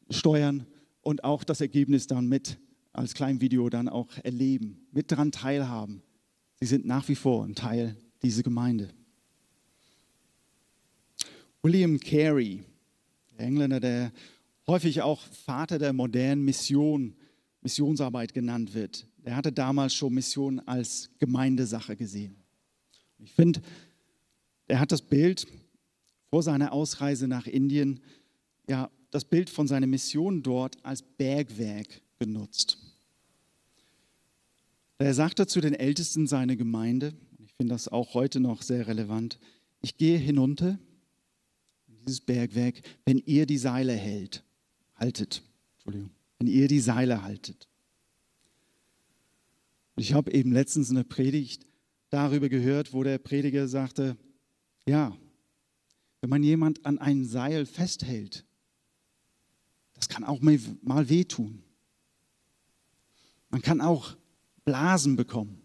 steuern 0.09 0.67
und 1.03 1.25
auch 1.25 1.45
das 1.45 1.61
Ergebnis 1.61 2.07
dann 2.07 2.29
mit 2.29 2.59
als 2.93 3.15
kleines 3.15 3.43
Video 3.43 3.69
dann 3.69 3.89
auch 3.89 4.09
erleben, 4.23 4.87
mit 4.93 5.11
daran 5.11 5.33
teilhaben. 5.33 6.03
Sie 6.61 6.67
sind 6.67 6.87
nach 6.87 7.09
wie 7.09 7.17
vor 7.17 7.45
ein 7.45 7.55
Teil 7.55 7.97
dieser 8.23 8.43
Gemeinde. 8.43 8.89
William 11.63 11.99
Carey, 11.99 12.63
der 13.33 13.47
Engländer, 13.47 13.81
der 13.81 14.13
häufig 14.67 15.03
auch 15.03 15.21
Vater 15.21 15.79
der 15.79 15.93
modernen 15.93 16.45
Mission, 16.45 17.17
Missionsarbeit 17.63 18.33
genannt 18.33 18.75
wird, 18.75 19.07
der 19.25 19.37
hatte 19.37 19.53
damals 19.53 19.95
schon 19.95 20.13
Mission 20.13 20.61
als 20.61 21.11
Gemeindesache 21.19 21.97
gesehen. 21.97 22.37
Ich 23.19 23.33
finde, 23.33 23.63
er 24.67 24.81
hat 24.81 24.93
das 24.93 25.03
Bild 25.03 25.47
vor 26.29 26.43
seiner 26.43 26.73
Ausreise 26.73 27.27
nach 27.27 27.47
Indien, 27.47 28.01
ja, 28.69 28.91
das 29.11 29.25
Bild 29.25 29.49
von 29.49 29.69
seiner 29.69 29.87
Mission 29.87 30.43
dort 30.43 30.85
als 30.85 31.03
Bergwerk 31.03 32.03
genutzt. 32.19 32.79
Er 34.99 35.15
sagte 35.15 35.47
zu 35.47 35.61
den 35.61 35.75
Ältesten 35.75 36.27
seiner 36.27 36.57
Gemeinde, 36.57 37.15
ich 37.39 37.53
finde 37.55 37.75
das 37.75 37.89
auch 37.89 38.15
heute 38.15 38.41
noch 38.41 38.63
sehr 38.63 38.87
relevant, 38.87 39.39
ich 39.81 39.97
gehe 39.97 40.19
hinunter 40.19 40.79
in 41.87 41.99
dieses 42.01 42.21
Bergwerk, 42.21 42.81
wenn 43.05 43.19
ihr 43.19 43.47
die 43.47 43.59
Seile 43.59 43.93
hält, 43.93 44.43
haltet, 44.97 45.43
Entschuldigung, 45.75 46.11
wenn 46.39 46.49
ihr 46.49 46.69
die 46.69 46.81
Seile 46.81 47.23
haltet. 47.23 47.69
Ich 49.97 50.13
habe 50.13 50.33
eben 50.33 50.53
letztens 50.53 50.91
eine 50.91 51.05
Predigt 51.05 51.67
darüber 52.11 52.49
gehört, 52.49 52.93
wo 52.93 53.03
der 53.03 53.19
Prediger 53.19 53.69
sagte, 53.69 54.17
ja, 54.87 55.17
wenn 56.21 56.31
man 56.31 56.43
jemand 56.43 56.85
an 56.85 56.99
ein 56.99 57.25
Seil 57.25 57.67
festhält, 57.67 58.45
das 59.95 60.09
kann 60.09 60.25
auch 60.25 60.41
mal 60.41 61.09
wehtun. 61.09 61.63
Man 63.51 63.63
kann 63.63 63.81
auch 63.81 64.17
Blasen 64.65 65.17
bekommen. 65.17 65.63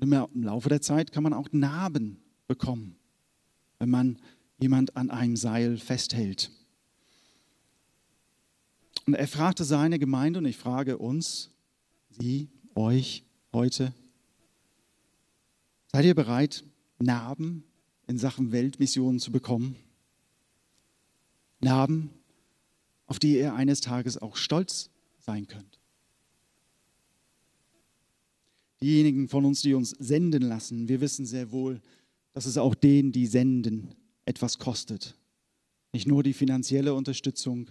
Im 0.00 0.42
Laufe 0.42 0.68
der 0.68 0.80
Zeit 0.80 1.12
kann 1.12 1.22
man 1.22 1.32
auch 1.32 1.48
Narben 1.52 2.22
bekommen, 2.46 2.96
wenn 3.78 3.90
man 3.90 4.18
jemand 4.58 4.96
an 4.96 5.10
einem 5.10 5.36
Seil 5.36 5.76
festhält. 5.78 6.50
Und 9.06 9.14
er 9.14 9.28
fragte 9.28 9.64
seine 9.64 9.98
Gemeinde 9.98 10.38
und 10.38 10.46
ich 10.46 10.56
frage 10.56 10.98
uns, 10.98 11.50
Sie, 12.10 12.48
euch 12.74 13.24
heute? 13.52 13.92
Seid 15.92 16.04
ihr 16.04 16.14
bereit, 16.14 16.64
Narben 16.98 17.64
in 18.06 18.18
Sachen 18.18 18.52
Weltmissionen 18.52 19.20
zu 19.20 19.32
bekommen? 19.32 19.76
Narben, 21.60 22.10
auf 23.06 23.18
die 23.18 23.36
ihr 23.36 23.54
eines 23.54 23.80
Tages 23.80 24.18
auch 24.18 24.36
stolz 24.36 24.90
sein 25.18 25.46
könnt. 25.46 25.80
Diejenigen 28.80 29.28
von 29.28 29.44
uns, 29.44 29.62
die 29.62 29.74
uns 29.74 29.90
senden 29.90 30.42
lassen, 30.42 30.88
wir 30.88 31.00
wissen 31.00 31.26
sehr 31.26 31.52
wohl, 31.52 31.80
dass 32.32 32.44
es 32.44 32.58
auch 32.58 32.74
denen, 32.74 33.12
die 33.12 33.26
senden, 33.26 33.94
etwas 34.24 34.58
kostet. 34.58 35.16
Nicht 35.92 36.06
nur 36.06 36.22
die 36.22 36.32
finanzielle 36.32 36.92
Unterstützung, 36.92 37.70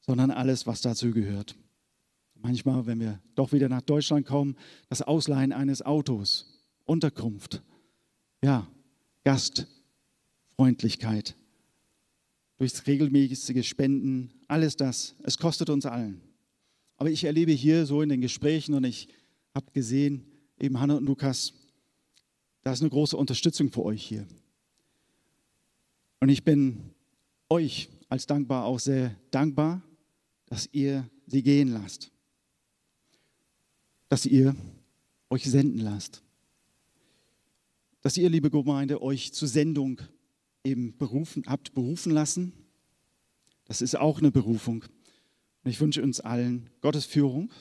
sondern 0.00 0.30
alles, 0.30 0.66
was 0.66 0.80
dazu 0.80 1.10
gehört. 1.10 1.56
Manchmal, 2.42 2.86
wenn 2.86 3.00
wir 3.00 3.20
doch 3.34 3.52
wieder 3.52 3.68
nach 3.68 3.82
Deutschland 3.82 4.26
kommen, 4.26 4.56
das 4.88 5.02
Ausleihen 5.02 5.52
eines 5.52 5.82
Autos, 5.82 6.46
Unterkunft, 6.84 7.62
ja, 8.42 8.66
Gastfreundlichkeit, 9.24 11.36
durchs 12.58 12.86
regelmäßige 12.86 13.66
Spenden, 13.66 14.32
alles 14.48 14.76
das, 14.76 15.16
es 15.24 15.38
kostet 15.38 15.70
uns 15.70 15.86
allen. 15.86 16.20
Aber 16.96 17.10
ich 17.10 17.24
erlebe 17.24 17.52
hier 17.52 17.86
so 17.86 18.02
in 18.02 18.08
den 18.08 18.20
Gesprächen 18.20 18.74
und 18.74 18.84
ich 18.84 19.08
habe 19.54 19.66
gesehen, 19.72 20.26
eben 20.58 20.80
Hanna 20.80 20.96
und 20.96 21.04
Lukas, 21.04 21.52
da 22.62 22.72
ist 22.72 22.80
eine 22.80 22.90
große 22.90 23.16
Unterstützung 23.16 23.70
für 23.70 23.84
euch 23.84 24.02
hier. 24.02 24.26
Und 26.20 26.28
ich 26.28 26.44
bin 26.44 26.90
euch 27.48 27.88
als 28.08 28.26
dankbar 28.26 28.64
auch 28.64 28.78
sehr 28.78 29.14
dankbar, 29.30 29.82
dass 30.46 30.68
ihr 30.72 31.08
sie 31.26 31.42
gehen 31.42 31.68
lasst 31.68 32.10
dass 34.08 34.26
ihr 34.26 34.54
euch 35.30 35.44
senden 35.44 35.78
lasst. 35.78 36.22
dass 38.02 38.16
ihr, 38.16 38.30
liebe 38.30 38.50
Gemeinde, 38.50 39.02
euch 39.02 39.32
zur 39.32 39.48
Sendung 39.48 40.00
eben 40.62 40.96
berufen, 40.96 41.42
habt 41.46 41.74
berufen 41.74 42.12
lassen. 42.12 42.52
Das 43.64 43.82
ist 43.82 43.96
auch 43.96 44.18
eine 44.18 44.30
Berufung. 44.30 44.84
Und 45.64 45.70
ich 45.70 45.80
wünsche 45.80 46.04
uns 46.04 46.20
allen 46.20 46.70
Gottes 46.82 47.04
Führung, 47.04 47.52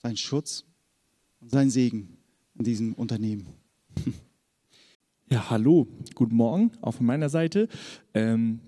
seinen 0.00 0.16
Schutz 0.16 0.64
und 1.40 1.50
seinen 1.50 1.70
Segen 1.70 2.18
in 2.56 2.64
diesem 2.64 2.94
Unternehmen. 2.94 3.48
Ja, 5.30 5.50
hallo, 5.50 5.86
guten 6.14 6.36
Morgen, 6.36 6.72
auch 6.80 6.92
von 6.92 7.04
meiner 7.04 7.28
Seite. 7.28 7.68
Ähm, 8.14 8.60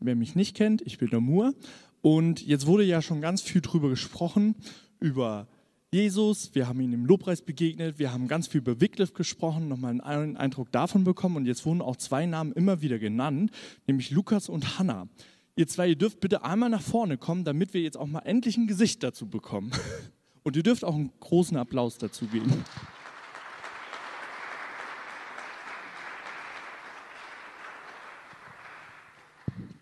wer 0.00 0.16
mich 0.16 0.34
nicht 0.34 0.56
kennt, 0.56 0.82
ich 0.82 0.98
bin 0.98 1.10
der 1.10 1.20
Mur. 1.20 1.54
Und 2.00 2.44
jetzt 2.44 2.66
wurde 2.66 2.82
ja 2.82 3.00
schon 3.02 3.20
ganz 3.20 3.40
viel 3.40 3.60
drüber 3.60 3.88
gesprochen, 3.88 4.56
über 4.98 5.46
Jesus, 5.90 6.54
wir 6.54 6.68
haben 6.68 6.82
ihn 6.82 6.92
im 6.92 7.06
Lobpreis 7.06 7.40
begegnet, 7.40 7.98
wir 7.98 8.12
haben 8.12 8.28
ganz 8.28 8.46
viel 8.46 8.60
über 8.60 8.78
Wycliffe 8.78 9.14
gesprochen, 9.14 9.68
nochmal 9.68 9.98
einen 10.02 10.36
Eindruck 10.36 10.70
davon 10.70 11.02
bekommen 11.02 11.36
und 11.36 11.46
jetzt 11.46 11.64
wurden 11.64 11.80
auch 11.80 11.96
zwei 11.96 12.26
Namen 12.26 12.52
immer 12.52 12.82
wieder 12.82 12.98
genannt, 12.98 13.52
nämlich 13.86 14.10
Lukas 14.10 14.50
und 14.50 14.78
Hannah. 14.78 15.08
Ihr 15.56 15.66
zwei, 15.66 15.88
ihr 15.88 15.96
dürft 15.96 16.20
bitte 16.20 16.44
einmal 16.44 16.68
nach 16.68 16.82
vorne 16.82 17.16
kommen, 17.16 17.44
damit 17.44 17.72
wir 17.72 17.80
jetzt 17.80 17.96
auch 17.96 18.06
mal 18.06 18.18
endlich 18.20 18.58
ein 18.58 18.66
Gesicht 18.66 19.02
dazu 19.02 19.28
bekommen. 19.28 19.72
Und 20.44 20.56
ihr 20.56 20.62
dürft 20.62 20.82
auch 20.82 20.94
einen 20.94 21.10
großen 21.20 21.58
Applaus 21.58 21.98
dazu 21.98 22.26
geben. 22.26 22.50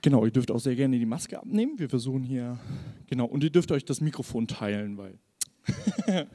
Genau, 0.02 0.24
ihr 0.24 0.32
dürft 0.32 0.50
auch 0.50 0.58
sehr 0.58 0.74
gerne 0.74 0.98
die 0.98 1.06
Maske 1.06 1.38
abnehmen. 1.38 1.78
Wir 1.78 1.88
versuchen 1.88 2.24
hier, 2.24 2.58
genau, 3.06 3.26
und 3.26 3.44
ihr 3.44 3.50
dürft 3.50 3.70
euch 3.70 3.84
das 3.84 4.00
Mikrofon 4.00 4.48
teilen, 4.48 4.96
weil. 4.96 5.20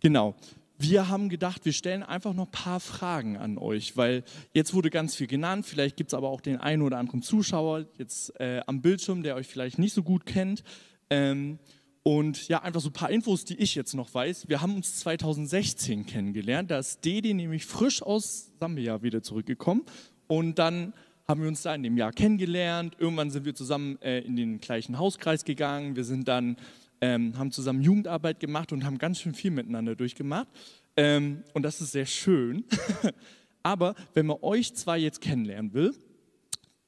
genau. 0.00 0.34
Wir 0.78 1.08
haben 1.08 1.28
gedacht, 1.28 1.66
wir 1.66 1.74
stellen 1.74 2.02
einfach 2.02 2.32
noch 2.32 2.46
ein 2.46 2.52
paar 2.52 2.80
Fragen 2.80 3.36
an 3.36 3.58
euch, 3.58 3.98
weil 3.98 4.24
jetzt 4.54 4.72
wurde 4.72 4.88
ganz 4.88 5.14
viel 5.14 5.26
genannt. 5.26 5.66
Vielleicht 5.66 5.96
gibt 5.96 6.10
es 6.10 6.14
aber 6.14 6.30
auch 6.30 6.40
den 6.40 6.56
einen 6.56 6.80
oder 6.80 6.96
anderen 6.96 7.20
Zuschauer 7.20 7.84
jetzt 7.98 8.38
äh, 8.40 8.62
am 8.66 8.80
Bildschirm, 8.80 9.22
der 9.22 9.36
euch 9.36 9.46
vielleicht 9.46 9.78
nicht 9.78 9.92
so 9.92 10.02
gut 10.02 10.24
kennt. 10.24 10.62
Ähm, 11.10 11.58
und 12.02 12.48
ja, 12.48 12.62
einfach 12.62 12.80
so 12.80 12.88
ein 12.88 12.94
paar 12.94 13.10
Infos, 13.10 13.44
die 13.44 13.56
ich 13.56 13.74
jetzt 13.74 13.92
noch 13.94 14.14
weiß. 14.14 14.48
Wir 14.48 14.62
haben 14.62 14.74
uns 14.74 14.96
2016 15.00 16.06
kennengelernt. 16.06 16.70
Da 16.70 16.78
ist 16.78 17.04
Dede 17.04 17.34
nämlich 17.34 17.66
frisch 17.66 18.02
aus 18.02 18.50
Sambia 18.58 19.02
wieder 19.02 19.22
zurückgekommen. 19.22 19.82
Und 20.26 20.58
dann 20.58 20.94
haben 21.28 21.42
wir 21.42 21.48
uns 21.48 21.62
da 21.62 21.74
in 21.74 21.82
dem 21.82 21.98
Jahr 21.98 22.12
kennengelernt. 22.12 22.96
Irgendwann 22.98 23.30
sind 23.30 23.44
wir 23.44 23.54
zusammen 23.54 24.00
äh, 24.00 24.20
in 24.20 24.34
den 24.34 24.60
gleichen 24.60 24.98
Hauskreis 24.98 25.44
gegangen. 25.44 25.94
Wir 25.94 26.04
sind 26.04 26.26
dann, 26.26 26.56
ähm, 27.00 27.36
haben 27.38 27.50
zusammen 27.52 27.82
Jugendarbeit 27.82 28.40
gemacht 28.40 28.72
und 28.72 28.84
haben 28.84 28.98
ganz 28.98 29.20
schön 29.20 29.34
viel 29.34 29.50
miteinander 29.50 29.94
durchgemacht. 29.94 30.48
Ähm, 30.96 31.44
und 31.54 31.62
das 31.62 31.80
ist 31.80 31.92
sehr 31.92 32.06
schön. 32.06 32.64
Aber 33.62 33.94
wenn 34.14 34.26
man 34.26 34.38
euch 34.42 34.74
zwei 34.74 34.98
jetzt 34.98 35.20
kennenlernen 35.20 35.72
will, 35.72 35.94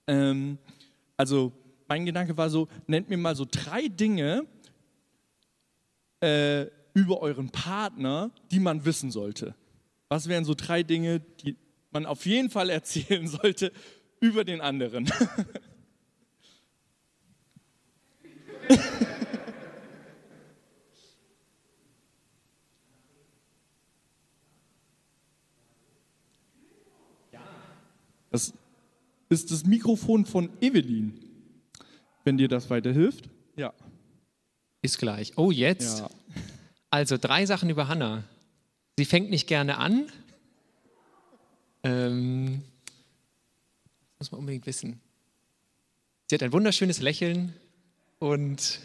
ähm, 0.06 0.58
also 1.16 1.52
mein 1.88 2.06
Gedanke 2.06 2.36
war 2.36 2.50
so, 2.50 2.68
nennt 2.86 3.08
mir 3.10 3.16
mal 3.16 3.36
so 3.36 3.46
drei 3.50 3.88
Dinge 3.88 4.46
äh, 6.20 6.66
über 6.94 7.20
euren 7.20 7.50
Partner, 7.50 8.30
die 8.50 8.60
man 8.60 8.84
wissen 8.84 9.10
sollte. 9.10 9.54
Was 10.08 10.28
wären 10.28 10.44
so 10.44 10.54
drei 10.54 10.82
Dinge, 10.82 11.20
die 11.20 11.56
man 11.90 12.06
auf 12.06 12.26
jeden 12.26 12.50
Fall 12.50 12.70
erzählen 12.70 13.26
sollte 13.26 13.72
über 14.20 14.44
den 14.44 14.60
anderen. 14.60 15.10
Das 28.32 28.52
ist 29.28 29.50
das 29.50 29.64
Mikrofon 29.64 30.26
von 30.26 30.50
Evelyn, 30.60 31.18
wenn 32.24 32.38
dir 32.38 32.48
das 32.48 32.70
weiterhilft. 32.70 33.28
Ja. 33.56 33.72
Ist 34.80 34.98
gleich. 34.98 35.36
Oh, 35.36 35.50
jetzt. 35.50 36.00
Ja. 36.00 36.10
Also 36.90 37.16
drei 37.18 37.46
Sachen 37.46 37.70
über 37.70 37.88
Hannah. 37.88 38.24
Sie 38.98 39.04
fängt 39.04 39.30
nicht 39.30 39.46
gerne 39.46 39.78
an. 39.78 40.06
Ähm, 41.84 42.62
muss 44.18 44.32
man 44.32 44.40
unbedingt 44.40 44.66
wissen. 44.66 45.00
Sie 46.28 46.34
hat 46.34 46.42
ein 46.42 46.52
wunderschönes 46.52 47.00
Lächeln 47.00 47.54
und 48.18 48.80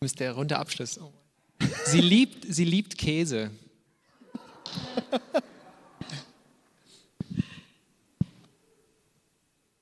ist 0.00 0.18
der 0.20 0.32
runde 0.32 0.58
Abschluss. 0.58 0.98
Oh. 0.98 1.12
Sie 1.86 2.00
liebt, 2.00 2.46
sie 2.48 2.64
liebt 2.64 2.98
Käse. 2.98 3.50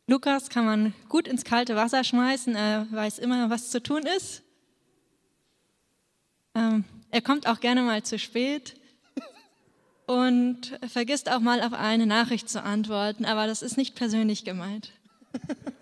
Lukas 0.06 0.48
kann 0.48 0.64
man 0.64 0.94
gut 1.08 1.28
ins 1.28 1.44
kalte 1.44 1.76
Wasser 1.76 2.02
schmeißen. 2.02 2.56
Er 2.56 2.86
weiß 2.90 3.18
immer, 3.20 3.48
was 3.50 3.70
zu 3.70 3.82
tun 3.82 4.02
ist. 4.16 4.42
Ähm, 6.54 6.84
er 7.10 7.22
kommt 7.22 7.46
auch 7.46 7.60
gerne 7.60 7.82
mal 7.82 8.02
zu 8.02 8.18
spät 8.18 8.74
und 10.06 10.78
vergisst 10.88 11.30
auch 11.30 11.40
mal 11.40 11.62
auf 11.62 11.72
eine 11.72 12.06
Nachricht 12.06 12.48
zu 12.48 12.62
antworten, 12.62 13.24
aber 13.24 13.46
das 13.46 13.62
ist 13.62 13.76
nicht 13.76 13.94
persönlich 13.94 14.44
gemeint. 14.44 14.90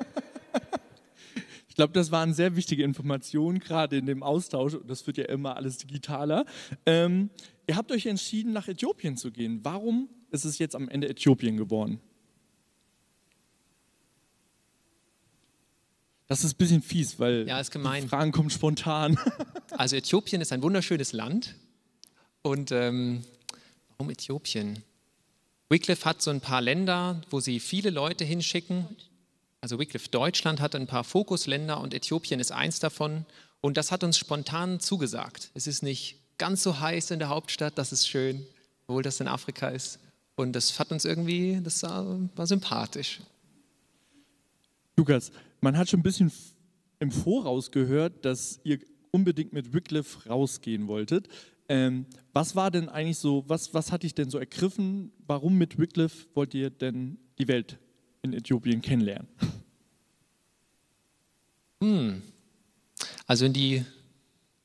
Ich 1.78 1.80
glaube, 1.80 1.92
das 1.92 2.10
waren 2.10 2.34
sehr 2.34 2.56
wichtige 2.56 2.82
Informationen, 2.82 3.60
gerade 3.60 3.98
in 3.98 4.06
dem 4.06 4.24
Austausch. 4.24 4.76
Das 4.88 5.06
wird 5.06 5.16
ja 5.16 5.26
immer 5.26 5.54
alles 5.54 5.76
digitaler. 5.76 6.44
Ähm, 6.86 7.30
ihr 7.68 7.76
habt 7.76 7.92
euch 7.92 8.06
entschieden, 8.06 8.52
nach 8.52 8.66
Äthiopien 8.66 9.16
zu 9.16 9.30
gehen. 9.30 9.60
Warum 9.62 10.08
ist 10.32 10.44
es 10.44 10.58
jetzt 10.58 10.74
am 10.74 10.88
Ende 10.88 11.08
Äthiopien 11.08 11.56
geworden? 11.56 12.00
Das 16.26 16.42
ist 16.42 16.54
ein 16.54 16.56
bisschen 16.56 16.82
fies, 16.82 17.20
weil 17.20 17.46
ja, 17.46 17.62
die 17.62 18.08
Fragen 18.08 18.32
kommen 18.32 18.50
spontan. 18.50 19.16
Also 19.70 19.94
Äthiopien 19.94 20.40
ist 20.40 20.52
ein 20.52 20.62
wunderschönes 20.62 21.12
Land 21.12 21.54
und 22.42 22.72
ähm, 22.72 23.22
Warum 23.98 24.10
Äthiopien? 24.10 24.82
Wycliffe 25.68 26.04
hat 26.04 26.22
so 26.22 26.32
ein 26.32 26.40
paar 26.40 26.60
Länder, 26.60 27.20
wo 27.30 27.38
sie 27.38 27.60
viele 27.60 27.90
Leute 27.90 28.24
hinschicken. 28.24 28.86
Also 29.60 29.78
Wycliffe 29.78 30.08
Deutschland 30.10 30.60
hat 30.60 30.74
ein 30.74 30.86
paar 30.86 31.04
Fokusländer 31.04 31.80
und 31.80 31.94
Äthiopien 31.94 32.40
ist 32.40 32.52
eins 32.52 32.78
davon. 32.78 33.26
Und 33.60 33.76
das 33.76 33.90
hat 33.90 34.04
uns 34.04 34.16
spontan 34.16 34.78
zugesagt. 34.78 35.50
Es 35.54 35.66
ist 35.66 35.82
nicht 35.82 36.16
ganz 36.38 36.62
so 36.62 36.78
heiß 36.78 37.10
in 37.10 37.18
der 37.18 37.28
Hauptstadt, 37.28 37.76
das 37.76 37.92
ist 37.92 38.06
schön, 38.06 38.46
obwohl 38.86 39.02
das 39.02 39.20
in 39.20 39.26
Afrika 39.26 39.68
ist. 39.68 39.98
Und 40.36 40.52
das 40.52 40.78
hat 40.78 40.92
uns 40.92 41.04
irgendwie, 41.04 41.60
das 41.62 41.82
war 41.82 42.46
sympathisch. 42.46 43.20
Lukas, 44.96 45.32
man 45.60 45.76
hat 45.76 45.88
schon 45.88 46.00
ein 46.00 46.04
bisschen 46.04 46.30
im 47.00 47.10
Voraus 47.10 47.72
gehört, 47.72 48.24
dass 48.24 48.60
ihr 48.62 48.78
unbedingt 49.10 49.52
mit 49.52 49.72
Wycliffe 49.72 50.28
rausgehen 50.28 50.86
wolltet. 50.86 51.28
Ähm, 51.68 52.06
was 52.32 52.54
war 52.54 52.70
denn 52.70 52.88
eigentlich 52.88 53.18
so, 53.18 53.44
was, 53.48 53.74
was 53.74 53.90
hat 53.90 54.04
dich 54.04 54.14
denn 54.14 54.30
so 54.30 54.38
ergriffen? 54.38 55.12
Warum 55.26 55.58
mit 55.58 55.78
Wycliffe 55.78 56.26
wollt 56.34 56.54
ihr 56.54 56.70
denn 56.70 57.18
die 57.38 57.48
Welt 57.48 57.78
in 58.22 58.32
Äthiopien 58.32 58.82
kennenlernen? 58.82 59.28
Hm. 61.80 62.22
Also 63.28 63.44
in 63.44 63.52
die, 63.52 63.84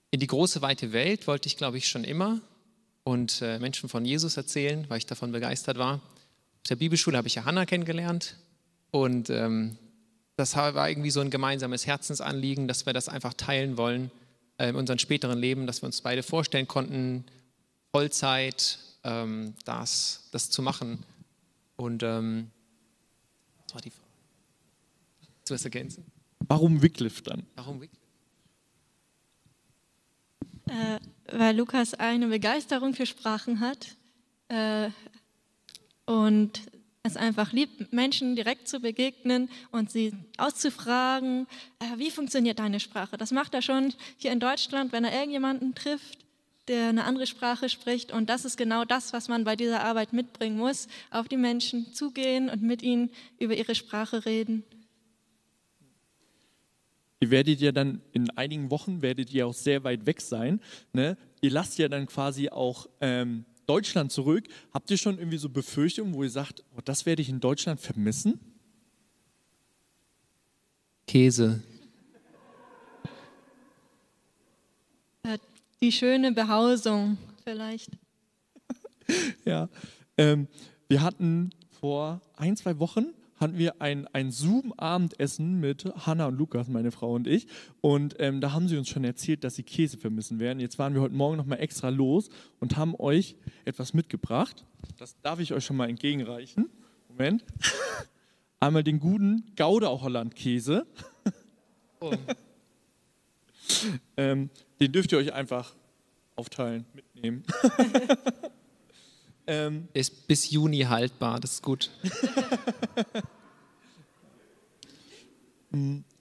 in 0.09 0.19
die 0.19 0.25
große, 0.25 0.63
weite 0.63 0.93
Welt 0.93 1.27
wollte 1.27 1.45
ich, 1.45 1.57
glaube 1.57 1.77
ich, 1.77 1.87
schon 1.87 2.03
immer 2.03 2.41
und 3.03 3.39
äh, 3.43 3.59
Menschen 3.59 3.87
von 3.87 4.03
Jesus 4.03 4.35
erzählen, 4.35 4.85
weil 4.89 4.97
ich 4.97 5.05
davon 5.05 5.31
begeistert 5.31 5.77
war. 5.77 5.97
Auf 5.97 6.69
der 6.69 6.77
Bibelschule 6.77 7.15
habe 7.15 7.27
ich 7.27 7.35
ja 7.35 7.45
Hannah 7.45 7.67
kennengelernt 7.67 8.37
und 8.89 9.29
ähm, 9.29 9.77
das 10.35 10.55
war 10.55 10.89
irgendwie 10.89 11.11
so 11.11 11.19
ein 11.19 11.29
gemeinsames 11.29 11.85
Herzensanliegen, 11.85 12.67
dass 12.67 12.85
wir 12.85 12.93
das 12.93 13.09
einfach 13.09 13.33
teilen 13.33 13.77
wollen 13.77 14.09
äh, 14.57 14.69
in 14.69 14.75
unserem 14.75 14.99
späteren 14.99 15.37
Leben, 15.37 15.67
dass 15.67 15.81
wir 15.81 15.87
uns 15.87 16.01
beide 16.01 16.23
vorstellen 16.23 16.67
konnten, 16.67 17.25
Vollzeit 17.91 18.79
ähm, 19.03 19.53
das, 19.65 20.29
das 20.31 20.49
zu 20.49 20.61
machen. 20.61 21.03
Und 21.75 22.01
ähm, 22.03 22.49
das 23.73 23.75
war 23.75 23.81
die 23.81 23.89
Frage. 23.89 24.09
Du 25.47 25.53
was 25.53 25.65
ergänzen? 25.65 26.05
Warum 26.47 26.81
Wycliffe 26.81 27.23
dann? 27.23 27.43
Warum 27.55 27.81
Wycliffe? 27.81 28.01
Äh, 30.69 30.99
weil 31.37 31.55
Lukas 31.55 31.93
eine 31.93 32.27
Begeisterung 32.27 32.93
für 32.93 33.05
Sprachen 33.05 33.59
hat 33.59 33.95
äh, 34.49 34.89
und 36.05 36.61
es 37.01 37.17
einfach 37.17 37.51
liebt, 37.51 37.91
Menschen 37.91 38.35
direkt 38.35 38.67
zu 38.67 38.79
begegnen 38.79 39.49
und 39.71 39.91
sie 39.91 40.13
auszufragen, 40.37 41.47
äh, 41.79 41.97
wie 41.97 42.11
funktioniert 42.11 42.59
deine 42.59 42.79
Sprache. 42.79 43.17
Das 43.17 43.31
macht 43.31 43.53
er 43.53 43.61
schon 43.61 43.93
hier 44.17 44.31
in 44.31 44.39
Deutschland, 44.39 44.91
wenn 44.91 45.03
er 45.03 45.13
irgendjemanden 45.13 45.75
trifft, 45.75 46.22
der 46.67 46.89
eine 46.89 47.03
andere 47.03 47.27
Sprache 47.27 47.69
spricht. 47.69 48.11
Und 48.11 48.29
das 48.29 48.45
ist 48.45 48.57
genau 48.57 48.85
das, 48.85 49.13
was 49.13 49.27
man 49.27 49.43
bei 49.43 49.55
dieser 49.55 49.83
Arbeit 49.83 50.13
mitbringen 50.13 50.57
muss, 50.57 50.87
auf 51.11 51.27
die 51.27 51.37
Menschen 51.37 51.93
zugehen 51.93 52.49
und 52.49 52.61
mit 52.61 52.81
ihnen 52.81 53.09
über 53.39 53.55
ihre 53.55 53.75
Sprache 53.75 54.25
reden. 54.25 54.63
Ihr 57.19 57.31
werdet 57.31 57.61
ja 57.61 57.71
dann 57.71 58.01
in 58.11 58.29
einigen 58.31 58.69
Wochen, 58.69 59.01
werdet 59.01 59.31
ihr 59.31 59.47
auch 59.47 59.53
sehr 59.53 59.83
weit 59.83 60.05
weg 60.05 60.19
sein. 60.19 60.59
Ne? 60.91 61.17
ihr 61.43 61.51
lasst 61.51 61.77
ja 61.77 61.89
dann 61.89 62.07
quasi 62.07 62.49
auch 62.49 62.87
ähm, 63.01 63.45
Deutschland 63.65 64.11
zurück. 64.11 64.47
Habt 64.73 64.89
ihr 64.89 64.97
schon 64.97 65.17
irgendwie 65.17 65.37
so 65.37 65.49
Befürchtungen, 65.49 66.13
wo 66.13 66.23
ihr 66.23 66.29
sagt, 66.29 66.63
oh, 66.75 66.79
das 66.83 67.05
werde 67.05 67.21
ich 67.21 67.29
in 67.29 67.41
Deutschland 67.41 67.81
vermissen? 67.81 68.39
Käse. 71.05 71.61
Äh, 75.23 75.37
Die 75.83 75.91
schöne 75.91 76.31
Behausung 76.31 77.17
vielleicht. 77.43 77.91
Ja. 79.43 79.67
Ähm, 80.17 80.47
wir 80.87 81.01
hatten 81.01 81.49
vor 81.77 82.21
ein, 82.37 82.55
zwei 82.55 82.79
Wochen 82.79 83.07
hatten 83.35 83.57
wir 83.57 83.81
ein, 83.81 84.07
ein 84.13 84.31
Zoom-Abendessen 84.31 85.59
mit 85.59 85.83
Hanna 86.05 86.27
und 86.27 86.37
Lukas, 86.37 86.69
meine 86.69 86.91
Frau 86.91 87.11
und 87.13 87.27
ich. 87.27 87.47
Und 87.81 88.15
ähm, 88.19 88.39
da 88.39 88.53
haben 88.53 88.69
sie 88.69 88.77
uns 88.77 88.87
schon 88.87 89.03
erzählt, 89.03 89.43
dass 89.43 89.55
sie 89.55 89.63
Käse 89.63 89.97
vermissen 89.97 90.39
werden. 90.39 90.61
Jetzt 90.61 90.79
waren 90.79 90.93
wir 90.93 91.01
heute 91.01 91.15
Morgen 91.15 91.35
nochmal 91.35 91.59
extra 91.59 91.89
los 91.89 92.29
und 92.61 92.77
haben 92.77 92.95
euch 92.97 93.35
etwas 93.65 93.93
mitgebracht. 93.93 94.65
Das 94.97 95.19
darf 95.19 95.41
ich 95.41 95.51
euch 95.51 95.65
schon 95.65 95.75
mal 95.75 95.89
entgegenreichen. 95.89 96.69
Moment. 97.09 97.43
Einmal 98.61 98.85
den 98.85 99.01
guten 99.01 99.51
Gouda 99.57 99.89
Holland 99.89 100.33
Käse. 100.33 100.87
Oh. 101.99 102.13
Ähm, 104.23 104.49
den 104.79 104.91
dürft 104.91 105.11
ihr 105.11 105.17
euch 105.17 105.33
einfach 105.33 105.75
aufteilen, 106.35 106.85
mitnehmen. 106.93 107.43
ähm, 109.47 109.89
ist 109.93 110.27
bis 110.27 110.49
Juni 110.49 110.79
haltbar, 110.79 111.39
das 111.41 111.53
ist 111.53 111.61
gut. 111.61 111.91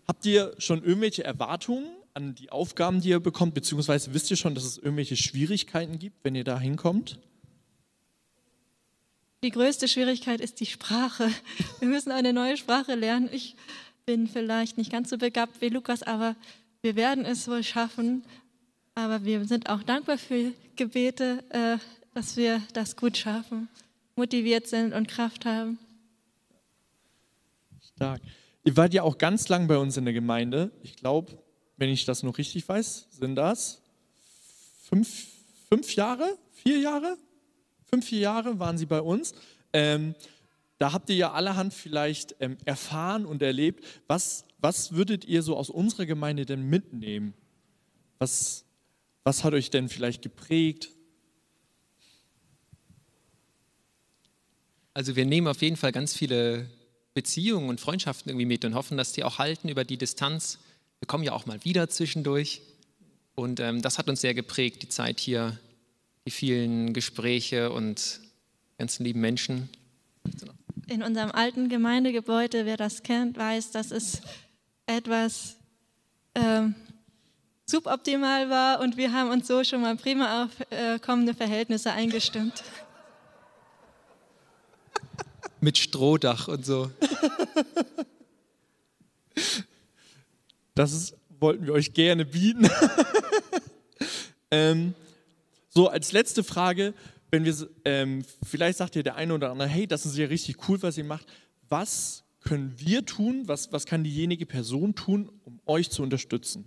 Habt 0.08 0.26
ihr 0.26 0.54
schon 0.58 0.82
irgendwelche 0.82 1.22
Erwartungen 1.22 1.86
an 2.14 2.34
die 2.34 2.50
Aufgaben, 2.50 3.00
die 3.00 3.10
ihr 3.10 3.20
bekommt, 3.20 3.54
beziehungsweise 3.54 4.12
wisst 4.12 4.30
ihr 4.30 4.36
schon, 4.36 4.54
dass 4.54 4.64
es 4.64 4.78
irgendwelche 4.78 5.16
Schwierigkeiten 5.16 5.98
gibt, 5.98 6.24
wenn 6.24 6.34
ihr 6.34 6.44
da 6.44 6.58
hinkommt? 6.58 7.20
Die 9.44 9.50
größte 9.50 9.86
Schwierigkeit 9.88 10.40
ist 10.40 10.58
die 10.60 10.66
Sprache. 10.66 11.28
Wir 11.78 11.88
müssen 11.88 12.10
eine 12.10 12.32
neue 12.32 12.56
Sprache 12.56 12.94
lernen. 12.94 13.28
Ich 13.32 13.56
bin 14.06 14.26
vielleicht 14.26 14.78
nicht 14.78 14.90
ganz 14.90 15.10
so 15.10 15.18
begabt 15.18 15.60
wie 15.60 15.68
Lukas, 15.68 16.02
aber 16.02 16.34
wir 16.82 16.96
werden 16.96 17.24
es 17.24 17.48
wohl 17.48 17.62
schaffen. 17.62 18.24
Aber 18.94 19.24
wir 19.24 19.46
sind 19.46 19.70
auch 19.70 19.82
dankbar 19.82 20.18
für 20.18 20.52
Gebete, 20.76 21.42
äh, 21.48 21.78
dass 22.14 22.36
wir 22.36 22.60
das 22.74 22.96
gut 22.96 23.16
schaffen, 23.16 23.68
motiviert 24.16 24.66
sind 24.66 24.92
und 24.92 25.08
Kraft 25.08 25.46
haben. 25.46 25.78
Stark. 27.96 28.20
Ihr 28.64 28.76
wart 28.76 28.92
ja 28.92 29.02
auch 29.02 29.16
ganz 29.16 29.48
lang 29.48 29.66
bei 29.66 29.78
uns 29.78 29.96
in 29.96 30.04
der 30.04 30.12
Gemeinde. 30.12 30.70
Ich 30.82 30.96
glaube, 30.96 31.38
wenn 31.78 31.88
ich 31.88 32.04
das 32.04 32.22
noch 32.22 32.36
richtig 32.36 32.68
weiß, 32.68 33.08
sind 33.10 33.36
das 33.36 33.80
fünf, 34.82 35.26
fünf 35.68 35.94
Jahre, 35.96 36.36
vier 36.52 36.78
Jahre? 36.78 37.16
Fünf, 37.86 38.06
vier 38.06 38.20
Jahre 38.20 38.58
waren 38.58 38.76
sie 38.76 38.86
bei 38.86 39.00
uns. 39.00 39.34
Ähm, 39.72 40.14
da 40.78 40.92
habt 40.92 41.08
ihr 41.10 41.16
ja 41.16 41.32
allerhand 41.32 41.72
vielleicht 41.72 42.36
ähm, 42.40 42.58
erfahren 42.64 43.24
und 43.24 43.42
erlebt. 43.42 43.84
Was, 44.06 44.44
was 44.62 44.92
würdet 44.92 45.24
ihr 45.24 45.42
so 45.42 45.56
aus 45.56 45.68
unserer 45.68 46.06
Gemeinde 46.06 46.46
denn 46.46 46.62
mitnehmen? 46.62 47.34
Was, 48.18 48.64
was 49.24 49.42
hat 49.42 49.54
euch 49.54 49.70
denn 49.70 49.88
vielleicht 49.88 50.22
geprägt? 50.22 50.90
Also 54.94 55.16
wir 55.16 55.26
nehmen 55.26 55.48
auf 55.48 55.62
jeden 55.62 55.76
Fall 55.76 55.90
ganz 55.90 56.14
viele 56.14 56.70
Beziehungen 57.12 57.68
und 57.68 57.80
Freundschaften 57.80 58.30
irgendwie 58.30 58.46
mit 58.46 58.64
und 58.64 58.74
hoffen, 58.74 58.96
dass 58.96 59.12
die 59.12 59.24
auch 59.24 59.38
halten 59.38 59.68
über 59.68 59.84
die 59.84 59.96
Distanz. 59.96 60.58
Wir 61.00 61.08
kommen 61.08 61.24
ja 61.24 61.32
auch 61.32 61.44
mal 61.44 61.64
wieder 61.64 61.88
zwischendurch. 61.88 62.62
Und 63.34 63.58
ähm, 63.58 63.82
das 63.82 63.98
hat 63.98 64.08
uns 64.08 64.20
sehr 64.20 64.34
geprägt, 64.34 64.82
die 64.82 64.88
Zeit 64.88 65.18
hier, 65.18 65.58
die 66.24 66.30
vielen 66.30 66.92
Gespräche 66.92 67.72
und 67.72 68.20
ganzen 68.78 69.04
lieben 69.04 69.20
Menschen. 69.20 69.68
In 70.86 71.02
unserem 71.02 71.32
alten 71.32 71.68
Gemeindegebäude, 71.68 72.66
wer 72.66 72.76
das 72.76 73.02
kennt, 73.02 73.36
weiß, 73.36 73.72
dass 73.72 73.90
es 73.90 74.22
etwas 74.86 75.56
ähm, 76.34 76.74
suboptimal 77.66 78.50
war 78.50 78.80
und 78.80 78.96
wir 78.96 79.12
haben 79.12 79.30
uns 79.30 79.46
so 79.46 79.62
schon 79.64 79.82
mal 79.82 79.96
prima 79.96 80.44
auf 80.44 80.50
äh, 80.70 80.98
kommende 80.98 81.34
Verhältnisse 81.34 81.92
eingestimmt. 81.92 82.62
Mit 85.60 85.78
Strohdach 85.78 86.48
und 86.48 86.66
so. 86.66 86.90
Das 90.74 90.92
ist, 90.92 91.14
wollten 91.38 91.66
wir 91.66 91.72
euch 91.72 91.92
gerne 91.92 92.24
bieten. 92.24 92.68
ähm, 94.50 94.94
so, 95.68 95.88
als 95.88 96.12
letzte 96.12 96.44
Frage, 96.44 96.94
wenn 97.30 97.44
wir, 97.44 97.54
ähm, 97.84 98.24
vielleicht 98.42 98.78
sagt 98.78 98.96
ihr 98.96 99.02
der 99.02 99.16
eine 99.16 99.34
oder 99.34 99.50
andere, 99.50 99.68
hey, 99.68 99.86
das 99.86 100.04
ist 100.04 100.16
ja 100.16 100.26
richtig 100.26 100.68
cool, 100.68 100.82
was 100.82 100.98
ihr 100.98 101.04
macht. 101.04 101.26
Was 101.68 102.21
können 102.42 102.74
wir 102.78 103.06
tun, 103.06 103.46
was, 103.46 103.72
was 103.72 103.86
kann 103.86 104.04
diejenige 104.04 104.46
Person 104.46 104.94
tun, 104.94 105.30
um 105.44 105.60
euch 105.66 105.90
zu 105.90 106.02
unterstützen? 106.02 106.66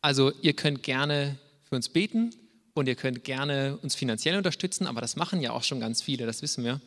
Also 0.00 0.32
ihr 0.42 0.52
könnt 0.52 0.82
gerne 0.82 1.38
für 1.62 1.76
uns 1.76 1.88
beten 1.88 2.30
und 2.74 2.88
ihr 2.88 2.94
könnt 2.94 3.24
gerne 3.24 3.78
uns 3.78 3.94
finanziell 3.94 4.36
unterstützen, 4.36 4.86
aber 4.86 5.00
das 5.00 5.16
machen 5.16 5.40
ja 5.40 5.52
auch 5.52 5.62
schon 5.62 5.80
ganz 5.80 6.02
viele, 6.02 6.26
das 6.26 6.42
wissen 6.42 6.62
wir. 6.64 6.80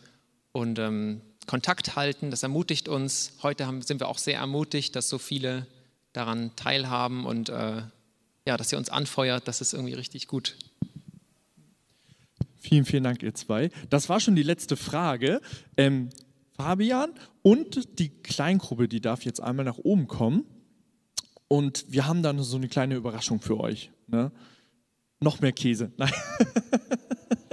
Und 0.52 0.78
ähm, 0.80 1.22
Kontakt 1.48 1.96
halten, 1.96 2.30
das 2.30 2.44
ermutigt 2.44 2.88
uns. 2.88 3.34
Heute 3.42 3.66
haben, 3.66 3.82
sind 3.82 4.02
wir 4.02 4.08
auch 4.08 4.18
sehr 4.18 4.38
ermutigt, 4.38 4.96
dass 4.96 5.10
so 5.10 5.18
viele 5.18 5.66
daran 6.14 6.56
teilhaben 6.56 7.26
und 7.26 7.50
äh, 7.50 7.82
ja, 8.46 8.58
dass 8.58 8.72
ihr 8.72 8.78
uns 8.78 8.90
anfeuert, 8.90 9.48
das 9.48 9.62
ist 9.62 9.74
irgendwie 9.74 9.94
richtig 9.94 10.28
gut. 10.28 10.56
Vielen, 12.60 12.86
vielen 12.86 13.04
Dank, 13.04 13.24
ihr 13.24 13.34
zwei. 13.34 13.70
Das 13.90 14.10
war 14.10 14.20
schon 14.20 14.36
die 14.36 14.44
letzte 14.44 14.76
Frage. 14.76 15.42
Ähm, 15.78 16.10
Fabian 16.58 17.12
und 17.44 18.00
die 18.00 18.10
Kleingruppe, 18.10 18.88
die 18.88 19.00
darf 19.00 19.24
jetzt 19.24 19.42
einmal 19.42 19.66
nach 19.66 19.78
oben 19.78 20.08
kommen. 20.08 20.46
Und 21.48 21.86
wir 21.90 22.08
haben 22.08 22.24
dann 22.24 22.42
so 22.42 22.58
eine 22.58 22.68
kleine 22.68 22.96
Überraschung 22.96 23.40
für 23.40 23.60
euch. 23.60 23.92
Ne? 24.08 24.32
Noch 25.20 25.40
mehr 25.40 25.54
Käse. 25.54 25.92
Nein. 25.98 26.12